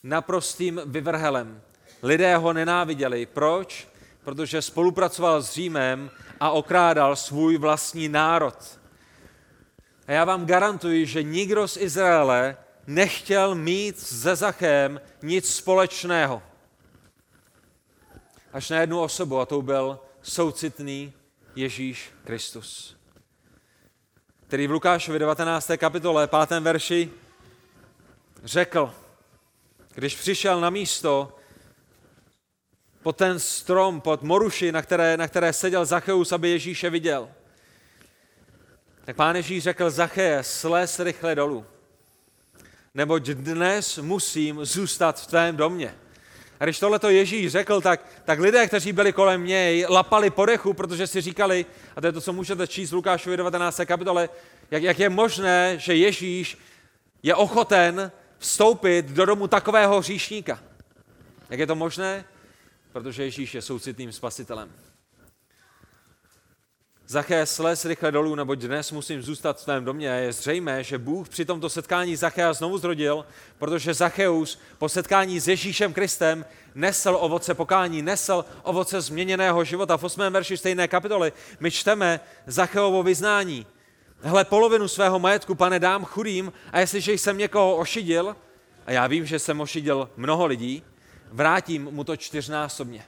naprostým 0.03 0.81
vyvrhelem. 0.85 1.63
Lidé 2.07 2.37
ho 2.37 2.53
nenáviděli. 2.53 3.27
Proč? 3.27 3.89
Protože 4.25 4.63
spolupracoval 4.63 5.43
s 5.43 5.53
Římem 5.53 6.11
a 6.41 6.51
okrádal 6.51 7.17
svůj 7.17 7.59
vlastní 7.59 8.09
národ. 8.09 8.81
A 10.07 10.13
já 10.13 10.25
vám 10.25 10.47
garantuji, 10.47 11.07
že 11.07 11.23
nikdo 11.23 11.69
z 11.69 11.77
Izraele 11.77 12.57
nechtěl 12.87 13.55
mít 13.55 13.99
se 13.99 14.37
Zachem 14.37 15.01
nic 15.23 15.55
společného. 15.55 16.43
Až 18.53 18.71
na 18.71 18.81
jednu 18.81 19.01
osobu, 19.01 19.39
a 19.39 19.47
to 19.47 19.63
byl 19.63 19.99
soucitný 20.23 21.13
Ježíš 21.57 22.11
Kristus, 22.25 22.97
který 24.47 24.67
v 24.67 24.71
Lukášovi 24.71 25.19
19. 25.19 25.71
kapitole 25.77 26.29
5. 26.49 26.61
verši 26.61 27.11
řekl, 28.45 28.95
když 29.95 30.17
přišel 30.17 30.61
na 30.61 30.71
místo, 30.71 31.37
pod 33.07 33.17
ten 33.17 33.39
strom, 33.39 34.01
pod 34.01 34.23
moruši, 34.23 34.73
na 34.73 34.83
které, 34.83 35.17
na 35.17 35.29
které 35.29 35.53
seděl 35.53 35.85
Zacheus, 35.85 36.33
aby 36.33 36.51
Ježíše 36.51 36.91
viděl. 36.91 37.29
Tak 39.05 39.17
pán 39.17 39.37
Ježíš 39.37 39.63
řekl, 39.63 39.91
Zacheje, 39.91 40.43
slez 40.43 41.01
rychle 41.01 41.35
dolů, 41.35 41.67
neboť 42.95 43.23
dnes 43.23 43.99
musím 43.99 44.65
zůstat 44.65 45.21
v 45.21 45.27
tvém 45.27 45.57
domě. 45.57 45.95
A 46.61 46.65
když 46.65 46.79
tohleto 46.79 47.11
Ježíš 47.11 47.53
řekl, 47.53 47.81
tak, 47.81 48.01
tak 48.25 48.39
lidé, 48.39 48.67
kteří 48.67 48.93
byli 48.93 49.13
kolem 49.13 49.45
něj, 49.45 49.87
lapali 49.89 50.31
po 50.31 50.47
dechu, 50.47 50.73
protože 50.73 51.07
si 51.07 51.21
říkali, 51.21 51.67
a 51.97 52.01
to 52.01 52.07
je 52.07 52.13
to, 52.13 52.21
co 52.21 52.33
můžete 52.33 52.67
číst 52.67 52.91
v 52.91 52.95
Lukášovi 52.95 53.37
19. 53.37 53.81
kapitole, 53.85 54.29
jak, 54.71 54.83
jak 54.83 54.99
je 54.99 55.09
možné, 55.09 55.75
že 55.79 55.95
Ježíš 55.95 56.59
je 57.23 57.35
ochoten 57.35 58.13
vstoupit 58.39 59.07
do 59.07 59.27
domu 59.27 59.47
takového 59.49 60.01
hříšníka. 60.01 60.61
Jak 61.51 61.61
je 61.61 61.67
to 61.67 61.75
možné? 61.75 62.25
Protože 62.97 63.25
Ježíš 63.25 63.55
je 63.55 63.63
soucitným 63.63 64.13
spasitelem. 64.13 64.73
Zaché 67.07 67.47
slez 67.47 67.85
rychle 67.85 68.13
dolů, 68.13 68.35
neboť 68.35 68.59
dnes 68.59 68.93
musím 68.93 69.23
zůstat 69.23 69.57
v 69.57 69.61
svém 69.61 69.85
domě. 69.85 70.09
Je 70.09 70.33
zřejmé, 70.33 70.85
že 70.85 70.99
Bůh 70.99 71.29
při 71.29 71.45
tomto 71.45 71.69
setkání 71.69 72.17
Zachea 72.17 72.53
znovu 72.53 72.79
zrodil, 72.79 73.27
protože 73.59 73.95
Zacheus 73.95 74.59
po 74.79 74.89
setkání 74.89 75.41
s 75.41 75.49
Ježíšem 75.49 75.93
Kristem 75.93 76.45
nesl 76.75 77.17
ovoce 77.21 77.55
pokání, 77.55 78.03
nesl 78.03 78.45
ovoce 78.63 79.01
změněného 79.01 79.65
života. 79.65 79.97
V 79.97 80.05
8. 80.05 80.21
verši 80.21 80.57
stejné 80.57 80.89
kapitoly 80.89 81.33
my 81.61 81.71
čteme 81.71 82.21
Zacheovo 82.47 83.03
vyznání. 83.03 83.67
Hle, 84.21 84.45
polovinu 84.45 84.89
svého 84.89 85.19
majetku, 85.19 85.55
pane, 85.55 85.81
dám 85.81 86.05
chudým 86.05 86.53
a 86.73 86.81
jestliže 86.81 87.13
jsem 87.13 87.39
někoho 87.39 87.77
ošidil, 87.77 88.37
a 88.87 88.93
já 88.93 89.07
vím, 89.07 89.27
že 89.27 89.39
jsem 89.39 89.61
ošidil 89.61 90.11
mnoho 90.17 90.47
lidí, 90.47 90.83
vrátím 91.37 91.89
mu 91.91 92.05
to 92.05 92.17
čtyřnásobně. 92.17 93.05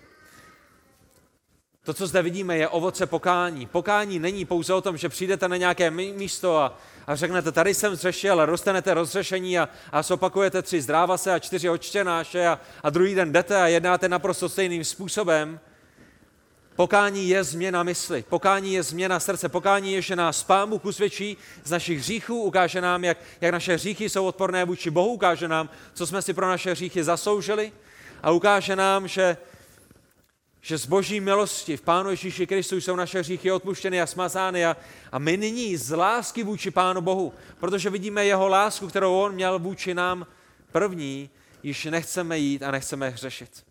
To, 1.84 1.94
co 1.94 2.06
zde 2.06 2.22
vidíme, 2.22 2.56
je 2.56 2.68
ovoce 2.68 3.06
pokání. 3.06 3.66
Pokání 3.66 4.18
není 4.18 4.44
pouze 4.44 4.74
o 4.74 4.80
tom, 4.80 4.96
že 4.96 5.08
přijdete 5.08 5.48
na 5.48 5.56
nějaké 5.56 5.90
místo 5.90 6.58
a, 6.58 6.78
a 7.06 7.16
řeknete, 7.16 7.52
tady 7.52 7.74
jsem 7.74 7.96
zřešil 7.96 8.40
a 8.40 8.46
dostanete 8.46 8.94
rozřešení 8.94 9.58
a, 9.58 9.68
a 9.92 10.02
zopakujete 10.02 10.62
tři 10.62 10.82
zdráva 10.82 11.18
se 11.18 11.32
a 11.32 11.38
čtyři 11.38 11.70
odčtenáše 11.70 12.46
a, 12.46 12.60
a 12.82 12.90
druhý 12.90 13.14
den 13.14 13.32
jdete 13.32 13.56
a 13.56 13.66
jednáte 13.66 14.08
naprosto 14.08 14.48
stejným 14.48 14.84
způsobem. 14.84 15.60
Pokání 16.76 17.28
je 17.28 17.44
změna 17.44 17.82
mysli, 17.82 18.24
pokání 18.28 18.74
je 18.74 18.82
změna 18.82 19.20
srdce, 19.20 19.48
pokání 19.48 19.92
je, 19.92 20.02
že 20.02 20.16
nás 20.16 20.42
Pán 20.42 20.70
Bůh 20.70 20.84
usvědčí 20.84 21.36
z 21.64 21.70
našich 21.70 21.98
hříchů, 21.98 22.42
ukáže 22.42 22.80
nám, 22.80 23.04
jak, 23.04 23.18
jak 23.40 23.52
naše 23.52 23.74
hříchy 23.74 24.08
jsou 24.08 24.26
odporné 24.26 24.64
vůči 24.64 24.90
Bohu, 24.90 25.12
ukáže 25.12 25.48
nám, 25.48 25.70
co 25.94 26.06
jsme 26.06 26.22
si 26.22 26.34
pro 26.34 26.48
naše 26.48 26.70
hříchy 26.70 27.04
zasloužili 27.04 27.72
a 28.22 28.30
ukáže 28.30 28.76
nám, 28.76 29.08
že 29.08 29.36
že 30.60 30.78
z 30.78 30.86
boží 30.86 31.20
milosti 31.20 31.76
v 31.76 31.82
Pánu 31.82 32.10
Ježíši 32.10 32.46
Kristu 32.46 32.76
jsou 32.76 32.96
naše 32.96 33.20
hříchy 33.20 33.52
odpuštěny 33.52 34.00
a 34.02 34.06
smazány 34.06 34.66
a, 34.66 34.76
a 35.12 35.18
my 35.18 35.36
nyní 35.36 35.76
z 35.76 35.96
lásky 35.96 36.42
vůči 36.42 36.70
Pánu 36.70 37.00
Bohu, 37.00 37.32
protože 37.60 37.90
vidíme 37.90 38.24
jeho 38.24 38.48
lásku, 38.48 38.88
kterou 38.88 39.20
on 39.20 39.34
měl 39.34 39.58
vůči 39.58 39.94
nám 39.94 40.26
první, 40.72 41.30
již 41.62 41.84
nechceme 41.84 42.38
jít 42.38 42.62
a 42.62 42.70
nechceme 42.70 43.08
hřešit. 43.08 43.64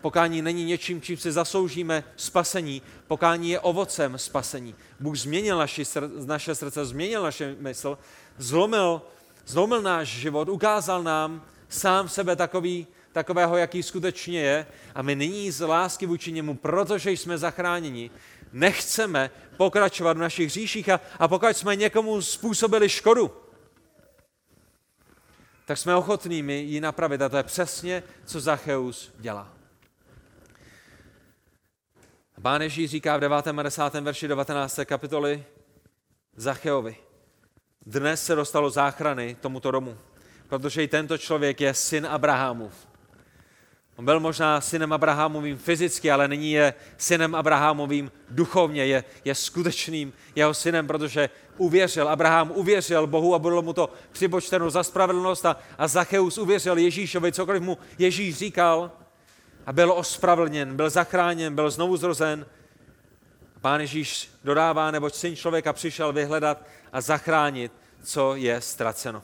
Pokání 0.00 0.42
není 0.42 0.64
něčím, 0.64 1.00
čím 1.00 1.16
si 1.16 1.32
zasloužíme 1.32 2.04
spasení. 2.16 2.82
Pokání 3.06 3.50
je 3.50 3.60
ovocem 3.60 4.18
spasení. 4.18 4.74
Bůh 5.00 5.16
změnil 5.16 5.58
naši, 5.58 5.84
naše 6.26 6.54
srdce, 6.54 6.84
změnil 6.84 7.22
naše 7.22 7.56
mysl, 7.58 7.98
zlomil, 8.38 9.02
zlomil 9.46 9.82
náš 9.82 10.08
život, 10.08 10.48
ukázal 10.48 11.02
nám 11.02 11.42
sám 11.68 12.08
sebe 12.08 12.36
takový, 12.36 12.86
takového, 13.12 13.56
jaký 13.56 13.82
skutečně 13.82 14.40
je. 14.40 14.66
A 14.94 15.02
my 15.02 15.16
nyní 15.16 15.50
z 15.50 15.66
lásky 15.66 16.06
vůči 16.06 16.32
němu, 16.32 16.54
protože 16.54 17.10
jsme 17.10 17.38
zachráněni, 17.38 18.10
nechceme 18.52 19.30
pokračovat 19.56 20.16
v 20.16 20.20
našich 20.20 20.46
hříších 20.46 20.88
a, 20.88 21.00
a 21.18 21.28
pokud 21.28 21.56
jsme 21.56 21.76
někomu 21.76 22.22
způsobili 22.22 22.88
škodu, 22.88 23.30
tak 25.64 25.78
jsme 25.78 25.94
ochotnými 25.94 26.54
ji 26.54 26.80
napravit. 26.80 27.22
A 27.22 27.28
to 27.28 27.36
je 27.36 27.42
přesně, 27.42 28.02
co 28.24 28.40
Zacheus 28.40 29.12
dělá. 29.18 29.52
Pán 32.42 32.62
Ježíš 32.62 32.90
říká 32.90 33.16
v 33.16 33.20
9. 33.20 33.46
a 33.46 33.62
10. 33.62 33.94
verši 34.00 34.28
19. 34.28 34.80
kapitoly 34.84 35.44
Zacheovi. 36.36 36.96
Dnes 37.86 38.24
se 38.24 38.34
dostalo 38.34 38.70
záchrany 38.70 39.36
tomuto 39.40 39.70
domu, 39.70 39.98
protože 40.48 40.82
i 40.82 40.88
tento 40.88 41.18
člověk 41.18 41.60
je 41.60 41.74
syn 41.74 42.06
Abrahamův. 42.06 42.89
On 44.00 44.04
byl 44.04 44.20
možná 44.20 44.60
synem 44.60 44.92
Abrahamovým 44.92 45.58
fyzicky, 45.58 46.10
ale 46.10 46.28
nyní 46.28 46.52
je 46.52 46.74
synem 46.98 47.34
Abrahamovým 47.34 48.12
duchovně, 48.30 48.86
je, 48.86 49.04
je 49.24 49.34
skutečným 49.34 50.12
jeho 50.34 50.54
synem, 50.54 50.86
protože 50.86 51.30
uvěřil, 51.56 52.08
Abraham 52.08 52.50
uvěřil 52.54 53.06
Bohu 53.06 53.34
a 53.34 53.38
bylo 53.38 53.62
mu 53.62 53.72
to 53.72 53.92
připočteno 54.12 54.70
za 54.70 54.82
spravedlnost 54.82 55.46
a, 55.46 55.56
a 55.78 55.88
Zacheus 55.88 56.38
uvěřil 56.38 56.78
Ježíšovi, 56.78 57.32
cokoliv 57.32 57.62
mu 57.62 57.78
Ježíš 57.98 58.36
říkal 58.36 58.90
a 59.66 59.72
byl 59.72 59.92
ospravedlněn, 59.92 60.76
byl 60.76 60.90
zachráněn, 60.90 61.54
byl 61.54 61.70
znovu 61.70 61.96
zrozen. 61.96 62.46
Pán 63.60 63.80
Ježíš 63.80 64.30
dodává, 64.44 64.90
neboť 64.90 65.14
syn 65.14 65.36
člověka 65.36 65.72
přišel 65.72 66.12
vyhledat 66.12 66.62
a 66.92 67.00
zachránit, 67.00 67.72
co 68.02 68.34
je 68.36 68.60
ztraceno. 68.60 69.22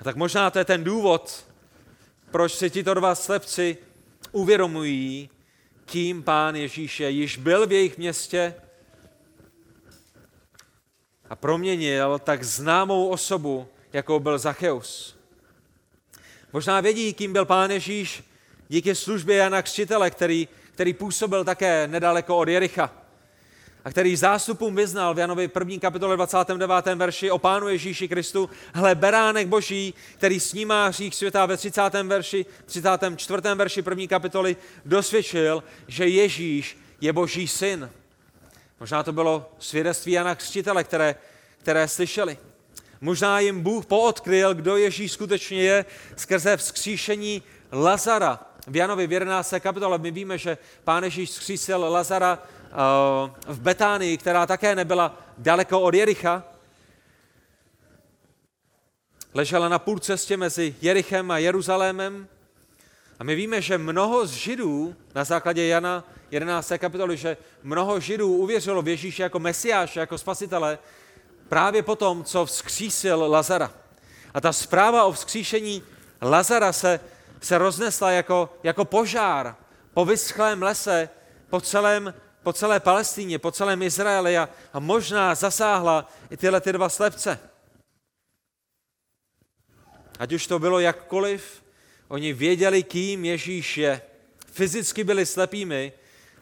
A 0.00 0.04
tak 0.04 0.16
možná 0.16 0.50
to 0.50 0.58
je 0.58 0.64
ten 0.64 0.84
důvod, 0.84 1.51
proč 2.32 2.54
si 2.54 2.70
tito 2.70 2.94
dva 2.94 3.14
slepci 3.14 3.76
uvědomují, 4.32 5.30
kým 5.84 6.22
pán 6.22 6.56
Ježíš 6.56 7.00
je. 7.00 7.10
Již 7.10 7.36
byl 7.36 7.66
v 7.66 7.72
jejich 7.72 7.98
městě 7.98 8.54
a 11.30 11.36
proměnil 11.36 12.18
tak 12.18 12.44
známou 12.44 13.08
osobu, 13.08 13.68
jakou 13.92 14.20
byl 14.20 14.38
Zacheus. 14.38 15.16
Možná 16.52 16.80
vědí, 16.80 17.14
kým 17.14 17.32
byl 17.32 17.44
pán 17.44 17.70
Ježíš 17.70 18.24
díky 18.68 18.94
službě 18.94 19.36
Jana 19.36 19.62
Křtitele, 19.62 20.10
který, 20.10 20.48
který 20.70 20.94
působil 20.94 21.44
také 21.44 21.88
nedaleko 21.88 22.36
od 22.36 22.48
Jericha 22.48 23.01
a 23.84 23.90
který 23.90 24.16
zástupům 24.16 24.76
vyznal 24.76 25.14
v 25.14 25.18
Janovi 25.18 25.50
1. 25.58 25.76
kapitole 25.80 26.16
29. 26.16 26.86
verši 26.94 27.30
o 27.30 27.38
Pánu 27.38 27.68
Ježíši 27.68 28.08
Kristu, 28.08 28.50
hle 28.74 28.94
beránek 28.94 29.48
boží, 29.48 29.94
který 30.16 30.40
snímá 30.40 30.88
hřích 30.88 31.14
světa 31.14 31.46
ve 31.46 31.56
30. 31.56 31.80
verši, 32.02 32.46
34. 32.66 33.42
verši 33.54 33.84
1. 33.90 34.06
kapitoly 34.06 34.56
dosvědčil, 34.84 35.64
že 35.88 36.06
Ježíš 36.08 36.78
je 37.00 37.12
boží 37.12 37.48
syn. 37.48 37.90
Možná 38.80 39.02
to 39.02 39.12
bylo 39.12 39.50
svědectví 39.58 40.12
Jana 40.12 40.34
Křtitele, 40.34 40.84
které, 40.84 41.14
které 41.58 41.88
slyšeli. 41.88 42.38
Možná 43.00 43.40
jim 43.40 43.60
Bůh 43.60 43.86
poodkryl, 43.86 44.54
kdo 44.54 44.76
Ježíš 44.76 45.12
skutečně 45.12 45.62
je, 45.62 45.84
skrze 46.16 46.56
vzkříšení 46.56 47.42
Lazara. 47.72 48.40
V 48.66 48.76
Janovi 48.76 49.06
v 49.06 49.12
11. 49.12 49.54
kapitole 49.60 49.98
my 49.98 50.10
víme, 50.10 50.38
že 50.38 50.58
Pán 50.84 51.04
Ježíš 51.04 51.30
vzkřísil 51.30 51.80
Lazara 51.80 52.38
v 53.46 53.60
Betánii, 53.60 54.18
která 54.18 54.46
také 54.46 54.74
nebyla 54.74 55.18
daleko 55.38 55.80
od 55.80 55.94
Jericha, 55.94 56.42
ležela 59.34 59.68
na 59.68 59.78
půl 59.78 59.98
cestě 59.98 60.36
mezi 60.36 60.74
Jerichem 60.80 61.30
a 61.30 61.38
Jeruzalémem. 61.38 62.28
A 63.18 63.24
my 63.24 63.34
víme, 63.34 63.60
že 63.60 63.78
mnoho 63.78 64.26
z 64.26 64.30
Židů, 64.30 64.94
na 65.14 65.24
základě 65.24 65.66
Jana 65.66 66.04
11. 66.30 66.72
kapitoly, 66.78 67.16
že 67.16 67.36
mnoho 67.62 68.00
Židů 68.00 68.36
uvěřilo 68.36 68.82
v 68.82 68.88
Ježíše 68.88 69.22
jako 69.22 69.38
mesiáše, 69.38 70.00
jako 70.00 70.18
spasitele, 70.18 70.78
právě 71.48 71.82
potom, 71.82 72.24
co 72.24 72.46
vzkřísil 72.46 73.24
Lazara. 73.30 73.72
A 74.34 74.40
ta 74.40 74.52
zpráva 74.52 75.04
o 75.04 75.12
vzkříšení 75.12 75.82
Lazara 76.22 76.72
se, 76.72 77.00
se 77.40 77.58
roznesla 77.58 78.10
jako, 78.10 78.50
jako 78.62 78.84
požár 78.84 79.56
po 79.94 80.04
vyschlém 80.04 80.62
lese 80.62 81.08
po 81.50 81.60
celém 81.60 82.14
po 82.42 82.52
celé 82.52 82.80
Palestíně, 82.80 83.38
po 83.38 83.52
celém 83.52 83.82
Izraeli 83.82 84.38
a, 84.38 84.48
a 84.72 84.78
možná 84.78 85.34
zasáhla 85.34 86.08
i 86.30 86.36
tyhle 86.36 86.60
ty 86.60 86.72
dva 86.72 86.88
slepce. 86.88 87.38
Ať 90.18 90.32
už 90.32 90.46
to 90.46 90.58
bylo 90.58 90.80
jakkoliv, 90.80 91.64
oni 92.08 92.32
věděli, 92.32 92.82
kým 92.82 93.24
Ježíš 93.24 93.78
je. 93.78 94.02
Fyzicky 94.46 95.04
byli 95.04 95.26
slepými, 95.26 95.92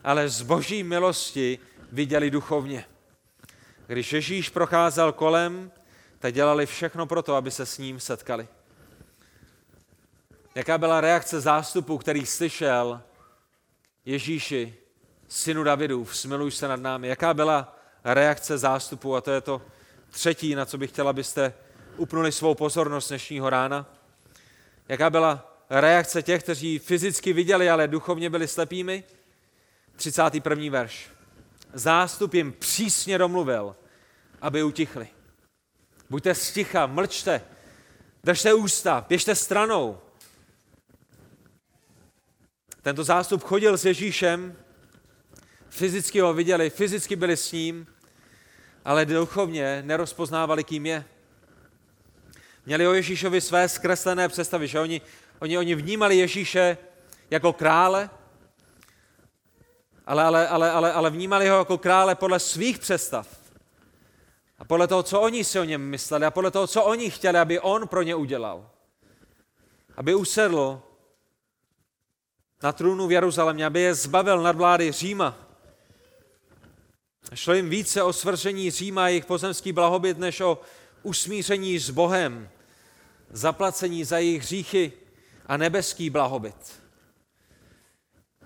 ale 0.04 0.28
z 0.28 0.42
boží 0.42 0.82
milosti 0.82 1.58
viděli 1.92 2.30
duchovně. 2.30 2.84
Když 3.86 4.12
Ježíš 4.12 4.48
procházel 4.48 5.12
kolem, 5.12 5.72
tak 6.18 6.34
dělali 6.34 6.66
všechno 6.66 7.06
pro 7.06 7.22
to, 7.22 7.34
aby 7.34 7.50
se 7.50 7.66
s 7.66 7.78
ním 7.78 8.00
setkali. 8.00 8.48
Jaká 10.54 10.78
byla 10.78 11.00
reakce 11.00 11.40
zástupu, 11.40 11.98
který 11.98 12.26
slyšel 12.26 13.02
Ježíši, 14.04 14.74
synu 15.30 15.64
Davidův, 15.64 16.16
smiluj 16.16 16.50
se 16.50 16.68
nad 16.68 16.80
námi. 16.80 17.08
Jaká 17.08 17.34
byla 17.34 17.76
reakce 18.04 18.58
zástupu? 18.58 19.16
A 19.16 19.20
to 19.20 19.30
je 19.30 19.40
to 19.40 19.62
třetí, 20.10 20.54
na 20.54 20.66
co 20.66 20.78
bych 20.78 20.90
chtěl, 20.90 21.08
abyste 21.08 21.54
upnuli 21.96 22.32
svou 22.32 22.54
pozornost 22.54 23.08
dnešního 23.08 23.50
rána. 23.50 23.86
Jaká 24.88 25.10
byla 25.10 25.56
reakce 25.70 26.22
těch, 26.22 26.42
kteří 26.42 26.78
fyzicky 26.78 27.32
viděli, 27.32 27.70
ale 27.70 27.88
duchovně 27.88 28.30
byli 28.30 28.48
slepými? 28.48 29.04
31. 29.96 30.70
verš. 30.70 31.10
Zástup 31.72 32.34
jim 32.34 32.52
přísně 32.52 33.18
domluvil, 33.18 33.76
aby 34.40 34.62
utichli. 34.62 35.08
Buďte 36.10 36.34
sticha, 36.34 36.86
mlčte, 36.86 37.42
držte 38.24 38.54
ústa, 38.54 39.06
běžte 39.08 39.34
stranou. 39.34 39.98
Tento 42.82 43.04
zástup 43.04 43.42
chodil 43.42 43.78
s 43.78 43.84
Ježíšem 43.84 44.56
fyzicky 45.70 46.20
ho 46.20 46.34
viděli, 46.34 46.70
fyzicky 46.70 47.16
byli 47.16 47.36
s 47.36 47.52
ním, 47.52 47.86
ale 48.84 49.06
duchovně 49.06 49.82
nerozpoznávali, 49.86 50.64
kým 50.64 50.86
je. 50.86 51.04
Měli 52.66 52.88
o 52.88 52.92
Ježíšovi 52.92 53.40
své 53.40 53.68
zkreslené 53.68 54.28
představy, 54.28 54.68
že 54.68 54.80
oni, 54.80 55.00
oni, 55.38 55.58
oni 55.58 55.74
vnímali 55.74 56.16
Ježíše 56.16 56.76
jako 57.30 57.52
krále, 57.52 58.10
ale, 60.06 60.24
ale, 60.24 60.48
ale, 60.48 60.70
ale, 60.70 60.92
ale 60.92 61.10
vnímali 61.10 61.48
ho 61.48 61.58
jako 61.58 61.78
krále 61.78 62.14
podle 62.14 62.40
svých 62.40 62.78
představ. 62.78 63.40
A 64.58 64.64
podle 64.64 64.86
toho, 64.86 65.02
co 65.02 65.20
oni 65.20 65.44
si 65.44 65.60
o 65.60 65.64
něm 65.64 65.82
mysleli 65.82 66.26
a 66.26 66.30
podle 66.30 66.50
toho, 66.50 66.66
co 66.66 66.84
oni 66.84 67.10
chtěli, 67.10 67.38
aby 67.38 67.60
on 67.60 67.88
pro 67.88 68.02
ně 68.02 68.14
udělal. 68.14 68.70
Aby 69.96 70.14
usedl 70.14 70.82
na 72.62 72.72
trůnu 72.72 73.06
v 73.06 73.12
Jeruzalémě, 73.12 73.66
aby 73.66 73.80
je 73.80 73.94
zbavil 73.94 74.42
nad 74.42 74.56
vlády 74.56 74.92
Říma. 74.92 75.49
Šlo 77.34 77.54
jim 77.54 77.70
více 77.70 78.02
o 78.02 78.12
svržení 78.12 78.70
Říma 78.70 79.04
a 79.04 79.08
jejich 79.08 79.24
pozemský 79.24 79.72
blahobyt, 79.72 80.18
než 80.18 80.40
o 80.40 80.60
usmíření 81.02 81.78
s 81.78 81.90
Bohem, 81.90 82.48
zaplacení 83.30 84.04
za 84.04 84.18
jejich 84.18 84.42
hříchy 84.42 84.92
a 85.46 85.56
nebeský 85.56 86.10
blahobyt. 86.10 86.80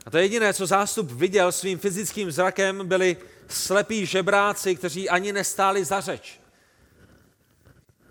A 0.07 0.11
to 0.11 0.19
jediné, 0.19 0.55
co 0.55 0.67
zástup 0.67 1.11
viděl 1.11 1.53
svým 1.53 1.79
fyzickým 1.79 2.31
zrakem, 2.31 2.89
byli 2.89 3.17
slepí 3.49 4.07
žebráci, 4.07 4.77
kteří 4.77 5.09
ani 5.09 5.33
nestáli 5.33 5.85
za 5.85 6.01
řeč. 6.01 6.41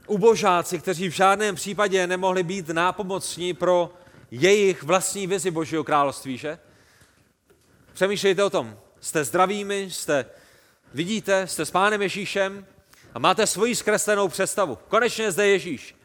Ubožáci, 0.08 0.80
kteří 0.80 1.10
v 1.10 1.13
žádném 1.13 1.56
případě 1.56 2.08
nemohli 2.08 2.43
být 2.43 2.69
nápomocní 2.69 3.54
pro 3.54 3.93
jejich 4.32 4.84
vlastní 4.84 5.28
vizi 5.28 5.52
Božího 5.52 5.84
království, 5.84 6.38
že? 6.38 6.60
Přemýšlejte 7.93 8.43
o 8.43 8.49
tom. 8.49 8.80
Jste 9.02 9.23
zdravými, 9.23 9.88
jste, 9.91 10.26
vidíte, 10.93 11.47
jste 11.47 11.65
s 11.65 11.71
Pánem 11.71 12.01
Ježíšem 12.01 12.65
a 13.13 13.19
máte 13.19 13.47
svoji 13.47 13.75
zkreslenou 13.75 14.27
představu. 14.27 14.77
Konečně 14.88 15.32
zde 15.32 15.47
Ježíš. 15.47 15.95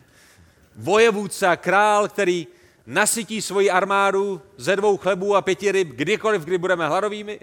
Vojevůdce 0.77 1.46
a 1.46 1.57
král, 1.57 2.09
který 2.09 2.46
nasytí 2.87 3.42
svoji 3.42 3.70
armádu 3.70 4.42
ze 4.57 4.77
dvou 4.77 4.96
chlebů 4.96 5.37
a 5.37 5.42
pěti 5.42 5.72
ryb 5.72 5.88
kdykoliv, 5.88 6.42
kdy 6.42 6.59
budeme 6.59 6.88
hladovými. 6.88 7.40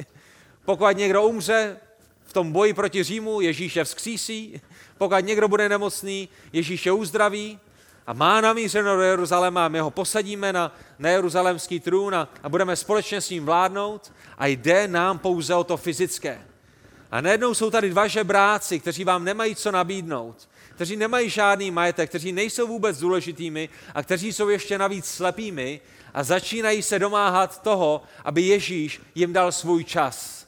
Pokud 0.65 0.97
někdo 0.97 1.23
umře 1.23 1.77
v 2.25 2.34
tom 2.34 2.51
boji 2.51 2.73
proti 2.73 3.03
Římu, 3.03 3.41
Ježíš 3.41 3.75
je 3.75 3.84
vzkřísí. 3.84 4.62
Pokud 4.97 5.25
někdo 5.25 5.47
bude 5.47 5.69
nemocný, 5.69 6.29
Ježíš 6.53 6.86
je 6.86 6.91
uzdraví 6.91 7.60
a 8.08 8.13
má 8.13 8.41
namířeno 8.41 8.95
do 8.95 9.01
Jeruzaléma, 9.01 9.67
my 9.67 9.79
ho 9.79 9.91
posadíme 9.91 10.53
na, 10.53 10.75
na 10.99 11.10
jeruzalémský 11.10 11.79
trůn 11.79 12.15
a, 12.15 12.29
a 12.43 12.49
budeme 12.49 12.75
společně 12.75 13.21
s 13.21 13.29
ním 13.29 13.45
vládnout 13.45 14.13
a 14.38 14.47
jde 14.47 14.88
nám 14.88 15.19
pouze 15.19 15.55
o 15.55 15.63
to 15.63 15.77
fyzické. 15.77 16.41
A 17.12 17.22
najednou 17.22 17.54
jsou 17.54 17.72
tady 17.72 17.89
dva 17.89 18.08
žebráci, 18.08 18.80
kteří 18.80 19.04
vám 19.04 19.24
nemají 19.24 19.56
co 19.56 19.72
nabídnout, 19.72 20.50
kteří 20.76 20.96
nemají 20.96 21.30
žádný 21.30 21.72
majetek, 21.72 22.10
kteří 22.10 22.32
nejsou 22.32 22.68
vůbec 22.68 23.00
důležitými 23.00 23.70
a 23.96 24.04
kteří 24.04 24.34
jsou 24.34 24.50
ještě 24.50 24.78
navíc 24.78 25.06
slepými 25.06 25.82
a 26.13 26.24
začínají 26.24 26.82
se 26.82 27.00
domáhat 27.00 27.62
toho, 27.62 28.04
aby 28.24 28.41
Ježíš 28.41 29.02
jim 29.15 29.34
dal 29.34 29.52
svůj 29.52 29.84
čas. 29.84 30.46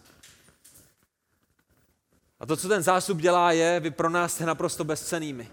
A 2.39 2.45
to, 2.45 2.57
co 2.57 2.67
ten 2.67 2.83
zástup 2.83 3.17
dělá, 3.17 3.51
je, 3.51 3.79
vy 3.79 3.91
pro 3.91 4.09
nás 4.09 4.33
jste 4.33 4.45
naprosto 4.45 4.83
bezcenými. 4.83 5.47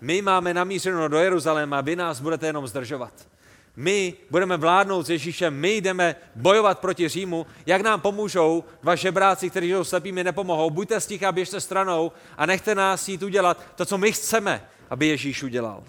My 0.00 0.22
máme 0.22 0.54
namířeno 0.54 1.08
do 1.08 1.18
Jeruzaléma, 1.18 1.80
vy 1.80 1.96
nás 1.96 2.20
budete 2.20 2.46
jenom 2.46 2.66
zdržovat. 2.66 3.28
My 3.76 4.14
budeme 4.30 4.56
vládnout 4.56 5.06
s 5.06 5.10
Ježíšem, 5.10 5.54
my 5.54 5.76
jdeme 5.76 6.16
bojovat 6.34 6.78
proti 6.78 7.08
Římu. 7.08 7.46
Jak 7.66 7.82
nám 7.82 8.00
pomůžou 8.00 8.64
dva 8.82 8.94
žebráci, 8.94 9.50
kteří 9.50 9.70
jsou 9.70 9.84
slepými, 9.84 10.24
nepomohou. 10.24 10.70
Buďte 10.70 11.00
sticha, 11.00 11.32
běžte 11.32 11.60
stranou 11.60 12.12
a 12.36 12.46
nechte 12.46 12.74
nás 12.74 13.08
jít 13.08 13.22
udělat 13.22 13.62
to, 13.76 13.86
co 13.86 13.98
my 13.98 14.12
chceme, 14.12 14.68
aby 14.90 15.06
Ježíš 15.06 15.42
udělal. 15.42 15.84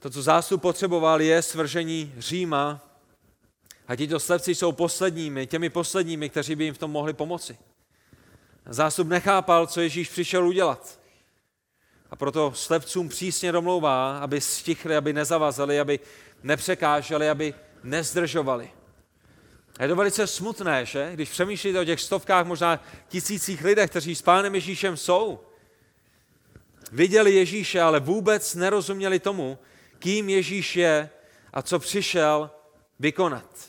To, 0.00 0.10
co 0.10 0.22
zástup 0.22 0.62
potřeboval, 0.62 1.20
je 1.20 1.42
svržení 1.42 2.14
Říma 2.18 2.80
a 3.88 3.96
tito 3.96 4.20
slepci 4.20 4.54
jsou 4.54 4.72
posledními, 4.72 5.46
těmi 5.46 5.70
posledními, 5.70 6.28
kteří 6.28 6.54
by 6.54 6.64
jim 6.64 6.74
v 6.74 6.78
tom 6.78 6.90
mohli 6.90 7.12
pomoci. 7.12 7.58
Zástup 8.66 9.08
nechápal, 9.08 9.66
co 9.66 9.80
Ježíš 9.80 10.08
přišel 10.08 10.48
udělat. 10.48 11.00
A 12.10 12.16
proto 12.16 12.52
slepcům 12.54 13.08
přísně 13.08 13.52
domlouvá, 13.52 14.18
aby 14.18 14.40
stichli, 14.40 14.96
aby 14.96 15.12
nezavazali, 15.12 15.80
aby 15.80 16.00
nepřekáželi, 16.42 17.28
aby 17.28 17.54
nezdržovali. 17.82 18.70
A 19.78 19.82
je 19.82 19.88
to 19.88 19.96
velice 19.96 20.26
smutné, 20.26 20.86
že? 20.86 21.10
Když 21.14 21.30
přemýšlíte 21.30 21.80
o 21.80 21.84
těch 21.84 22.00
stovkách, 22.00 22.46
možná 22.46 22.84
tisících 23.08 23.64
lidech, 23.64 23.90
kteří 23.90 24.14
s 24.14 24.22
Pánem 24.22 24.54
Ježíšem 24.54 24.96
jsou, 24.96 25.40
viděli 26.92 27.34
Ježíše, 27.34 27.80
ale 27.80 28.00
vůbec 28.00 28.54
nerozuměli 28.54 29.18
tomu, 29.18 29.58
kým 29.98 30.28
Ježíš 30.28 30.76
je 30.76 31.10
a 31.52 31.62
co 31.62 31.78
přišel 31.78 32.50
vykonat. 32.98 33.68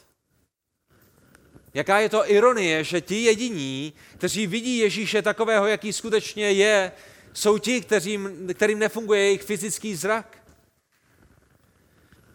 Jaká 1.74 2.00
je 2.00 2.10
to 2.10 2.32
ironie, 2.32 2.84
že 2.84 3.02
ti 3.02 3.24
jediní, 3.24 3.94
kteří 4.18 4.48
vidí 4.48 4.78
Ježíše 4.78 5.22
takového, 5.22 5.68
jaký 5.68 5.94
skutečně 5.94 6.52
je, 6.52 6.92
jsou 7.40 7.58
ti, 7.58 7.82
kterým, 7.82 8.48
kterým 8.54 8.80
nefunguje 8.80 9.22
jejich 9.22 9.44
fyzický 9.44 9.96
zrak. 9.96 10.38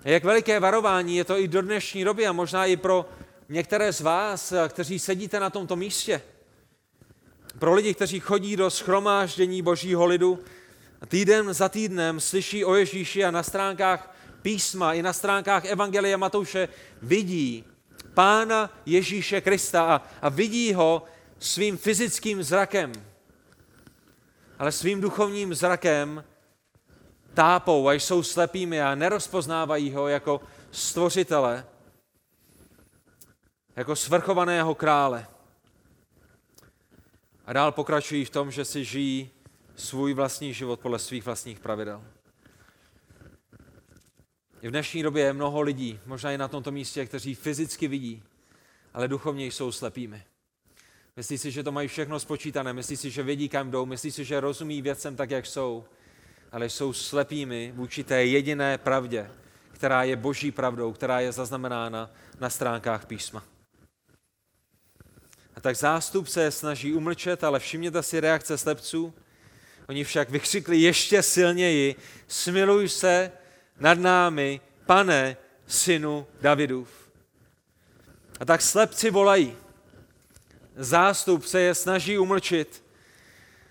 A 0.05 0.09
jak 0.09 0.25
veliké 0.25 0.61
varování 0.61 1.17
je 1.17 1.25
to 1.25 1.39
i 1.39 1.49
do 1.49 1.63
dnešní 1.63 2.05
doby 2.05 2.27
a 2.27 2.33
možná 2.33 2.67
i 2.67 2.77
pro 2.77 3.09
některé 3.49 3.93
z 3.93 4.01
vás, 4.01 4.53
kteří 4.69 4.99
sedíte 4.99 5.41
na 5.41 5.51
tomto 5.51 5.77
místě. 5.77 6.23
Pro 7.59 7.75
lidi, 7.75 7.95
kteří 7.95 8.21
chodí 8.21 8.57
do 8.57 8.71
schromáždění 8.71 9.63
božího 9.63 10.07
lidu, 10.07 10.39
týden 11.09 11.55
za 11.55 11.69
týdnem 11.69 12.21
slyší 12.21 12.65
o 12.65 12.75
Ježíši 12.75 13.25
a 13.25 13.31
na 13.31 13.43
stránkách 13.43 14.17
písma 14.43 14.95
i 14.95 15.03
na 15.03 15.13
stránkách 15.13 15.65
Evangelia 15.65 16.17
Matouše 16.17 16.69
vidí 17.03 17.65
Pána 18.15 18.71
Ježíše 18.87 19.41
Krista 19.41 19.83
a, 19.85 20.03
a 20.23 20.29
vidí 20.29 20.75
ho 20.75 21.03
svým 21.39 21.77
fyzickým 21.77 22.43
zrakem 22.43 22.93
ale 24.65 24.73
svým 24.73 25.01
duchovním 25.01 25.55
zrakem 25.55 26.25
tápou 27.35 27.89
a 27.89 27.93
jsou 27.93 28.23
slepými 28.23 28.83
a 28.83 28.95
nerozpoznávají 28.95 29.93
ho 29.93 30.09
jako 30.09 30.41
stvořitele, 30.71 31.67
jako 33.77 33.97
svrchovaného 33.97 34.75
krále. 34.75 35.27
A 37.47 37.53
dál 37.53 37.73
pokračují 37.73 38.25
v 38.25 38.31
tom, 38.31 38.51
že 38.51 38.65
si 38.65 38.85
žijí 38.85 39.31
svůj 39.77 40.15
vlastní 40.15 40.55
život 40.55 40.81
podle 40.81 40.99
svých 40.99 41.25
vlastních 41.25 41.61
pravidel. 41.61 42.05
V 44.63 44.71
dnešní 44.71 45.03
době 45.03 45.25
je 45.25 45.33
mnoho 45.33 45.61
lidí, 45.61 46.01
možná 46.07 46.33
i 46.33 46.39
na 46.39 46.49
tomto 46.49 46.71
místě, 46.71 47.07
kteří 47.07 47.35
fyzicky 47.35 47.89
vidí, 47.89 48.23
ale 48.95 49.09
duchovně 49.09 49.47
jsou 49.47 49.73
slepými. 49.73 50.25
Myslí 51.17 51.39
si, 51.39 51.51
že 51.51 51.63
to 51.63 51.73
mají 51.73 51.89
všechno 51.89 52.21
spočítané, 52.21 52.73
myslí 52.73 52.97
si, 52.97 53.11
že 53.11 53.23
vědí, 53.23 53.49
kam 53.49 53.71
jdou, 53.71 53.87
myslí 53.87 54.11
si, 54.11 54.25
že 54.25 54.41
rozumí 54.41 54.83
věcem 54.83 55.17
tak, 55.17 55.31
jak 55.31 55.47
jsou, 55.47 55.85
ale 56.53 56.71
jsou 56.71 56.93
slepými 56.93 57.73
vůči 57.77 58.05
té 58.05 58.25
jediné 58.25 58.79
pravdě, 58.79 59.31
která 59.73 60.03
je 60.03 60.17
boží 60.17 60.51
pravdou, 60.51 60.93
která 60.93 61.21
je 61.21 61.33
zaznamenána 61.33 62.11
na 62.41 62.51
stránkách 62.51 63.07
písma. 63.07 63.45
A 65.57 65.61
tak 65.61 65.77
zástup 65.77 66.29
se 66.29 66.51
snaží 66.51 66.95
umlčet, 66.95 67.45
ale 67.45 67.61
všimněte 67.61 68.03
si 68.03 68.21
reakce 68.21 68.59
slepců. 68.59 69.15
Oni 69.89 70.05
však 70.05 70.31
vykřikli 70.31 70.79
ještě 70.79 71.23
silněji, 71.23 71.95
smiluj 72.29 72.89
se 72.89 73.33
nad 73.81 73.99
námi, 73.99 74.61
pane, 74.87 75.37
synu 75.67 76.27
Davidův. 76.41 77.11
A 78.41 78.45
tak 78.45 78.63
slepci 78.63 79.11
volají 79.11 79.57
zástup 80.77 81.45
se 81.45 81.61
je 81.61 81.75
snaží 81.75 82.19
umlčit. 82.19 82.85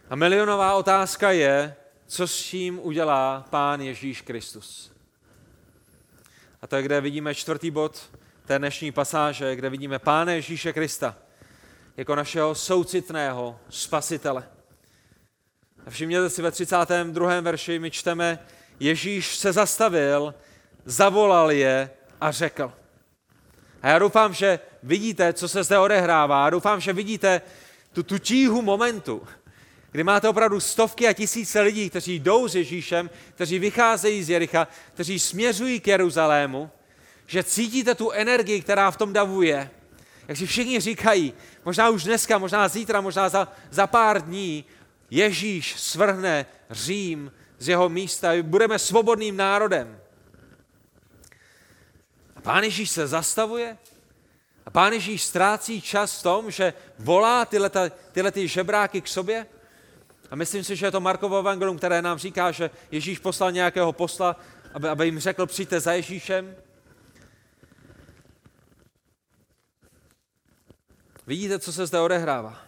A 0.10 0.16
milionová 0.16 0.74
otázka 0.74 1.32
je, 1.32 1.76
co 2.08 2.28
s 2.28 2.44
tím 2.44 2.80
udělá 2.84 3.46
Pán 3.50 3.82
Ježíš 3.82 4.22
Kristus. 4.22 4.92
A 6.62 6.68
to 6.68 6.76
je, 6.76 6.82
kde 6.82 7.02
vidíme 7.02 7.36
čtvrtý 7.36 7.72
bod 7.72 8.10
té 8.46 8.60
dnešní 8.60 8.92
pasáže, 8.92 9.56
kde 9.56 9.70
vidíme 9.70 10.00
Pána 10.00 10.32
Ježíše 10.32 10.74
Krista 10.74 11.16
jako 11.98 12.16
našeho 12.16 12.56
soucitného 12.56 13.60
spasitele. 13.70 14.50
A 15.86 15.90
všimněte 15.90 16.30
si 16.30 16.42
ve 16.42 16.52
32. 16.52 17.40
verši, 17.42 17.80
my 17.80 17.92
čteme, 17.92 18.40
Ježíš 18.80 19.36
se 19.38 19.54
zastavil, 19.54 20.36
zavolal 20.86 21.52
je 21.52 21.90
a 22.22 22.32
řekl. 22.32 22.74
A 23.82 23.88
já 23.88 24.00
doufám, 24.00 24.34
že 24.34 24.60
vidíte, 24.84 25.34
co 25.34 25.48
se 25.48 25.64
zde 25.64 25.80
odehrává. 25.80 26.50
Doufám, 26.50 26.80
že 26.82 26.94
vidíte 26.94 27.42
tu, 27.94 28.04
tu 28.04 28.18
tíhu 28.18 28.62
momentu, 28.62 29.28
kdy 29.92 30.04
máte 30.04 30.30
opravdu 30.30 30.60
stovky 30.60 31.08
a 31.08 31.14
tisíce 31.14 31.62
lidí, 31.62 31.90
kteří 31.90 32.20
jdou 32.20 32.48
s 32.48 32.56
Ježíšem, 32.56 33.10
kteří 33.36 33.60
vycházejí 33.60 34.24
z 34.24 34.30
Jericha, 34.30 34.68
kteří 34.94 35.20
směřují 35.20 35.80
k 35.80 35.88
Jeruzalému, 35.88 36.72
že 37.28 37.44
cítíte 37.44 37.96
tu 37.96 38.12
energii, 38.12 38.62
která 38.62 38.92
v 38.92 38.98
tom 38.98 39.14
davu 39.14 39.42
je. 39.42 39.70
Jak 40.28 40.38
si 40.38 40.46
všichni 40.46 40.80
říkají, 40.80 41.34
možná 41.66 41.90
už 41.90 42.04
dneska, 42.04 42.38
možná 42.38 42.68
zítra, 42.68 43.02
možná 43.02 43.30
za, 43.30 43.48
za 43.72 43.88
pár 43.88 44.22
dní, 44.22 44.66
Ježíš 45.10 45.80
svrhne 45.80 46.46
Řím 46.70 47.32
z 47.60 47.70
jeho 47.70 47.90
místa, 47.90 48.30
budeme 48.42 48.80
svobodným 48.80 49.38
národem. 49.38 50.00
Pán 52.42 52.64
Ježíš 52.64 52.90
se 52.90 53.08
zastavuje 53.08 53.78
A 54.66 54.70
pán 54.70 54.94
Ježíš 54.94 55.24
ztrácí 55.24 55.82
čas 55.82 56.20
v 56.20 56.24
tom, 56.24 56.52
že 56.52 56.74
volá 57.00 57.46
tyhle, 57.46 57.72
tyhle 58.12 58.32
ty 58.32 58.48
žebráky 58.48 59.02
k 59.02 59.08
sobě. 59.08 59.46
A 60.32 60.36
myslím 60.36 60.64
si, 60.64 60.76
že 60.76 60.86
je 60.86 60.92
to 60.92 61.00
Markovo 61.00 61.40
evangelium, 61.40 61.78
které 61.78 62.02
nám 62.02 62.18
říká, 62.18 62.52
že 62.52 62.70
Ježíš 62.92 63.20
poslal 63.20 63.52
nějakého 63.52 63.94
posla, 63.94 64.36
aby, 64.74 64.88
aby 64.88 65.06
jim 65.06 65.20
řekl, 65.20 65.46
přijďte 65.46 65.80
za 65.80 65.94
Ježíšem. 65.94 66.56
Vidíte, 71.28 71.60
co 71.60 71.74
se 71.74 71.86
zde 71.86 72.00
odehrává. 72.00 72.62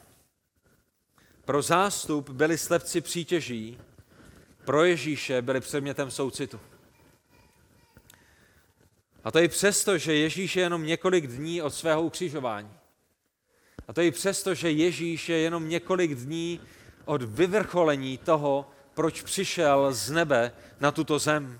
Pro 1.45 1.61
zástup 1.61 2.29
byli 2.29 2.57
slepci 2.57 3.01
přítěží, 3.01 3.79
pro 4.65 4.83
Ježíše 4.83 5.41
byli 5.41 5.61
předmětem 5.61 6.11
soucitu. 6.11 6.59
A 9.25 9.31
to 9.31 9.39
i 9.39 9.47
přesto, 9.47 9.97
že 9.97 10.15
Ježíš 10.15 10.55
je 10.55 10.63
jenom 10.63 10.85
několik 10.85 11.27
dní 11.27 11.61
od 11.61 11.73
svého 11.73 12.01
ukřižování. 12.01 12.71
A 13.87 13.93
to 13.93 14.01
i 14.01 14.11
přesto, 14.11 14.53
že 14.53 14.71
Ježíš 14.71 15.29
je 15.29 15.37
jenom 15.37 15.69
několik 15.69 16.15
dní 16.15 16.59
od 17.05 17.21
vyvrcholení 17.21 18.17
toho, 18.17 18.69
proč 18.93 19.21
přišel 19.21 19.93
z 19.93 20.09
nebe 20.11 20.51
na 20.79 20.91
tuto 20.91 21.19
zem. 21.19 21.59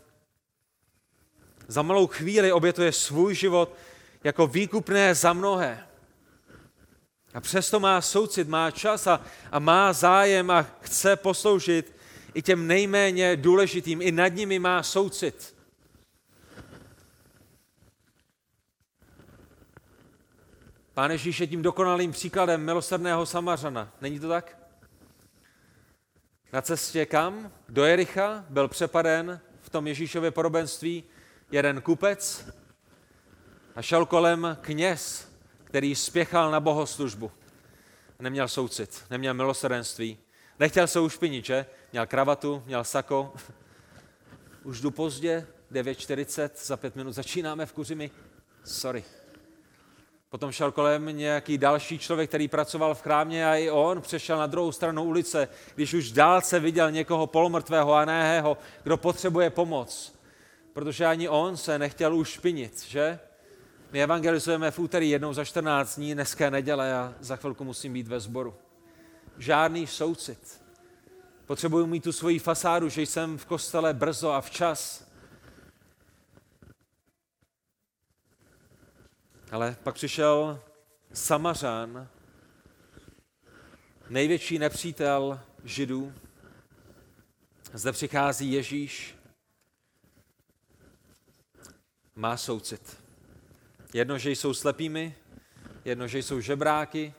Za 1.68 1.82
malou 1.82 2.07
chvíli 2.07 2.51
obětuje 2.51 2.91
svůj 2.91 3.36
život 3.36 3.76
jako 4.24 4.47
výkupné 4.47 5.16
za 5.16 5.34
mnohé. 5.34 5.88
A 7.34 7.41
přesto 7.41 7.80
má 7.80 8.01
soucit, 8.01 8.47
má 8.47 8.72
čas 8.72 9.07
a, 9.07 9.22
a 9.51 9.59
má 9.59 9.93
zájem 9.93 10.51
a 10.51 10.66
chce 10.82 11.16
posloužit 11.16 11.95
i 12.34 12.41
těm 12.41 12.68
nejméně 12.68 13.36
důležitým. 13.36 14.01
I 14.01 14.11
nad 14.11 14.28
nimi 14.28 14.59
má 14.59 14.84
soucit. 14.84 15.55
Pán 20.96 21.12
Ježíš 21.12 21.39
je 21.39 21.48
tím 21.48 21.62
dokonalým 21.62 22.12
příkladem 22.12 22.66
milosrdného 22.66 23.26
Samařana. 23.26 23.91
Není 24.02 24.20
to 24.20 24.30
tak? 24.30 24.58
Na 26.54 26.62
cestě 26.62 27.06
kam? 27.06 27.52
Do 27.70 27.86
Jericha 27.86 28.46
byl 28.50 28.68
přepaden 28.68 29.39
v 29.62 29.70
tom 29.70 29.88
Ježíšově 29.88 30.32
podobenství 30.32 31.04
jeden 31.52 31.82
kupec 31.82 32.48
a 33.76 33.82
šel 33.82 34.06
kolem 34.06 34.58
kněz, 34.62 35.32
který 35.64 35.96
spěchal 35.96 36.52
na 36.52 36.60
bohoslužbu. 36.60 37.32
Neměl 38.20 38.48
soucit, 38.48 39.04
neměl 39.10 39.34
milosrdenství, 39.34 40.18
nechtěl 40.60 40.88
se 40.88 41.00
ušpinit, 41.00 41.46
že? 41.46 41.66
Měl 41.91 42.06
kravatu, 42.06 42.64
měl 42.66 42.84
sako. 42.84 43.34
Už 44.64 44.82
jdu 44.82 44.91
pozdě, 44.91 45.48
9.40, 45.72 46.50
za 46.56 46.78
pět 46.78 46.96
minut 46.96 47.12
začínáme 47.12 47.66
v 47.66 47.74
Kuřimi. 47.74 48.12
Sorry. 48.64 49.04
Potom 50.36 50.52
šel 50.52 50.72
kolem 50.72 51.18
nějaký 51.18 51.58
další 51.58 52.00
člověk, 52.00 52.30
který 52.30 52.48
pracoval 52.48 52.96
v 52.96 53.02
chrámě 53.02 53.48
a 53.50 53.56
i 53.56 53.70
on 53.70 54.02
přešel 54.02 54.38
na 54.38 54.48
druhou 54.48 54.72
stranu 54.72 55.04
ulice, 55.04 55.48
když 55.76 55.94
už 55.94 56.12
dálce 56.12 56.60
viděl 56.60 56.92
někoho 56.92 57.28
polomrtvého 57.28 57.94
a 57.94 58.06
nehého, 58.06 58.58
kdo 58.84 58.98
potřebuje 58.98 59.50
pomoc. 59.50 60.16
Protože 60.74 61.06
ani 61.06 61.30
on 61.30 61.58
se 61.58 61.80
nechtěl 61.80 62.16
ušpinit, 62.16 62.84
že? 62.84 63.20
My 63.92 64.04
evangelizujeme 64.04 64.72
v 64.72 64.80
úterý 64.80 65.10
jednou 65.10 65.34
za 65.34 65.46
14 65.46 65.96
dní, 65.96 66.14
dneska 66.14 66.50
neděle 66.50 66.94
a 66.94 67.14
za 67.20 67.36
chvilku 67.36 67.64
musím 67.64 67.94
být 67.94 68.08
ve 68.08 68.20
sboru. 68.20 68.56
Žádný 69.38 69.88
soucit. 69.88 70.62
Potřebuji 71.46 71.88
mít 71.88 72.04
tu 72.04 72.12
svoji 72.12 72.40
fasádu, 72.40 72.90
že 72.90 73.02
jsem 73.02 73.38
v 73.38 73.46
kostele 73.46 73.94
brzo 73.94 74.32
a 74.32 74.42
včas. 74.42 75.05
Ale 79.56 79.76
pak 79.84 79.95
přišel 79.95 80.60
Samařán, 81.14 82.08
největší 84.10 84.60
nepřítel 84.60 85.39
Židů. 85.64 86.14
Zde 87.74 87.91
přichází 87.91 88.51
Ježíš, 88.51 89.16
má 92.16 92.38
soucit. 92.38 92.97
Jedno, 93.93 94.18
že 94.18 94.32
jsou 94.32 94.53
slepými, 94.53 95.16
jedno, 95.86 96.08
že 96.08 96.20
jsou 96.20 96.39
žebráky, 96.39 97.14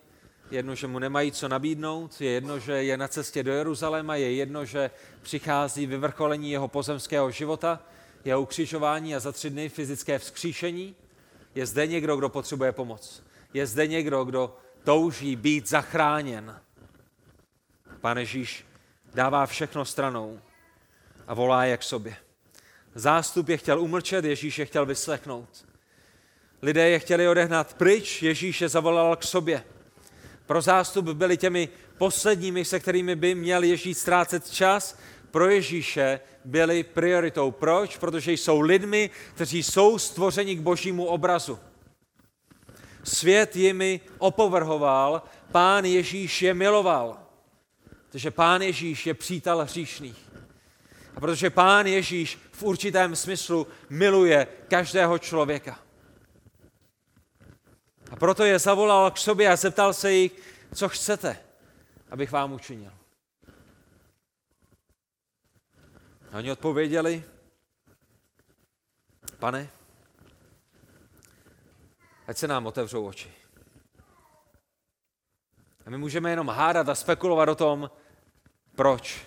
jedno, 0.51 0.75
že 0.75 0.87
mu 0.87 0.99
nemají 0.99 1.33
co 1.33 1.49
nabídnout, 1.49 2.21
je 2.21 2.31
jedno, 2.31 2.59
že 2.59 2.73
je 2.73 2.97
na 2.97 3.09
cestě 3.09 3.43
do 3.43 3.53
Jeruzaléma, 3.53 4.17
je 4.17 4.35
jedno, 4.35 4.65
že 4.65 4.91
přichází 5.23 5.87
vyvrcholení 5.87 6.51
jeho 6.51 6.69
pozemského 6.69 7.31
života, 7.31 7.83
jeho 8.25 8.43
ukřižování 8.43 9.15
a 9.15 9.21
za 9.21 9.33
tři 9.33 9.51
dny 9.51 9.69
fyzické 9.69 10.19
vzkříšení. 10.19 10.97
Je 11.57 11.67
zde 11.67 11.87
někdo, 11.87 12.17
kdo 12.17 12.29
potřebuje 12.29 12.73
pomoc. 12.73 13.23
Je 13.55 13.67
zde 13.67 13.87
někdo, 13.87 14.25
kdo 14.25 14.57
touží 14.85 15.37
být 15.37 15.69
zachráněn. 15.69 16.61
Pane 18.01 18.23
Ježíš 18.23 18.65
dává 19.15 19.47
všechno 19.47 19.85
stranou 19.85 20.41
a 21.27 21.35
volá 21.35 21.65
je 21.65 21.77
k 21.77 21.83
sobě. 21.83 22.17
Zástup 22.95 23.49
je 23.49 23.57
chtěl 23.57 23.81
umlčet, 23.81 24.25
Ježíš 24.25 24.59
je 24.59 24.67
chtěl 24.67 24.87
vyslechnout. 24.87 25.67
Lidé 26.63 26.89
je 26.89 26.99
chtěli 26.99 27.29
odehnat 27.29 27.75
pryč, 27.75 28.23
Ježíš 28.23 28.61
je 28.61 28.69
zavolal 28.69 29.17
k 29.17 29.23
sobě. 29.23 29.65
Pro 30.47 30.61
zástup 30.61 31.05
byli 31.05 31.37
těmi 31.37 31.69
posledními, 31.99 32.65
se 32.65 32.81
kterými 32.81 33.17
by 33.17 33.35
měl 33.35 33.63
Ježíš 33.63 33.99
ztrácet 33.99 34.51
čas. 34.51 34.99
Pro 35.31 35.49
Ježíše 35.51 36.21
byli 36.45 36.83
prioritou. 36.83 37.51
Proč? 37.51 37.97
Protože 37.97 38.33
jsou 38.33 38.61
lidmi, 38.61 39.11
kteří 39.35 39.63
jsou 39.63 39.99
stvořeni 39.99 40.57
k 40.57 40.61
božímu 40.61 41.05
obrazu. 41.05 41.59
Svět 43.05 43.57
jimi 43.57 44.01
opovrhoval, 44.19 45.23
pán 45.53 45.85
Ježíš 45.85 46.43
je 46.43 46.55
miloval. 46.55 47.19
Protože 48.09 48.31
pán 48.31 48.63
Ježíš 48.63 49.07
je 49.07 49.15
přítel 49.15 49.65
hříšných. 49.65 50.27
A 51.17 51.21
protože 51.21 51.51
pán 51.51 51.87
Ježíš 51.87 52.39
v 52.53 52.63
určitém 52.63 53.17
smyslu 53.17 53.67
miluje 53.91 54.47
každého 54.69 55.19
člověka. 55.19 55.79
A 58.11 58.17
proto 58.17 58.45
je 58.45 58.59
zavolal 58.59 59.11
k 59.11 59.19
sobě 59.19 59.49
a 59.49 59.57
zeptal 59.57 59.93
se 59.93 60.13
jich, 60.13 60.33
co 60.75 60.89
chcete, 60.89 61.39
abych 62.11 62.33
vám 62.33 62.53
učinil. 62.53 62.93
A 66.37 66.39
oni 66.39 66.53
odpověděli, 66.53 67.25
pane, 69.39 69.71
ať 72.27 72.37
se 72.37 72.49
nám 72.49 72.67
otevřou 72.67 73.07
oči. 73.07 73.33
A 75.87 75.91
my 75.91 75.99
můžeme 75.99 76.31
jenom 76.31 76.49
hádat 76.49 76.89
a 76.89 76.95
spekulovat 76.95 77.49
o 77.49 77.55
tom, 77.55 77.91
proč. 78.75 79.27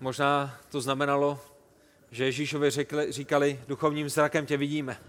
Možná 0.00 0.58
to 0.68 0.80
znamenalo, 0.80 1.40
že 2.10 2.24
Ježíšovi 2.24 2.70
řekli, 2.70 3.12
říkali, 3.12 3.60
duchovním 3.68 4.08
zrakem 4.08 4.46
tě 4.46 4.56
vidíme. 4.56 5.00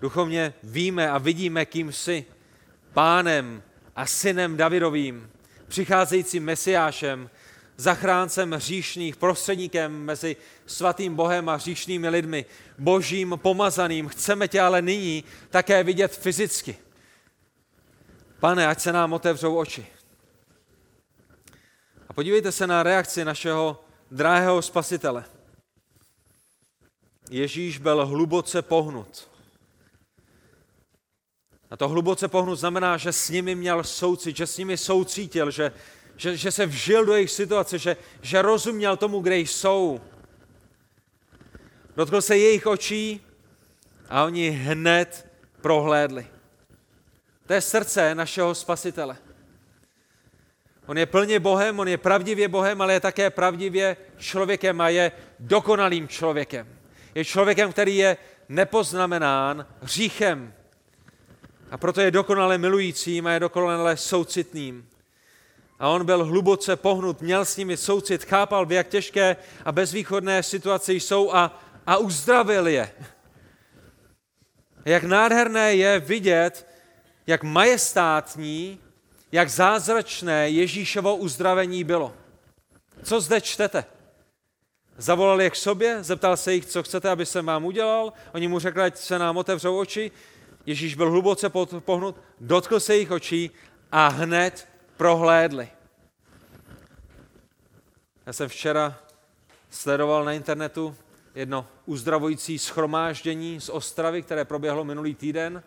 Duchovně 0.00 0.54
víme 0.62 1.10
a 1.10 1.18
vidíme, 1.18 1.66
kým 1.66 1.92
jsi. 1.92 2.26
Pánem 2.92 3.62
a 3.96 4.06
synem 4.06 4.56
Davidovým, 4.56 5.30
přicházejícím 5.68 6.44
mesiášem, 6.44 7.30
zachráncem 7.76 8.52
hříšných, 8.52 9.16
prostředníkem 9.16 10.04
mezi 10.04 10.36
svatým 10.66 11.14
Bohem 11.14 11.48
a 11.48 11.54
hříšnými 11.54 12.08
lidmi, 12.08 12.46
božím 12.78 13.34
pomazaným. 13.36 14.08
Chceme 14.08 14.48
tě 14.48 14.60
ale 14.60 14.82
nyní 14.82 15.24
také 15.50 15.84
vidět 15.84 16.16
fyzicky. 16.16 16.76
Pane, 18.40 18.66
ať 18.66 18.80
se 18.80 18.92
nám 18.92 19.12
otevřou 19.12 19.56
oči. 19.56 19.86
A 22.08 22.12
podívejte 22.12 22.52
se 22.52 22.66
na 22.66 22.82
reakci 22.82 23.24
našeho 23.24 23.84
drahého 24.10 24.62
spasitele. 24.62 25.24
Ježíš 27.30 27.78
byl 27.78 28.06
hluboce 28.06 28.62
pohnut. 28.62 29.27
A 31.70 31.76
to 31.76 31.88
hluboce 31.88 32.28
pohnut 32.28 32.58
znamená, 32.58 32.96
že 32.96 33.12
s 33.12 33.30
nimi 33.30 33.54
měl 33.54 33.84
soucit, 33.84 34.36
že 34.36 34.46
s 34.46 34.58
nimi 34.58 34.76
soucítil, 34.76 35.50
že, 35.50 35.72
že, 36.16 36.36
že 36.36 36.50
se 36.52 36.66
vžil 36.66 37.04
do 37.04 37.14
jejich 37.14 37.30
situace, 37.30 37.78
že, 37.78 37.96
že 38.22 38.42
rozuměl 38.42 38.96
tomu, 38.96 39.20
kde 39.20 39.38
jsou. 39.38 40.00
Dotkl 41.96 42.20
se 42.20 42.36
jejich 42.36 42.66
očí 42.66 43.20
a 44.08 44.24
oni 44.24 44.50
hned 44.50 45.26
prohlédli. 45.60 46.26
To 47.46 47.52
je 47.52 47.60
srdce 47.60 48.14
našeho 48.14 48.54
spasitele. 48.54 49.16
On 50.86 50.98
je 50.98 51.06
plně 51.06 51.40
Bohem, 51.40 51.80
on 51.80 51.88
je 51.88 51.98
pravdivě 51.98 52.48
Bohem, 52.48 52.80
ale 52.82 52.92
je 52.92 53.00
také 53.00 53.30
pravdivě 53.30 53.96
člověkem 54.16 54.80
a 54.80 54.88
je 54.88 55.12
dokonalým 55.38 56.08
člověkem. 56.08 56.68
Je 57.14 57.24
člověkem, 57.24 57.72
který 57.72 57.96
je 57.96 58.16
nepoznamenán 58.48 59.66
hříchem. 59.82 60.54
A 61.70 61.78
proto 61.78 62.00
je 62.00 62.10
dokonale 62.10 62.58
milujícím 62.58 63.26
a 63.26 63.32
je 63.32 63.40
dokonale 63.40 63.96
soucitným. 63.96 64.88
A 65.78 65.88
on 65.88 66.06
byl 66.06 66.24
hluboce 66.24 66.76
pohnut, 66.76 67.20
měl 67.20 67.44
s 67.44 67.56
nimi 67.56 67.76
soucit, 67.76 68.24
chápal, 68.24 68.66
v 68.66 68.72
jak 68.72 68.88
těžké 68.88 69.36
a 69.64 69.72
bezvýchodné 69.72 70.42
situaci 70.42 70.92
jsou 70.92 71.34
a, 71.34 71.60
a 71.86 71.96
uzdravil 71.96 72.68
je. 72.68 72.90
Jak 74.84 75.04
nádherné 75.04 75.74
je 75.74 76.00
vidět, 76.00 76.66
jak 77.26 77.42
majestátní, 77.42 78.80
jak 79.32 79.50
zázračné 79.50 80.50
Ježíšovo 80.50 81.16
uzdravení 81.16 81.84
bylo. 81.84 82.14
Co 83.02 83.20
zde 83.20 83.40
čtete? 83.40 83.84
Zavolal 84.98 85.42
je 85.42 85.50
k 85.50 85.56
sobě, 85.56 86.02
zeptal 86.02 86.36
se 86.36 86.54
jich, 86.54 86.66
co 86.66 86.82
chcete, 86.82 87.10
aby 87.10 87.26
jsem 87.26 87.46
vám 87.46 87.64
udělal. 87.64 88.12
Oni 88.34 88.48
mu 88.48 88.58
řekli, 88.58 88.82
ať 88.82 88.96
se 88.96 89.18
nám 89.18 89.36
otevřou 89.36 89.78
oči. 89.78 90.10
Ježíš 90.68 90.94
byl 90.94 91.10
hluboce 91.10 91.50
pohnut, 91.80 92.20
dotkl 92.40 92.80
se 92.80 92.96
jich 92.96 93.10
očí 93.10 93.50
a 93.92 94.08
hned 94.08 94.68
prohlédli. 94.96 95.68
Já 98.26 98.32
jsem 98.32 98.48
včera 98.48 98.98
sledoval 99.70 100.24
na 100.24 100.32
internetu 100.32 100.96
jedno 101.34 101.66
uzdravující 101.86 102.58
schromáždění 102.58 103.60
z 103.60 103.68
Ostravy, 103.68 104.22
které 104.22 104.44
proběhlo 104.44 104.84
minulý 104.84 105.14
týden, 105.14 105.62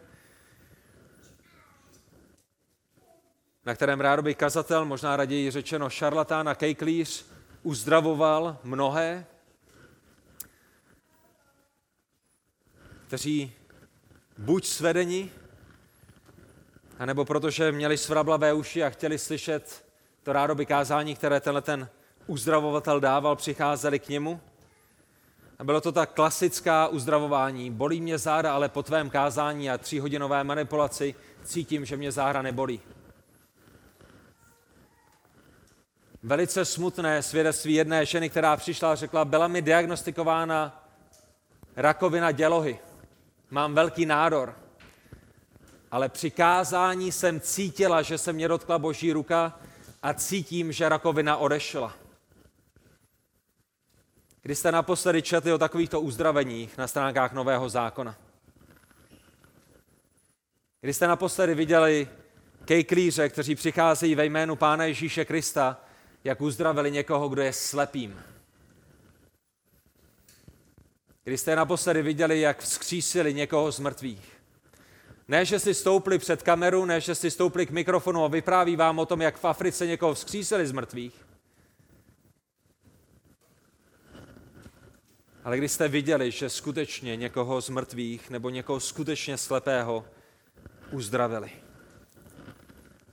na 3.66 3.76
kterém 3.76 4.02
rádoby 4.02 4.36
kazatel, 4.36 4.86
možná 4.86 5.16
raději 5.16 5.52
řečeno 5.52 5.89
šarlatán 5.89 6.49
a 6.49 6.56
kejklíř, 6.56 7.26
uzdravoval 7.64 8.58
mnohé, 8.64 9.26
kteří 13.08 13.54
buď 14.42 14.66
svedeni, 14.66 15.32
anebo 17.00 17.26
protože 17.26 17.72
měli 17.72 17.98
svrablavé 17.98 18.54
uši 18.54 18.84
a 18.84 18.89
chtěli 18.89 19.18
slyšet 19.18 19.86
to 20.24 20.34
rádoby 20.34 20.66
kázání, 20.66 21.16
které 21.16 21.39
tenhle 21.39 21.62
ten 21.62 21.89
uzdravovatel 22.28 23.00
dával, 23.00 23.36
přicházeli 23.36 24.00
k 24.00 24.10
němu. 24.10 24.42
A 25.60 25.64
bylo 25.64 25.82
to 25.82 25.92
tak 25.92 26.14
klasická 26.14 26.88
uzdravování. 26.88 27.72
Bolí 27.72 28.02
mě 28.02 28.18
záda, 28.18 28.54
ale 28.54 28.70
po 28.70 28.84
tvém 28.84 29.10
kázání 29.10 29.70
a 29.70 29.78
tříhodinové 29.78 30.44
manipulaci 30.44 31.16
cítím, 31.44 31.86
že 31.86 31.98
mě 31.98 32.12
záda 32.12 32.42
nebolí. 32.42 32.82
Velice 36.24 36.66
smutné 36.66 37.24
svědectví 37.24 37.74
jedné 37.74 38.06
ženy, 38.06 38.30
která 38.30 38.58
přišla 38.58 38.92
a 38.92 38.96
řekla, 38.96 39.26
byla 39.26 39.48
mi 39.48 39.62
diagnostikována 39.62 40.86
rakovina 41.76 42.32
dělohy. 42.32 42.80
Mám 43.52 43.74
velký 43.74 44.06
nádor. 44.06 44.56
Ale 45.91 46.10
při 46.10 46.32
kázání 46.32 47.12
jsem 47.12 47.39
cítila, 47.39 48.02
že 48.02 48.18
se 48.18 48.34
mě 48.34 48.47
dotkla 48.47 48.80
boží 48.80 49.14
ruka 49.14 49.60
a 50.04 50.14
cítím, 50.14 50.72
že 50.72 50.89
rakovina 50.89 51.38
odešla. 51.38 51.93
Kdy 54.41 54.56
jste 54.56 54.72
naposledy 54.72 55.22
četli 55.22 55.54
o 55.54 55.58
takovýchto 55.58 56.02
uzdraveních 56.02 56.78
na 56.78 56.88
stránkách 56.88 57.34
Nového 57.34 57.70
zákona? 57.70 58.16
Kdy 60.82 60.93
jste 60.93 61.08
naposledy 61.08 61.56
viděli 61.56 62.08
kejklíře, 62.66 63.30
kteří 63.30 63.56
přicházejí 63.56 64.16
ve 64.16 64.26
jménu 64.26 64.56
Pána 64.56 64.86
Ježíše 64.86 65.26
Krista, 65.26 65.82
jak 66.24 66.41
uzdravili 66.41 66.91
někoho, 66.91 67.30
kdo 67.30 67.41
je 67.41 67.54
slepým? 67.54 68.31
Kdy 71.24 71.38
jste 71.38 71.56
naposledy 71.56 72.02
viděli, 72.02 72.42
jak 72.42 72.60
vzkřísili 72.60 73.34
někoho 73.34 73.72
z 73.72 73.80
mrtvých? 73.80 74.42
Ne, 75.28 75.46
že 75.46 75.60
si 75.60 75.74
stoupli 75.74 76.18
před 76.18 76.44
kameru, 76.44 76.86
ne, 76.86 77.02
že 77.02 77.16
si 77.16 77.32
stoupli 77.32 77.66
k 77.66 77.72
mikrofonu 77.72 78.24
a 78.24 78.28
vypráví 78.28 78.76
vám 78.76 79.00
o 79.00 79.06
tom, 79.06 79.22
jak 79.22 79.38
v 79.38 79.46
Africe 79.46 79.88
někoho 79.88 80.14
vzkřísili 80.14 80.68
z 80.68 80.72
mrtvých, 80.72 81.14
Ale 85.44 85.58
když 85.58 85.72
jste 85.72 85.88
viděli, 85.88 86.32
že 86.32 86.50
skutečně 86.50 87.16
někoho 87.16 87.62
z 87.62 87.70
mrtvých 87.70 88.30
nebo 88.30 88.50
někoho 88.50 88.80
skutečně 88.80 89.38
slepého 89.38 90.06
uzdravili. 90.92 91.52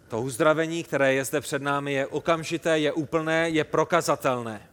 To 0.09 0.21
uzdravení, 0.21 0.85
které 0.85 1.15
je 1.15 1.25
zde 1.25 1.41
před 1.41 1.63
námi, 1.63 1.93
je 1.93 2.07
okamžité, 2.07 2.79
je 2.79 2.93
úplné, 2.93 3.49
je 3.49 3.65
prokazatelné. 3.65 4.68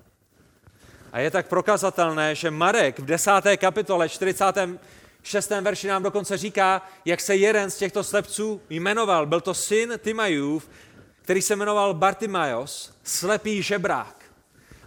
A 1.16 1.20
je 1.20 1.32
tak 1.32 1.47
prokazatelné, 1.47 2.36
že 2.36 2.51
Marek 2.51 2.99
v 2.99 3.05
10. 3.05 3.32
kapitole 3.57 4.09
46. 4.09 5.49
verši 5.49 5.88
nám 5.88 6.03
dokonce 6.03 6.38
říká, 6.38 6.82
jak 7.05 7.22
se 7.22 7.36
jeden 7.36 7.72
z 7.72 7.78
těchto 7.78 8.03
slepců 8.03 8.61
jmenoval. 8.70 9.26
Byl 9.26 9.41
to 9.41 9.53
syn 9.53 9.93
Timajův, 9.97 10.70
který 11.22 11.41
se 11.41 11.55
jmenoval 11.55 11.93
Bartimaios, 11.93 12.91
slepý 13.03 13.61
žebrák. 13.61 14.16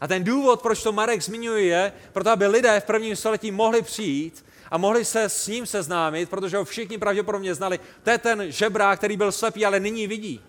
A 0.01 0.09
ten 0.09 0.25
důvod, 0.25 0.63
proč 0.63 0.83
to 0.83 0.93
Marek 0.93 1.23
zmiňuje, 1.23 1.65
je, 1.65 1.93
proto 2.13 2.31
aby 2.31 2.47
lidé 2.47 2.81
v 2.81 2.85
prvním 2.85 3.17
století 3.17 3.51
mohli 3.51 3.83
přijít 3.83 4.45
a 4.71 4.79
mohli 4.79 5.05
se 5.05 5.25
s 5.25 5.47
ním 5.47 5.67
seznámit, 5.67 6.31
protože 6.31 6.57
ho 6.57 6.65
všichni 6.65 6.99
pravděpodobně 6.99 7.55
znali. 7.55 7.81
To 8.03 8.11
je 8.11 8.19
ten 8.19 8.53
žebrák, 8.53 8.99
který 8.99 9.17
byl 9.17 9.33
slepý, 9.33 9.67
ale 9.67 9.81
nyní 9.81 10.07
vidí. 10.07 10.41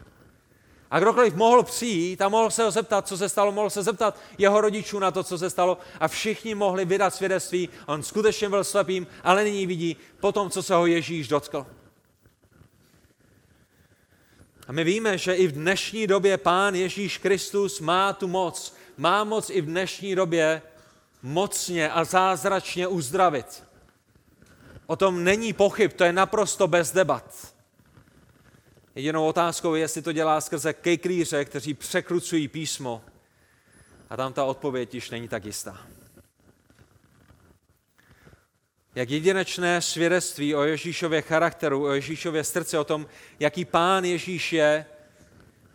A 0.91 0.99
kdokoliv 0.99 1.35
mohl 1.35 1.63
přijít 1.63 2.21
a 2.21 2.29
mohl 2.29 2.51
se 2.51 2.63
ho 2.63 2.71
zeptat, 2.71 3.07
co 3.07 3.17
se 3.17 3.29
stalo, 3.29 3.51
mohl 3.51 3.69
se 3.69 3.83
zeptat 3.83 4.19
jeho 4.37 4.61
rodičů 4.61 4.99
na 4.99 5.11
to, 5.11 5.23
co 5.23 5.37
se 5.37 5.49
stalo 5.49 5.77
a 5.99 6.07
všichni 6.07 6.55
mohli 6.55 6.85
vydat 6.85 7.15
svědectví. 7.15 7.69
On 7.85 8.03
skutečně 8.03 8.49
byl 8.49 8.63
slepým, 8.63 9.07
ale 9.23 9.43
nyní 9.43 9.65
vidí 9.67 9.97
po 10.19 10.31
tom, 10.31 10.49
co 10.49 10.63
se 10.63 10.73
ho 10.73 10.85
Ježíš 10.85 11.27
dotkl. 11.27 11.65
A 14.67 14.71
my 14.71 14.83
víme, 14.83 15.17
že 15.17 15.33
i 15.33 15.47
v 15.47 15.51
dnešní 15.51 16.07
době 16.07 16.37
Pán 16.37 16.75
Ježíš 16.75 17.17
Kristus 17.17 17.79
má 17.79 18.13
tu 18.13 18.27
moc, 18.27 18.75
má 18.97 19.23
moc 19.23 19.49
i 19.49 19.61
v 19.61 19.65
dnešní 19.65 20.15
době 20.15 20.61
mocně 21.23 21.89
a 21.89 22.03
zázračně 22.03 22.87
uzdravit. 22.87 23.63
O 24.87 24.95
tom 24.95 25.23
není 25.23 25.53
pochyb, 25.53 25.91
to 25.91 26.03
je 26.03 26.13
naprosto 26.13 26.67
bez 26.67 26.91
debat. 26.91 27.53
Jedinou 28.99 29.27
otázkou 29.27 29.75
je, 29.75 29.81
jestli 29.81 30.01
to 30.01 30.11
dělá 30.11 30.41
skrze 30.41 30.73
kejklíře, 30.73 31.45
kteří 31.45 31.73
překrucují 31.73 32.47
písmo. 32.47 33.01
A 34.09 34.17
tam 34.17 34.33
ta 34.33 34.43
odpověď 34.43 34.93
již 34.93 35.09
není 35.09 35.27
tak 35.27 35.45
jistá. 35.45 35.87
Jak 38.95 39.09
jedinečné 39.09 39.81
svědectví 39.81 40.55
o 40.55 40.63
Ježíšově 40.63 41.21
charakteru, 41.21 41.83
o 41.83 41.91
Ježíšově 41.91 42.43
srdci, 42.43 42.77
o 42.77 42.83
tom, 42.83 43.07
jaký 43.39 43.65
pán 43.65 44.05
Ježíš 44.05 44.53
je, 44.53 44.85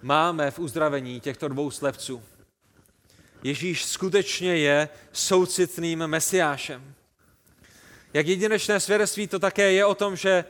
máme 0.03 0.51
v 0.51 0.59
uzdravení 0.59 1.21
těchto 1.21 1.49
dvou 1.49 1.71
slepců. 1.71 2.23
Ježíš 3.43 3.85
skutečně 3.85 4.57
je 4.57 4.89
soucitným 5.13 6.07
mesiášem. 6.07 6.95
Jak 8.13 8.27
jedinečné 8.27 8.81
svědectví 8.81 9.27
to 9.27 9.39
také 9.39 9.73
je 9.73 9.85
o 9.85 9.95
tom, 9.95 10.17
že 10.17 10.45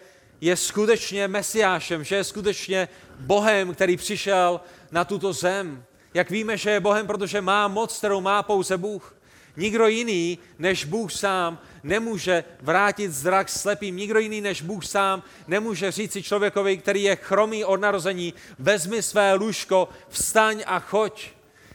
je 0.44 0.56
skutečně 0.56 1.28
mesiášem, 1.28 2.04
že 2.04 2.16
je 2.16 2.24
skutečně 2.24 2.88
Bohem, 3.18 3.74
který 3.74 3.96
přišel 3.96 4.60
na 4.92 5.04
tuto 5.04 5.32
zem. 5.32 5.84
Jak 6.14 6.30
víme, 6.30 6.56
že 6.56 6.70
je 6.70 6.80
Bohem, 6.80 7.06
protože 7.06 7.40
má 7.40 7.68
moc, 7.68 7.98
kterou 7.98 8.20
má 8.20 8.42
pouze 8.42 8.76
Bůh. 8.76 9.16
Nikdo 9.56 9.86
jiný 9.86 10.38
než 10.58 10.84
Bůh 10.84 11.12
sám 11.12 11.58
nemůže 11.82 12.44
vrátit 12.60 13.12
zrak 13.12 13.48
slepým. 13.48 13.96
Nikdo 13.96 14.18
jiný 14.18 14.40
než 14.40 14.62
Bůh 14.62 14.86
sám 14.86 15.22
nemůže 15.48 15.90
říci 15.90 16.22
člověkovi, 16.22 16.76
který 16.76 17.02
je 17.02 17.16
chromý 17.16 17.64
od 17.64 17.80
narození, 17.80 18.34
vezmi 18.58 19.02
své 19.02 19.34
lůžko, 19.34 19.88
vstaň 20.08 20.62
a 20.66 20.78
choď. 20.78 21.28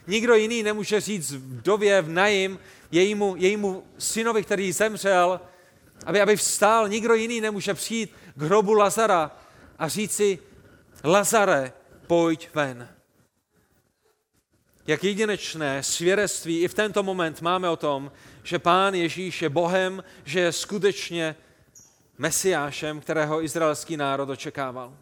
Nikdo 0.07 0.36
jiný 0.36 0.63
nemůže 0.63 1.01
říct 1.01 1.32
vdově 1.32 2.01
v 2.01 2.09
najím, 2.09 2.59
jejímu, 2.91 3.36
jejímu 3.38 3.84
synovi, 3.97 4.43
který 4.43 4.72
zemřel, 4.72 5.41
aby, 6.06 6.22
aby 6.22 6.36
vstál. 6.36 6.88
Nikdo 6.88 7.14
jiný 7.14 7.41
nemůže 7.41 7.74
přijít 7.74 8.14
k 8.36 8.41
hrobu 8.41 8.74
Lazara 8.74 9.32
a 9.80 9.88
říci, 9.88 10.39
Lazare, 11.04 11.74
pojď 12.08 12.50
ven. 12.54 12.89
Jak 14.88 15.04
jedinečné 15.04 15.84
svědectví 15.84 16.62
i 16.62 16.68
v 16.68 16.74
tento 16.74 17.04
moment 17.04 17.41
máme 17.41 17.70
o 17.70 17.76
tom, 17.76 18.12
že 18.43 18.60
Pán 18.60 18.93
Ježíš 18.93 19.41
je 19.41 19.50
Bohem, 19.50 20.04
že 20.26 20.39
je 20.39 20.52
skutečně 20.52 21.36
Mesiášem, 22.18 23.02
kterého 23.02 23.43
izraelský 23.43 23.97
národ 23.97 24.30
očekával. 24.30 24.97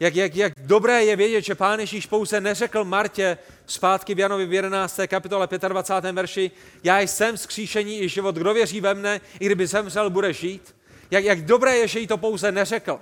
Jak, 0.00 0.16
jak, 0.16 0.36
jak 0.36 0.52
dobré 0.56 1.04
je 1.04 1.16
vědět, 1.16 1.44
že 1.44 1.54
Pán 1.54 1.80
Ježíš 1.80 2.06
pouze 2.06 2.40
neřekl 2.40 2.84
Martě 2.84 3.38
zpátky 3.66 4.14
v 4.14 4.18
Janovi 4.18 4.46
v 4.46 4.52
11. 4.52 5.00
kapitole 5.06 5.48
25. 5.68 6.12
verši, 6.12 6.50
já 6.84 7.00
jsem 7.00 7.36
skříšení 7.36 8.00
i 8.00 8.08
život, 8.08 8.34
kdo 8.34 8.54
věří 8.54 8.80
ve 8.80 8.94
mne, 8.94 9.20
i 9.40 9.46
kdyby 9.46 9.66
zemřel, 9.66 10.10
bude 10.10 10.32
žít. 10.32 10.74
Jak, 11.10 11.24
jak 11.24 11.42
dobré 11.42 11.76
je, 11.76 11.88
že 11.88 12.00
jí 12.00 12.06
to 12.06 12.18
pouze 12.18 12.52
neřekl. 12.52 13.00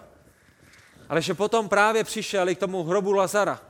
Ale 1.09 1.23
že 1.23 1.35
potom 1.35 1.69
právě 1.69 2.05
přišel 2.05 2.49
i 2.49 2.55
k 2.55 2.59
tomu 2.59 2.83
hrobu 2.85 3.13
Lazara. 3.13 3.61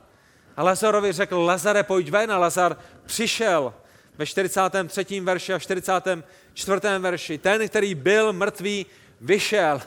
A 0.57 0.63
Lazarovi 0.63 1.11
řekl, 1.11 1.39
Lazare, 1.39 1.83
pojď 1.83 2.09
ven. 2.09 2.31
A 2.31 2.37
Lazar 2.37 2.77
přišel 3.05 3.73
ve 4.17 4.25
43. 4.25 5.19
verši 5.19 5.53
a 5.53 5.59
44. 5.59 6.81
verši. 6.99 7.37
Ten, 7.37 7.69
který 7.69 7.95
byl 7.95 8.33
mrtvý, 8.33 8.85
vyšel. 9.21 9.81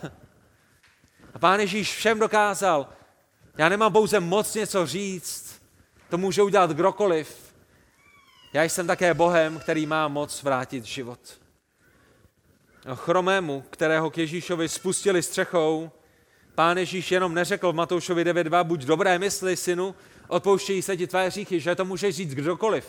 A 1.34 1.38
pán 1.38 1.60
Ježíš 1.60 1.96
všem 1.96 2.18
dokázal, 2.18 2.88
já 3.58 3.68
nemám 3.68 3.92
pouze 3.92 4.20
moc 4.20 4.54
něco 4.54 4.86
říct, 4.86 5.62
to 6.10 6.18
může 6.18 6.42
udělat 6.42 6.70
kdokoliv. 6.70 7.54
Já 8.52 8.62
jsem 8.62 8.86
také 8.86 9.14
Bohem, 9.14 9.58
který 9.58 9.86
má 9.86 10.08
moc 10.08 10.42
vrátit 10.42 10.84
život. 10.84 11.20
chromému, 12.94 13.64
kterého 13.70 14.10
k 14.10 14.18
Ježíšovi 14.18 14.68
spustili 14.68 15.22
střechou, 15.22 15.90
pán 16.54 16.78
Ježíš 16.78 17.10
jenom 17.10 17.34
neřekl 17.34 17.72
v 17.72 17.74
Matoušovi 17.74 18.24
9.2, 18.24 18.64
buď 18.64 18.84
dobré 18.84 19.18
mysli, 19.18 19.56
synu, 19.56 19.94
odpouštějí 20.28 20.82
se 20.82 20.96
ti 20.96 21.06
tvé 21.06 21.26
hříchy, 21.26 21.60
že 21.60 21.74
to 21.74 21.84
může 21.84 22.12
říct 22.12 22.34
kdokoliv. 22.34 22.86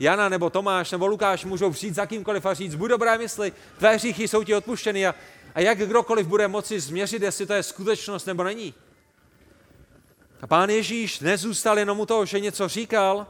Jana 0.00 0.28
nebo 0.28 0.50
Tomáš 0.50 0.90
nebo 0.90 1.06
Lukáš 1.06 1.44
můžou 1.44 1.70
přijít 1.70 1.94
za 1.94 2.06
kýmkoliv 2.06 2.46
a 2.46 2.54
říct, 2.54 2.74
buď 2.74 2.88
dobré 2.90 3.18
mysli, 3.18 3.52
tvé 3.78 3.94
hříchy 3.94 4.28
jsou 4.28 4.44
ti 4.44 4.54
odpuštěny 4.54 5.06
a, 5.06 5.14
a 5.54 5.60
jak 5.60 5.78
kdokoliv 5.78 6.26
bude 6.26 6.48
moci 6.48 6.80
změřit, 6.80 7.22
jestli 7.22 7.46
to 7.46 7.52
je 7.52 7.62
skutečnost 7.62 8.26
nebo 8.26 8.44
není. 8.44 8.74
A 10.40 10.46
pán 10.46 10.70
Ježíš 10.70 11.20
nezůstal 11.20 11.78
jenom 11.78 12.00
u 12.00 12.06
toho, 12.06 12.26
že 12.26 12.40
něco 12.40 12.68
říkal, 12.68 13.26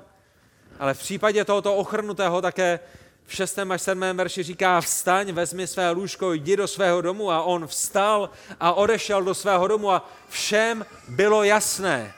ale 0.78 0.94
v 0.94 0.98
případě 0.98 1.44
tohoto 1.44 1.76
ochrnutého 1.76 2.42
také 2.42 2.80
v 3.26 3.34
6. 3.34 3.58
až 3.58 3.82
7. 3.82 4.02
verši 4.14 4.42
říká, 4.42 4.80
vstaň, 4.80 5.32
vezmi 5.32 5.66
své 5.66 5.90
lůžko, 5.90 6.32
jdi 6.32 6.56
do 6.56 6.68
svého 6.68 7.00
domu 7.00 7.30
a 7.30 7.42
on 7.42 7.66
vstal 7.66 8.30
a 8.60 8.72
odešel 8.72 9.22
do 9.22 9.34
svého 9.34 9.68
domu 9.68 9.90
a 9.90 10.08
všem 10.28 10.86
bylo 11.08 11.44
jasné. 11.44 12.14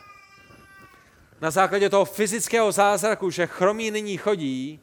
Na 1.40 1.50
základě 1.50 1.88
toho 1.88 2.04
fyzického 2.04 2.72
zázraku, 2.72 3.30
že 3.30 3.46
chromí 3.46 3.90
nyní 3.90 4.16
chodí, 4.16 4.80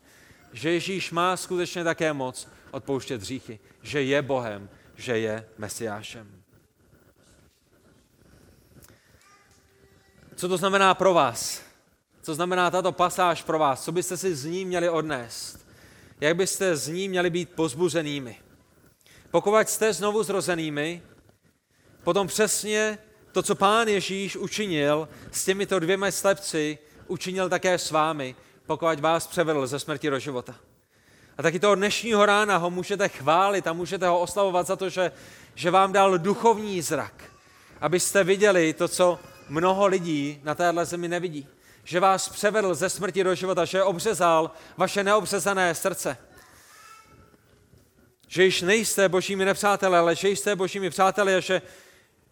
že 0.54 0.72
Ježíš 0.72 1.12
má 1.12 1.38
skutečně 1.38 1.84
také 1.84 2.14
moc 2.14 2.48
odpouštět 2.72 3.22
hříchy, 3.22 3.60
že 3.82 4.02
je 4.02 4.22
Bohem, 4.22 4.70
že 4.96 5.18
je 5.18 5.46
Mesiášem. 5.58 6.37
Co 10.38 10.48
to 10.48 10.58
znamená 10.58 10.94
pro 10.94 11.14
vás? 11.14 11.62
Co 12.22 12.36
znamená 12.36 12.72
tato 12.72 12.92
pasáž 12.92 13.44
pro 13.44 13.60
vás? 13.60 13.84
Co 13.84 13.92
byste 13.92 14.18
si 14.18 14.36
z 14.36 14.46
ní 14.46 14.66
měli 14.66 14.90
odnést? 14.90 15.68
Jak 16.22 16.36
byste 16.36 16.76
z 16.76 16.88
ní 16.88 17.10
měli 17.10 17.30
být 17.30 17.50
pozbuzenými? 17.50 18.38
Pokud 19.32 19.70
jste 19.70 19.94
znovu 19.94 20.24
zrozenými, 20.24 21.02
potom 22.04 22.28
přesně 22.28 22.98
to, 23.32 23.44
co 23.44 23.56
pán 23.56 23.88
Ježíš 23.88 24.36
učinil 24.36 25.10
s 25.32 25.46
těmito 25.46 25.80
dvěma 25.80 26.12
slepci, 26.12 26.78
učinil 27.08 27.50
také 27.50 27.78
s 27.78 27.92
vámi, 27.92 28.36
pokud 28.66 29.00
vás 29.00 29.28
převedl 29.28 29.68
ze 29.68 29.80
smrti 29.80 30.10
do 30.10 30.20
života. 30.20 30.56
A 31.38 31.44
taky 31.44 31.60
toho 31.60 31.76
dnešního 31.76 32.26
rána 32.26 32.58
ho 32.58 32.70
můžete 32.70 33.10
chválit 33.10 33.68
a 33.68 33.74
můžete 33.74 34.08
ho 34.08 34.20
oslavovat 34.20 34.68
za 34.68 34.76
to, 34.76 34.90
že, 34.90 35.12
že 35.56 35.72
vám 35.72 35.94
dal 35.94 36.18
duchovní 36.18 36.82
zrak, 36.82 37.24
abyste 37.82 38.24
viděli 38.24 38.74
to, 38.74 38.88
co 38.88 39.20
mnoho 39.50 39.88
lidí 39.88 40.40
na 40.44 40.56
téhle 40.56 40.86
zemi 40.86 41.08
nevidí. 41.08 41.48
Že 41.84 42.00
vás 42.00 42.30
převedl 42.30 42.76
ze 42.76 42.90
smrti 42.90 43.24
do 43.24 43.36
života, 43.36 43.66
že 43.66 43.84
obřezal 43.84 44.52
vaše 44.78 45.04
neobřezané 45.04 45.76
srdce. 45.76 46.18
Že 48.28 48.44
již 48.44 48.62
nejste 48.62 49.10
božími 49.10 49.46
nepřáteli, 49.46 49.98
ale 49.98 50.16
že 50.16 50.30
jste 50.30 50.56
božími 50.56 50.90
přáteli 50.90 51.36
a 51.36 51.40
že, 51.40 51.62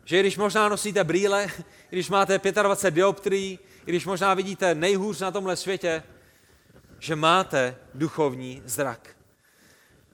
že 0.06 0.20
když 0.20 0.38
možná 0.38 0.70
nosíte 0.70 1.04
brýle, 1.04 1.48
když 1.90 2.10
máte 2.10 2.40
25 2.64 2.96
dioptrií, 2.96 3.60
když 3.86 4.06
možná 4.06 4.34
vidíte 4.34 4.76
nejhůř 4.76 5.20
na 5.20 5.32
tomhle 5.32 5.56
světě, 5.56 6.04
že 7.00 7.16
máte 7.16 7.76
duchovní 7.94 8.62
zrak. 8.66 9.16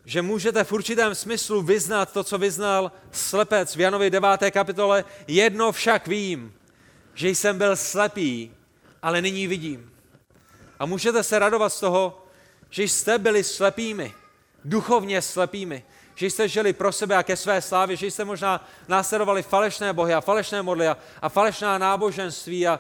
Že 0.06 0.22
můžete 0.22 0.64
v 0.64 0.72
určitém 0.72 1.16
smyslu 1.16 1.62
vyznat 1.62 2.14
to, 2.14 2.24
co 2.24 2.38
vyznal 2.38 2.92
slepec 3.12 3.76
v 3.76 3.80
Janově 3.80 4.10
9. 4.10 4.52
kapitole. 4.52 5.06
Jedno 5.28 5.72
však 5.72 6.08
vím, 6.08 6.54
že 7.14 7.30
jsem 7.30 7.58
byl 7.58 7.76
slepý, 7.76 8.52
ale 9.02 9.22
nyní 9.22 9.48
vidím. 9.48 9.92
A 10.80 10.86
můžete 10.86 11.24
se 11.24 11.40
radovat 11.40 11.74
z 11.74 11.80
toho, 11.80 12.26
že 12.70 12.84
jste 12.84 13.18
byli 13.18 13.44
slepými, 13.44 14.14
duchovně 14.66 15.22
slepými, 15.22 15.84
že 16.16 16.26
jste 16.26 16.48
žili 16.48 16.74
pro 16.74 16.92
sebe 16.92 17.16
a 17.16 17.24
ke 17.24 17.38
své 17.38 17.62
slávě, 17.62 17.96
že 17.96 18.08
jste 18.08 18.26
možná 18.26 18.68
následovali 18.88 19.44
falešné 19.44 19.94
bohy 19.94 20.14
a 20.14 20.22
falešné 20.22 20.62
modly 20.62 20.88
a, 20.88 20.98
a 21.22 21.30
falešná 21.30 21.78
náboženství 21.78 22.68
a, 22.68 22.80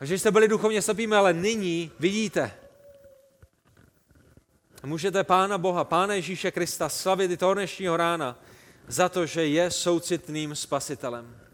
a 0.00 0.04
že 0.04 0.18
jste 0.18 0.30
byli 0.30 0.48
duchovně 0.48 0.82
slepými, 0.82 1.16
ale 1.16 1.32
nyní 1.32 1.90
vidíte. 1.98 2.52
Můžete 4.84 5.24
Pána 5.24 5.58
Boha, 5.58 5.84
Pána 5.84 6.14
Ježíše 6.14 6.50
Krista 6.50 6.88
slavit 6.88 7.30
i 7.30 7.36
toho 7.36 7.54
dnešního 7.54 7.96
rána 7.96 8.38
za 8.88 9.08
to, 9.08 9.26
že 9.26 9.46
je 9.46 9.70
soucitným 9.70 10.56
spasitelem 10.56 11.49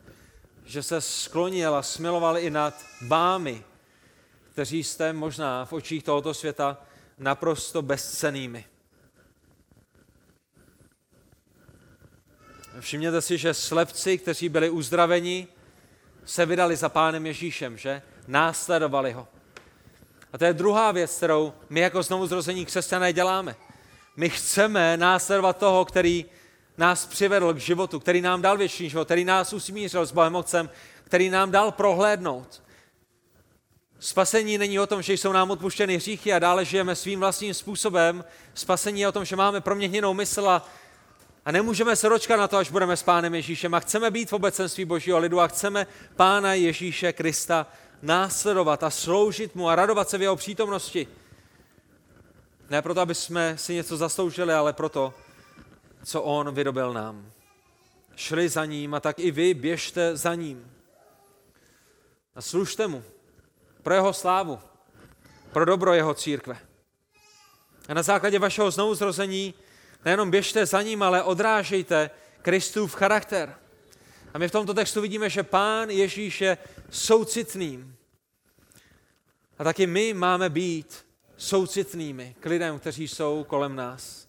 že 0.67 0.83
se 0.83 1.01
sklonil 1.01 1.75
a 1.75 1.83
smiloval 1.83 2.39
i 2.39 2.51
nad 2.51 2.85
vámi, 3.07 3.65
kteří 4.53 4.85
jste 4.85 5.13
možná 5.13 5.65
v 5.65 5.73
očích 5.73 6.05
tohoto 6.05 6.35
světa 6.35 6.79
naprosto 7.19 7.83
bezcenými. 7.83 8.65
Všimněte 12.81 13.23
si, 13.23 13.39
že 13.39 13.55
slepci, 13.55 14.19
kteří 14.19 14.49
byli 14.49 14.71
uzdraveni, 14.71 15.49
se 16.25 16.47
vydali 16.47 16.77
za 16.77 16.89
pánem 16.89 17.27
Ježíšem, 17.27 17.79
že? 17.79 18.03
Následovali 18.27 19.13
ho. 19.13 19.29
A 20.33 20.39
to 20.39 20.45
je 20.45 20.53
druhá 20.53 20.93
věc, 20.93 21.17
kterou 21.17 21.53
my 21.71 21.81
jako 21.81 22.03
znovu 22.03 22.27
zrození 22.27 22.67
křesťané 22.67 23.13
děláme. 23.13 23.57
My 24.17 24.31
chceme 24.31 24.97
následovat 24.97 25.57
toho, 25.57 25.85
který 25.85 26.25
nás 26.79 27.07
přivedl 27.07 27.55
k 27.55 27.59
životu, 27.59 28.01
který 28.01 28.21
nám 28.21 28.43
dal 28.43 28.57
věčný 28.57 28.91
život, 28.91 29.05
který 29.05 29.25
nás 29.25 29.53
usmířil 29.53 30.07
s 30.07 30.13
Bohem 30.13 30.37
Otcem, 30.37 30.71
který 31.05 31.31
nám 31.31 31.51
dal 31.51 31.73
prohlédnout. 31.73 32.63
Spasení 33.99 34.59
není 34.59 34.81
o 34.81 34.87
tom, 34.87 35.03
že 35.03 35.13
jsou 35.13 35.33
nám 35.33 35.51
odpuštěny 35.51 35.97
hříchy 35.97 36.33
a 36.33 36.39
dále 36.39 36.65
žijeme 36.65 36.95
svým 36.97 37.21
vlastním 37.21 37.55
způsobem. 37.55 38.25
Spasení 38.55 39.01
je 39.01 39.09
o 39.09 39.13
tom, 39.13 39.25
že 39.25 39.37
máme 39.37 39.61
proměněnou 39.61 40.15
mysl 40.15 40.49
a, 40.49 40.69
a 41.45 41.53
nemůžeme 41.53 41.97
se 41.97 42.09
dočkat 42.09 42.37
na 42.37 42.49
to, 42.49 42.57
až 42.57 42.71
budeme 42.71 42.97
s 42.97 43.03
Pánem 43.03 43.35
Ježíšem 43.35 43.75
a 43.75 43.81
chceme 43.81 44.11
být 44.11 44.31
v 44.31 44.33
obecenství 44.33 44.85
Božího 44.85 45.19
lidu 45.19 45.41
a 45.41 45.49
chceme 45.49 45.87
Pána 46.17 46.55
Ježíše 46.55 47.13
Krista 47.13 47.67
následovat 48.03 48.83
a 48.83 48.91
sloužit 48.91 49.55
mu 49.55 49.69
a 49.69 49.75
radovat 49.75 50.09
se 50.09 50.19
v 50.19 50.23
jeho 50.23 50.37
přítomnosti. 50.37 51.09
Ne 52.71 52.83
proto, 52.83 53.01
aby 53.01 53.15
jsme 53.15 53.59
si 53.59 53.75
něco 53.75 53.97
zasloužili, 53.97 54.53
ale 54.53 54.73
proto, 54.73 55.15
co 56.07 56.23
on 56.23 56.55
vydobil 56.55 56.93
nám. 56.93 57.33
Šli 58.17 58.49
za 58.49 58.65
ním 58.65 58.95
a 58.95 59.01
tak 59.01 59.19
i 59.19 59.31
vy 59.31 59.55
běžte 59.55 60.17
za 60.17 60.35
ním. 60.35 60.73
A 62.35 62.43
služte 62.43 62.87
mu 62.87 63.05
pro 63.83 63.95
jeho 63.95 64.13
slávu, 64.13 64.59
pro 65.53 65.65
dobro 65.65 65.95
jeho 65.95 66.15
církve. 66.15 66.59
A 67.89 67.95
na 67.95 68.03
základě 68.03 68.39
vašeho 68.39 68.71
znovuzrození 68.71 69.55
nejenom 70.05 70.31
běžte 70.31 70.67
za 70.67 70.83
ním, 70.83 71.03
ale 71.03 71.23
odrážejte 71.23 72.11
Kristův 72.43 72.95
charakter. 72.95 73.57
A 74.35 74.39
my 74.39 74.49
v 74.49 74.53
tomto 74.53 74.75
textu 74.75 75.01
vidíme, 75.01 75.31
že 75.31 75.43
Pán 75.43 75.91
Ježíš 75.91 76.41
je 76.41 76.59
soucitným. 76.91 77.97
A 79.59 79.65
taky 79.65 79.87
my 79.87 80.15
máme 80.15 80.51
být 80.51 81.07
soucitnými 81.37 82.37
k 82.41 82.47
lidem, 82.47 82.79
kteří 82.79 83.09
jsou 83.09 83.45
kolem 83.45 83.77
nás 83.77 84.26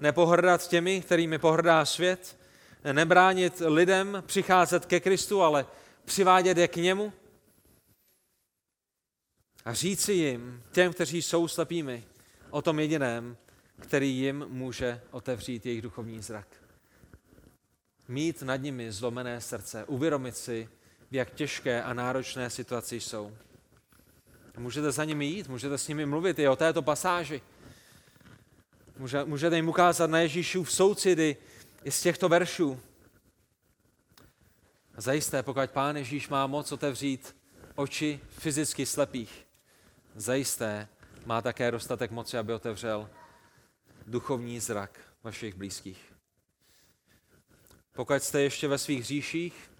nepohrdat 0.00 0.68
těmi, 0.68 1.00
kterými 1.00 1.38
pohrdá 1.38 1.84
svět, 1.84 2.38
nebránit 2.92 3.62
lidem 3.66 4.22
přicházet 4.26 4.86
ke 4.86 5.00
Kristu, 5.00 5.42
ale 5.42 5.66
přivádět 6.04 6.58
je 6.58 6.68
k 6.68 6.76
němu 6.76 7.12
a 9.64 9.74
říci 9.74 10.12
jim, 10.12 10.62
těm, 10.72 10.92
kteří 10.92 11.22
jsou 11.22 11.48
slepými, 11.48 12.04
o 12.50 12.62
tom 12.62 12.80
jediném, 12.80 13.36
který 13.80 14.16
jim 14.16 14.44
může 14.48 15.00
otevřít 15.10 15.66
jejich 15.66 15.82
duchovní 15.82 16.22
zrak. 16.22 16.48
Mít 18.08 18.42
nad 18.42 18.56
nimi 18.56 18.92
zlomené 18.92 19.40
srdce, 19.40 19.84
uvědomit 19.84 20.36
si, 20.36 20.68
v 21.10 21.14
jak 21.14 21.30
těžké 21.30 21.82
a 21.82 21.94
náročné 21.94 22.50
situaci 22.50 23.00
jsou. 23.00 23.36
Můžete 24.58 24.92
za 24.92 25.04
nimi 25.04 25.26
jít, 25.26 25.48
můžete 25.48 25.78
s 25.78 25.88
nimi 25.88 26.06
mluvit 26.06 26.38
i 26.38 26.48
o 26.48 26.56
této 26.56 26.82
pasáži. 26.82 27.42
Můžete 29.24 29.56
jim 29.56 29.68
ukázat 29.68 30.10
na 30.10 30.18
Ježíšův 30.18 30.72
soucidy 30.72 31.36
i 31.84 31.90
z 31.90 32.02
těchto 32.02 32.28
veršů. 32.28 32.80
A 34.94 35.00
zajisté, 35.00 35.42
pokud 35.42 35.70
Pán 35.70 35.96
Ježíš 35.96 36.28
má 36.28 36.46
moc 36.46 36.72
otevřít 36.72 37.36
oči 37.74 38.20
fyzicky 38.28 38.86
slepých, 38.86 39.46
zajisté 40.14 40.88
má 41.26 41.42
také 41.42 41.70
dostatek 41.70 42.10
moci, 42.10 42.38
aby 42.38 42.52
otevřel 42.52 43.10
duchovní 44.06 44.60
zrak 44.60 45.00
vašich 45.24 45.54
blízkých. 45.54 46.12
Pokud 47.92 48.22
jste 48.22 48.40
ještě 48.40 48.68
ve 48.68 48.78
svých 48.78 49.00
hříších, 49.00 49.70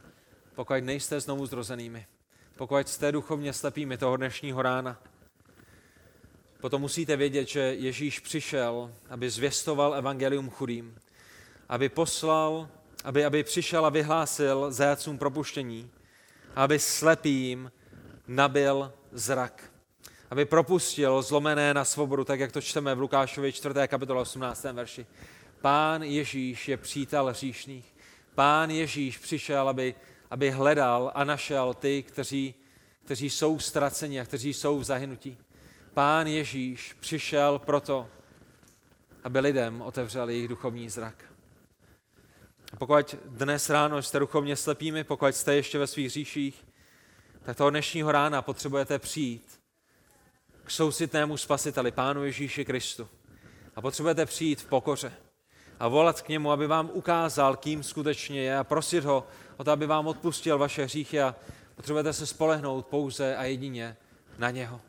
pokud 0.55 0.75
nejste 0.85 1.21
znovu 1.21 1.47
zrozenými, 1.47 2.07
pokud 2.57 2.89
jste 2.89 3.13
duchovně 3.13 3.53
slepými 3.53 3.99
toho 3.99 4.17
dnešního 4.17 4.63
rána, 4.63 5.03
Potom 6.61 6.81
musíte 6.81 7.17
vědět, 7.17 7.49
že 7.49 7.61
Ježíš 7.61 8.21
přišel, 8.21 8.93
aby 9.11 9.31
zvěstoval 9.31 9.95
evangelium 9.95 10.51
chudým, 10.51 10.99
aby 11.69 11.89
poslal, 11.89 12.69
aby, 13.05 13.25
aby 13.25 13.45
přišel 13.45 13.87
a 13.87 13.91
vyhlásil 13.91 14.73
zajacům 14.73 15.19
propuštění, 15.19 15.91
aby 16.55 16.79
slepým 16.79 17.73
nabil 18.29 18.93
zrak, 19.13 19.73
aby 20.31 20.45
propustil 20.45 21.23
zlomené 21.23 21.75
na 21.75 21.85
svobodu, 21.85 22.25
tak 22.25 22.41
jak 22.41 22.53
to 22.53 22.61
čteme 22.61 22.95
v 22.95 23.01
Lukášovi 23.01 23.53
4. 23.53 23.75
kapitole 23.87 24.21
18. 24.21 24.65
verši. 24.65 25.07
Pán 25.61 26.03
Ježíš 26.03 26.69
je 26.69 26.77
přítel 26.77 27.27
hříšných. 27.27 27.95
Pán 28.35 28.71
Ježíš 28.71 29.19
přišel, 29.19 29.69
aby, 29.69 29.95
aby 30.31 30.51
hledal 30.51 31.13
a 31.15 31.25
našel 31.25 31.75
ty, 31.75 32.03
kteří, 32.03 32.55
kteří 33.05 33.31
jsou 33.31 33.59
ztraceni 33.59 34.21
a 34.21 34.25
kteří 34.25 34.55
jsou 34.55 34.79
v 34.79 34.85
zahynutí. 34.85 35.39
Pán 35.99 36.27
Ježíš 36.27 36.97
přišel 37.01 37.59
proto, 37.59 38.09
aby 39.25 39.41
lidem 39.41 39.83
otevřel 39.83 40.29
jejich 40.29 40.49
duchovní 40.49 40.91
zrak. 40.91 41.25
A 42.73 42.77
pokud 42.77 43.15
dnes 43.25 43.71
ráno 43.71 44.03
jste 44.03 44.19
duchovně 44.19 44.57
slepými, 44.57 45.05
pokud 45.05 45.27
jste 45.27 45.55
ještě 45.55 45.79
ve 45.79 45.87
svých 45.87 46.11
říších, 46.11 46.67
tak 47.43 47.57
toho 47.57 47.71
dnešního 47.71 48.13
rána 48.13 48.43
potřebujete 48.43 48.99
přijít 48.99 49.61
k 50.65 50.71
soucitnému 50.71 51.37
spasiteli, 51.37 51.91
Pánu 51.91 52.25
Ježíši 52.25 52.65
Kristu. 52.65 53.09
A 53.77 53.81
potřebujete 53.81 54.27
přijít 54.27 54.61
v 54.61 54.67
pokoře 54.67 55.13
a 55.81 55.89
volat 55.89 56.23
k 56.23 56.29
němu, 56.29 56.51
aby 56.51 56.67
vám 56.67 56.91
ukázal, 56.93 57.57
kým 57.57 57.83
skutečně 57.83 58.43
je 58.43 58.59
a 58.59 58.65
prosit 58.65 59.05
ho 59.05 59.27
o 59.57 59.65
to, 59.65 59.71
aby 59.71 59.87
vám 59.87 60.07
odpustil 60.07 60.59
vaše 60.59 60.85
hříchy 60.85 61.21
a 61.21 61.37
potřebujete 61.75 62.13
se 62.13 62.27
spolehnout 62.27 62.87
pouze 62.87 63.37
a 63.37 63.45
jedině 63.45 63.97
na 64.39 64.51
něho. 64.51 64.88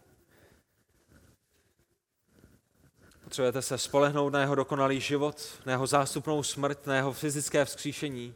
Potřebujete 3.29 3.61
se 3.61 3.77
spolehnout 3.77 4.33
na 4.33 4.39
jeho 4.39 4.55
dokonalý 4.55 4.99
život, 4.99 5.59
na 5.65 5.71
jeho 5.71 5.87
zástupnou 5.87 6.43
smrt, 6.43 6.87
na 6.87 6.95
jeho 6.95 7.13
fyzické 7.13 7.65
vzkříšení, 7.65 8.35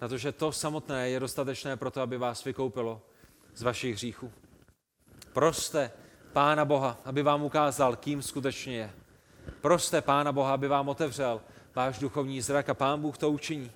na 0.00 0.08
to, 0.08 0.18
že 0.18 0.32
to 0.32 0.52
samotné 0.52 1.10
je 1.10 1.20
dostatečné 1.20 1.76
pro 1.76 1.90
to, 1.90 2.00
aby 2.00 2.18
vás 2.18 2.44
vykoupilo 2.44 3.02
z 3.54 3.62
vašich 3.62 3.94
hříchů. 3.94 4.32
Proste 5.32 5.90
Pána 6.32 6.64
Boha, 6.64 7.00
aby 7.04 7.22
vám 7.22 7.42
ukázal, 7.42 7.96
kým 7.96 8.22
skutečně 8.22 8.76
je. 8.76 8.90
Proste 9.60 10.00
Pána 10.00 10.32
Boha, 10.32 10.54
aby 10.54 10.68
vám 10.68 10.88
otevřel 10.88 11.40
váš 11.74 11.98
duchovní 11.98 12.40
zrak 12.40 12.68
a 12.68 12.74
Pán 12.74 13.00
Bůh 13.00 13.18
to 13.18 13.30
učiní. 13.30 13.70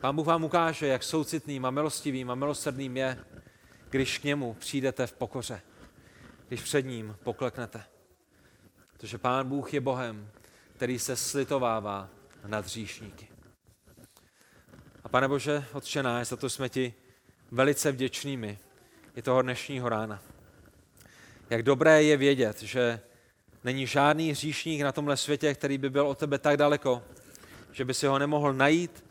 Pán 0.00 0.16
Bůh 0.16 0.26
vám 0.26 0.44
ukáže, 0.44 0.86
jak 0.86 1.02
soucitným 1.02 1.64
a 1.64 1.70
milostivým 1.70 2.30
a 2.30 2.34
milosrdným 2.34 2.96
je, 2.96 3.24
když 3.88 4.18
k 4.18 4.24
němu 4.24 4.54
přijdete 4.54 5.06
v 5.06 5.12
pokoře, 5.12 5.60
když 6.48 6.62
před 6.62 6.82
ním 6.82 7.16
pokleknete. 7.24 7.84
Protože 9.00 9.18
Pán 9.18 9.48
Bůh 9.48 9.74
je 9.74 9.80
Bohem, 9.80 10.30
který 10.76 10.98
se 10.98 11.16
slitovává 11.16 12.08
nad 12.46 12.64
hříšníky. 12.64 13.28
A 15.04 15.08
pane 15.08 15.28
Bože, 15.28 15.64
Otče 15.72 16.02
náš, 16.02 16.28
za 16.28 16.36
to 16.36 16.50
jsme 16.50 16.68
ti 16.68 16.94
velice 17.50 17.92
vděčnými 17.92 18.58
i 19.16 19.22
toho 19.22 19.42
dnešního 19.42 19.88
rána. 19.88 20.22
Jak 21.50 21.62
dobré 21.62 22.02
je 22.02 22.16
vědět, 22.16 22.62
že 22.62 23.00
není 23.64 23.86
žádný 23.86 24.30
hříšník 24.30 24.82
na 24.82 24.92
tomhle 24.92 25.16
světě, 25.16 25.54
který 25.54 25.78
by 25.78 25.90
byl 25.90 26.06
od 26.06 26.18
tebe 26.18 26.38
tak 26.38 26.56
daleko, 26.56 27.02
že 27.72 27.84
by 27.84 27.94
si 27.94 28.06
ho 28.06 28.18
nemohl 28.18 28.52
najít, 28.52 29.04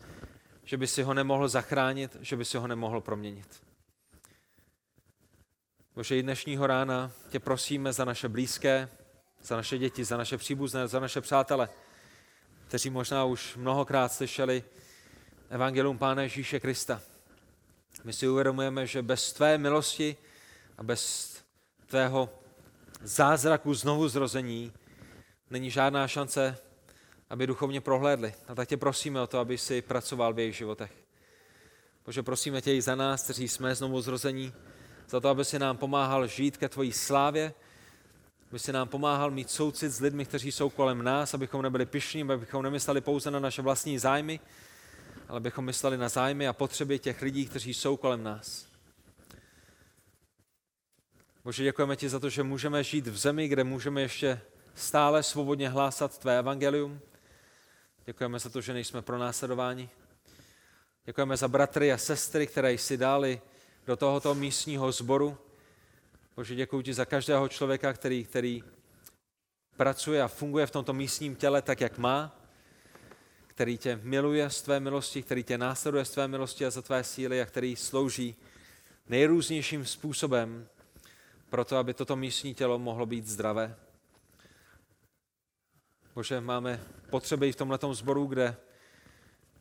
že 0.64 0.76
by 0.76 0.86
si 0.86 1.02
ho 1.02 1.14
nemohl 1.14 1.48
zachránit, 1.48 2.16
že 2.20 2.36
by 2.36 2.44
si 2.44 2.58
ho 2.58 2.66
nemohl 2.66 3.00
proměnit. 3.00 3.62
Bože, 5.94 6.16
i 6.16 6.22
dnešního 6.22 6.66
rána 6.66 7.12
tě 7.28 7.40
prosíme 7.40 7.92
za 7.92 8.04
naše 8.04 8.28
blízké, 8.28 8.88
za 9.42 9.56
naše 9.56 9.78
děti, 9.78 10.04
za 10.04 10.16
naše 10.16 10.38
příbuzné, 10.38 10.88
za 10.88 11.00
naše 11.00 11.20
přátele, 11.20 11.68
kteří 12.68 12.90
možná 12.90 13.24
už 13.24 13.56
mnohokrát 13.56 14.12
slyšeli 14.12 14.64
Evangelium 15.50 15.98
Pána 15.98 16.22
Ježíše 16.22 16.60
Krista. 16.60 17.00
My 18.04 18.12
si 18.12 18.28
uvědomujeme, 18.28 18.86
že 18.86 19.02
bez 19.02 19.32
tvé 19.32 19.58
milosti 19.58 20.16
a 20.78 20.82
bez 20.82 21.30
tvého 21.86 22.30
zázraku 23.02 23.74
znovu 23.74 24.08
zrození 24.08 24.72
není 25.50 25.70
žádná 25.70 26.08
šance, 26.08 26.58
aby 27.30 27.46
duchovně 27.46 27.80
prohlédli. 27.80 28.34
A 28.48 28.54
tak 28.54 28.68
tě 28.68 28.76
prosíme 28.76 29.20
o 29.20 29.26
to, 29.26 29.38
aby 29.38 29.58
si 29.58 29.82
pracoval 29.82 30.34
v 30.34 30.38
jejich 30.38 30.56
životech. 30.56 30.92
Bože, 32.06 32.22
prosíme 32.22 32.62
tě 32.62 32.74
i 32.74 32.82
za 32.82 32.94
nás, 32.94 33.22
kteří 33.22 33.48
jsme 33.48 33.74
znovu 33.74 34.00
zrození, 34.00 34.52
za 35.08 35.20
to, 35.20 35.28
aby 35.28 35.44
si 35.44 35.58
nám 35.58 35.76
pomáhal 35.76 36.26
žít 36.26 36.56
ke 36.56 36.68
tvojí 36.68 36.92
slávě, 36.92 37.54
aby 38.50 38.58
si 38.58 38.72
nám 38.72 38.88
pomáhal 38.88 39.30
mít 39.30 39.50
soucit 39.50 39.90
s 39.90 40.00
lidmi, 40.00 40.24
kteří 40.24 40.52
jsou 40.52 40.70
kolem 40.70 41.02
nás, 41.02 41.34
abychom 41.34 41.62
nebyli 41.62 41.86
pišní, 41.86 42.22
abychom 42.22 42.62
nemysleli 42.62 43.00
pouze 43.00 43.30
na 43.30 43.40
naše 43.40 43.62
vlastní 43.62 43.98
zájmy, 43.98 44.40
ale 45.28 45.36
abychom 45.36 45.64
mysleli 45.64 45.96
na 45.96 46.08
zájmy 46.08 46.48
a 46.48 46.52
potřeby 46.52 46.98
těch 46.98 47.22
lidí, 47.22 47.46
kteří 47.46 47.74
jsou 47.74 47.96
kolem 47.96 48.22
nás. 48.22 48.66
Bože, 51.44 51.64
děkujeme 51.64 51.96
ti 51.96 52.08
za 52.08 52.18
to, 52.18 52.28
že 52.28 52.42
můžeme 52.42 52.84
žít 52.84 53.06
v 53.06 53.16
zemi, 53.16 53.48
kde 53.48 53.64
můžeme 53.64 54.02
ještě 54.02 54.40
stále 54.74 55.22
svobodně 55.22 55.68
hlásat 55.68 56.18
tvé 56.18 56.38
evangelium. 56.38 57.00
Děkujeme 58.04 58.38
za 58.38 58.50
to, 58.50 58.60
že 58.60 58.72
nejsme 58.72 59.02
pronásledováni. 59.02 59.90
Děkujeme 61.04 61.36
za 61.36 61.48
bratry 61.48 61.92
a 61.92 61.98
sestry, 61.98 62.46
které 62.46 62.72
jsi 62.72 62.96
dali 62.96 63.40
do 63.86 63.96
tohoto 63.96 64.34
místního 64.34 64.92
sboru. 64.92 65.38
Bože, 66.40 66.54
děkuji 66.54 66.82
ti 66.82 66.94
za 66.94 67.04
každého 67.04 67.48
člověka, 67.48 67.92
který, 67.92 68.24
který 68.24 68.64
pracuje 69.76 70.22
a 70.22 70.28
funguje 70.28 70.66
v 70.66 70.70
tomto 70.70 70.92
místním 70.92 71.36
těle 71.36 71.62
tak, 71.62 71.80
jak 71.80 71.98
má, 71.98 72.36
který 73.46 73.78
tě 73.78 74.00
miluje 74.02 74.50
z 74.50 74.62
tvé 74.62 74.80
milosti, 74.80 75.22
který 75.22 75.44
tě 75.44 75.58
následuje 75.58 76.04
z 76.04 76.10
tvé 76.10 76.28
milosti 76.28 76.66
a 76.66 76.70
za 76.70 76.82
tvé 76.82 77.04
síly 77.04 77.42
a 77.42 77.46
který 77.46 77.76
slouží 77.76 78.36
nejrůznějším 79.08 79.86
způsobem 79.86 80.68
proto, 81.50 81.76
aby 81.76 81.94
toto 81.94 82.16
místní 82.16 82.54
tělo 82.54 82.78
mohlo 82.78 83.06
být 83.06 83.26
zdravé. 83.26 83.76
Bože, 86.14 86.40
máme 86.40 86.84
potřeby 87.10 87.48
i 87.48 87.52
v 87.52 87.56
tomto 87.56 87.94
sboru, 87.94 88.26
kde 88.26 88.56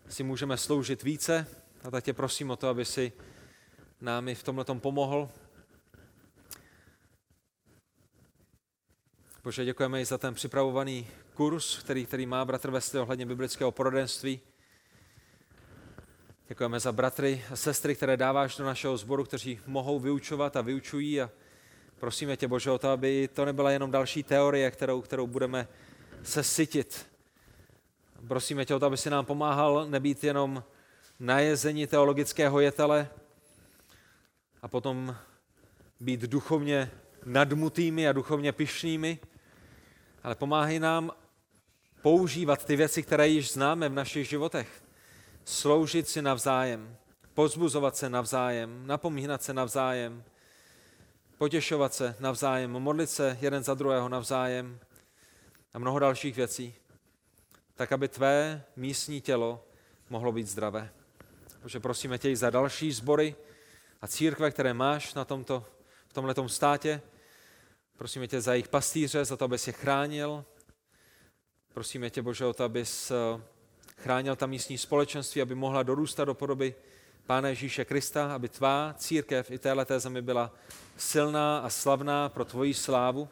si 0.10 0.24
můžeme 0.24 0.58
sloužit 0.58 1.04
více 1.04 1.48
a 1.84 1.92
tak 1.92 2.04
tě 2.04 2.14
prosím 2.14 2.52
o 2.52 2.56
to, 2.56 2.68
aby 2.68 2.86
si 2.86 3.12
nám 4.02 4.28
i 4.28 4.36
v 4.36 4.44
tomhle 4.44 4.66
pomohl. 4.66 5.30
Bože, 9.44 9.66
děkujeme 9.66 10.02
i 10.02 10.06
za 10.06 10.18
ten 10.18 10.34
připravovaný 10.34 11.08
kurz, 11.34 11.80
který, 11.80 12.06
který 12.06 12.26
má 12.26 12.46
bratr 12.46 12.72
Vesty 12.72 13.00
ohledně 13.00 13.26
biblického 13.26 13.72
porodenství. 13.72 14.40
Děkujeme 16.48 16.80
za 16.80 16.92
bratry 16.92 17.46
a 17.52 17.56
sestry, 17.56 17.96
které 17.96 18.18
dáváš 18.18 18.58
do 18.58 18.66
našeho 18.66 18.98
sboru, 18.98 19.24
kteří 19.24 19.60
mohou 19.66 20.00
vyučovat 20.00 20.56
a 20.56 20.62
vyučují 20.62 21.22
a 21.22 21.30
Prosíme 22.00 22.38
tě, 22.38 22.48
Bože, 22.48 22.72
o 22.72 22.78
to, 22.78 22.90
aby 22.90 23.30
to 23.34 23.46
nebyla 23.46 23.72
jenom 23.72 23.92
další 23.92 24.24
teorie, 24.24 24.72
kterou, 24.72 25.02
kterou 25.02 25.28
budeme 25.28 25.68
se 26.24 26.44
sytit. 26.44 27.08
Prosíme 28.28 28.66
tě 28.66 28.76
o 28.76 28.80
to, 28.80 28.86
aby 28.86 28.98
si 28.98 29.10
nám 29.10 29.26
pomáhal 29.26 29.86
nebýt 29.90 30.24
jenom 30.24 30.64
najezení 31.20 31.88
teologického 31.88 32.60
jetele 32.60 33.10
a 34.62 34.68
potom 34.68 35.16
být 36.00 36.22
duchovně 36.22 36.92
nadmutými 37.26 38.08
a 38.08 38.14
duchovně 38.14 38.52
pyšnými, 38.52 39.20
ale 40.24 40.36
pomáhej 40.36 40.80
nám 40.80 41.12
používat 42.02 42.66
ty 42.66 42.76
věci, 42.76 43.04
které 43.04 43.28
již 43.28 43.52
známe 43.52 43.90
v 43.90 43.94
našich 43.94 44.30
životech. 44.30 44.84
Sloužit 45.46 46.08
si 46.08 46.22
navzájem, 46.22 46.96
pozbuzovat 47.34 47.96
se 47.98 48.10
navzájem, 48.10 48.88
napomínat 48.88 49.44
se 49.44 49.54
navzájem, 49.54 50.24
potěšovat 51.38 51.94
se 51.94 52.16
navzájem, 52.20 52.72
modlit 52.72 53.10
se 53.10 53.38
jeden 53.42 53.64
za 53.64 53.74
druhého 53.74 54.10
navzájem 54.10 54.80
a 55.74 55.80
mnoho 55.80 56.00
dalších 56.00 56.36
věcí, 56.36 56.76
tak 57.76 57.92
aby 57.92 58.08
tvé 58.08 58.64
místní 58.76 59.22
tělo 59.22 59.64
mohlo 60.10 60.32
být 60.32 60.48
zdravé. 60.48 60.90
Bože, 61.64 61.80
prosíme 61.80 62.18
tě 62.18 62.30
i 62.30 62.36
za 62.36 62.50
další 62.50 62.92
sbory 62.92 63.36
a 64.02 64.08
církve, 64.08 64.52
které 64.52 64.74
máš 64.74 65.14
na 65.14 65.26
tomto, 65.26 65.66
v 66.10 66.14
tomto 66.14 66.50
státě. 66.50 67.02
Prosíme 67.98 68.28
tě 68.28 68.42
za 68.42 68.54
jejich 68.54 68.68
pastýře, 68.68 69.26
za 69.26 69.38
to, 69.38 69.46
abys 69.46 69.68
je 69.68 69.74
chránil. 69.74 70.46
Prosíme 71.74 72.10
tě, 72.10 72.22
Bože, 72.22 72.46
o 72.46 72.54
to, 72.54 72.64
abys 72.64 73.12
eh, 73.12 73.42
chránil 73.98 74.36
ta 74.36 74.46
místní 74.46 74.78
společenství, 74.78 75.42
aby 75.42 75.56
mohla 75.56 75.84
dorůstat 75.84 76.26
do 76.26 76.34
podoby 76.34 76.76
Pána 77.26 77.50
Ježíše 77.50 77.86
Krista, 77.86 78.36
aby 78.36 78.50
tvá 78.50 78.96
církev 78.98 79.52
i 79.52 79.60
téhleté 79.60 80.00
zemi 80.00 80.22
byla 80.22 80.52
silná 80.98 81.60
a 81.60 81.70
slavná 81.70 82.30
pro 82.30 82.46
tvoji 82.46 82.74
slávu. 82.74 83.30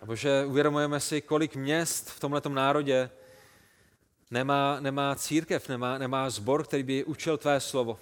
A 0.00 0.06
Bože, 0.06 0.44
uvědomujeme 0.46 1.00
si, 1.00 1.20
kolik 1.20 1.56
měst 1.56 2.10
v 2.10 2.20
tomto 2.20 2.48
národě 2.48 3.10
nemá, 4.30 4.80
nemá 4.80 5.14
církev, 5.14 5.68
nemá, 5.68 5.98
nemá 5.98 6.30
zbor, 6.30 6.64
který 6.64 6.82
by 6.82 7.04
učil 7.04 7.38
tvé 7.38 7.60
slovo. 7.60 7.98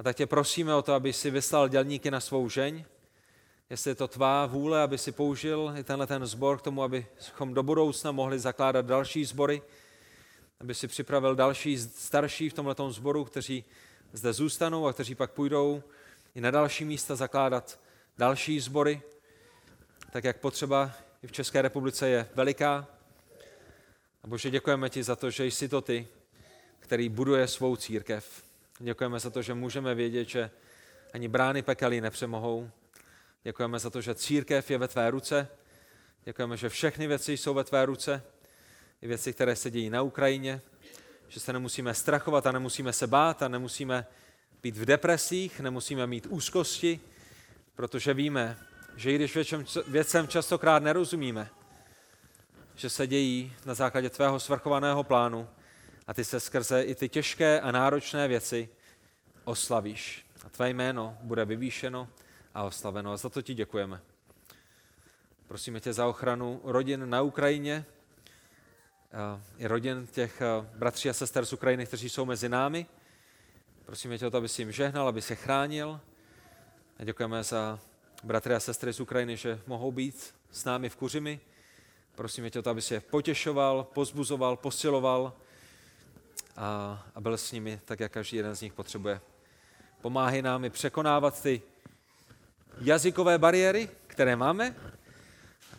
A 0.00 0.02
tak 0.02 0.16
tě 0.16 0.26
prosíme 0.26 0.74
o 0.74 0.82
to, 0.82 0.94
aby 0.94 1.12
si 1.12 1.30
vyslal 1.30 1.68
dělníky 1.68 2.10
na 2.10 2.20
svou 2.20 2.48
žeň, 2.48 2.84
jestli 3.70 3.90
je 3.90 3.94
to 3.94 4.08
tvá 4.08 4.46
vůle, 4.46 4.82
aby 4.82 4.98
si 4.98 5.12
použil 5.12 5.74
i 5.76 5.84
tenhle 5.84 6.06
ten 6.06 6.26
zbor 6.26 6.58
k 6.58 6.62
tomu, 6.62 6.82
abychom 6.82 7.54
do 7.54 7.62
budoucna 7.62 8.12
mohli 8.12 8.38
zakládat 8.38 8.86
další 8.86 9.24
sbory, 9.24 9.62
aby 10.60 10.74
si 10.74 10.88
připravil 10.88 11.34
další 11.34 11.78
starší 11.78 12.48
v 12.48 12.52
tomto 12.52 12.90
sboru, 12.90 13.24
kteří 13.24 13.64
zde 14.12 14.32
zůstanou 14.32 14.86
a 14.86 14.92
kteří 14.92 15.14
pak 15.14 15.30
půjdou 15.30 15.82
i 16.34 16.40
na 16.40 16.50
další 16.50 16.84
místa 16.84 17.16
zakládat 17.16 17.80
další 18.18 18.60
sbory, 18.60 19.02
tak 20.10 20.24
jak 20.24 20.40
potřeba 20.40 20.92
i 21.22 21.26
v 21.26 21.32
České 21.32 21.62
republice 21.62 22.08
je 22.08 22.28
veliká. 22.34 22.86
A 24.22 24.26
Bože, 24.26 24.50
děkujeme 24.50 24.90
ti 24.90 25.02
za 25.02 25.16
to, 25.16 25.30
že 25.30 25.46
jsi 25.46 25.68
to 25.68 25.80
ty, 25.80 26.08
který 26.78 27.08
buduje 27.08 27.48
svou 27.48 27.76
církev. 27.76 28.49
Děkujeme 28.82 29.20
za 29.20 29.30
to, 29.30 29.42
že 29.42 29.54
můžeme 29.54 29.94
vědět, 29.94 30.28
že 30.28 30.50
ani 31.14 31.28
brány 31.28 31.62
pekelí 31.62 32.00
nepřemohou. 32.00 32.70
Děkujeme 33.42 33.78
za 33.78 33.90
to, 33.90 34.00
že 34.00 34.14
církev 34.14 34.70
je 34.70 34.78
ve 34.78 34.88
tvé 34.88 35.10
ruce. 35.10 35.48
Děkujeme, 36.24 36.56
že 36.56 36.68
všechny 36.68 37.06
věci 37.06 37.32
jsou 37.32 37.54
ve 37.54 37.64
tvé 37.64 37.86
ruce. 37.86 38.22
I 39.02 39.06
věci, 39.08 39.32
které 39.32 39.56
se 39.56 39.70
dějí 39.70 39.90
na 39.90 40.02
Ukrajině. 40.02 40.60
Že 41.28 41.40
se 41.40 41.52
nemusíme 41.52 41.94
strachovat 41.94 42.46
a 42.46 42.52
nemusíme 42.52 42.92
se 42.92 43.06
bát 43.06 43.42
a 43.42 43.48
nemusíme 43.48 44.06
být 44.62 44.76
v 44.76 44.84
depresích, 44.84 45.60
nemusíme 45.60 46.06
mít 46.06 46.26
úzkosti, 46.30 47.00
protože 47.74 48.14
víme, 48.14 48.56
že 48.96 49.12
i 49.12 49.14
když 49.14 49.34
věcem, 49.34 49.64
věcem 49.86 50.28
častokrát 50.28 50.82
nerozumíme, 50.82 51.50
že 52.74 52.90
se 52.90 53.06
dějí 53.06 53.52
na 53.66 53.74
základě 53.74 54.10
tvého 54.10 54.40
svrchovaného 54.40 55.04
plánu 55.04 55.48
a 56.10 56.14
ty 56.14 56.24
se 56.24 56.40
skrze 56.40 56.82
i 56.82 56.94
ty 56.94 57.08
těžké 57.08 57.60
a 57.60 57.70
náročné 57.70 58.28
věci 58.28 58.68
oslavíš. 59.44 60.26
A 60.46 60.48
tvé 60.48 60.70
jméno 60.70 61.18
bude 61.22 61.44
vyvýšeno 61.44 62.08
a 62.54 62.62
oslaveno. 62.62 63.12
A 63.12 63.16
za 63.16 63.28
to 63.28 63.42
ti 63.42 63.54
děkujeme. 63.54 64.00
Prosíme 65.48 65.80
tě 65.80 65.92
za 65.92 66.06
ochranu 66.06 66.60
rodin 66.64 67.10
na 67.10 67.22
Ukrajině, 67.22 67.84
i 69.58 69.66
rodin 69.66 70.06
těch 70.06 70.42
bratří 70.74 71.10
a 71.10 71.12
sester 71.12 71.44
z 71.44 71.52
Ukrajiny, 71.52 71.86
kteří 71.86 72.08
jsou 72.08 72.24
mezi 72.24 72.48
námi. 72.48 72.86
Prosíme 73.86 74.18
tě 74.18 74.26
o 74.26 74.30
to, 74.30 74.36
aby 74.36 74.48
si 74.48 74.62
jim 74.62 74.72
žehnal, 74.72 75.08
aby 75.08 75.22
se 75.22 75.34
chránil. 75.34 76.00
A 76.98 77.04
děkujeme 77.04 77.44
za 77.44 77.78
bratry 78.24 78.54
a 78.54 78.60
sestry 78.60 78.92
z 78.92 79.00
Ukrajiny, 79.00 79.36
že 79.36 79.60
mohou 79.66 79.92
být 79.92 80.34
s 80.50 80.64
námi 80.64 80.88
v 80.88 80.96
Kuřimi. 80.96 81.40
Prosíme 82.14 82.50
tě 82.50 82.58
o 82.58 82.62
to, 82.62 82.70
aby 82.70 82.82
si 82.82 82.94
je 82.94 83.00
potěšoval, 83.00 83.84
pozbuzoval, 83.84 84.56
posiloval 84.56 85.32
a, 86.60 87.02
a 87.14 87.20
byl 87.20 87.38
s 87.38 87.52
nimi 87.52 87.80
tak, 87.84 88.00
jak 88.00 88.12
každý 88.12 88.36
jeden 88.36 88.56
z 88.56 88.60
nich 88.60 88.72
potřebuje. 88.72 89.20
Pomáhej 90.00 90.42
nám 90.42 90.64
i 90.64 90.70
překonávat 90.70 91.42
ty 91.42 91.62
jazykové 92.80 93.38
bariéry, 93.38 93.88
které 94.06 94.36
máme. 94.36 94.76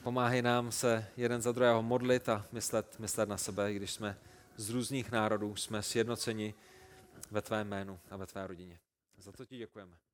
Pomáhej 0.04 0.42
nám 0.42 0.72
se 0.72 1.08
jeden 1.18 1.42
za 1.42 1.52
druhého 1.52 1.84
modlit 1.84 2.30
a 2.30 2.46
myslet, 2.52 3.00
myslet 3.00 3.30
na 3.30 3.38
sebe, 3.38 3.74
když 3.74 3.92
jsme 3.92 4.18
z 4.56 4.70
různých 4.70 5.12
národů, 5.12 5.56
jsme 5.56 5.84
sjednoceni 5.84 6.54
ve 7.32 7.42
tvém 7.42 7.68
jménu 7.68 8.00
a 8.12 8.18
ve 8.18 8.26
tvé 8.26 8.48
rodině. 8.48 8.80
Za 9.18 9.32
to 9.32 9.46
ti 9.46 9.58
děkujeme. 9.58 10.11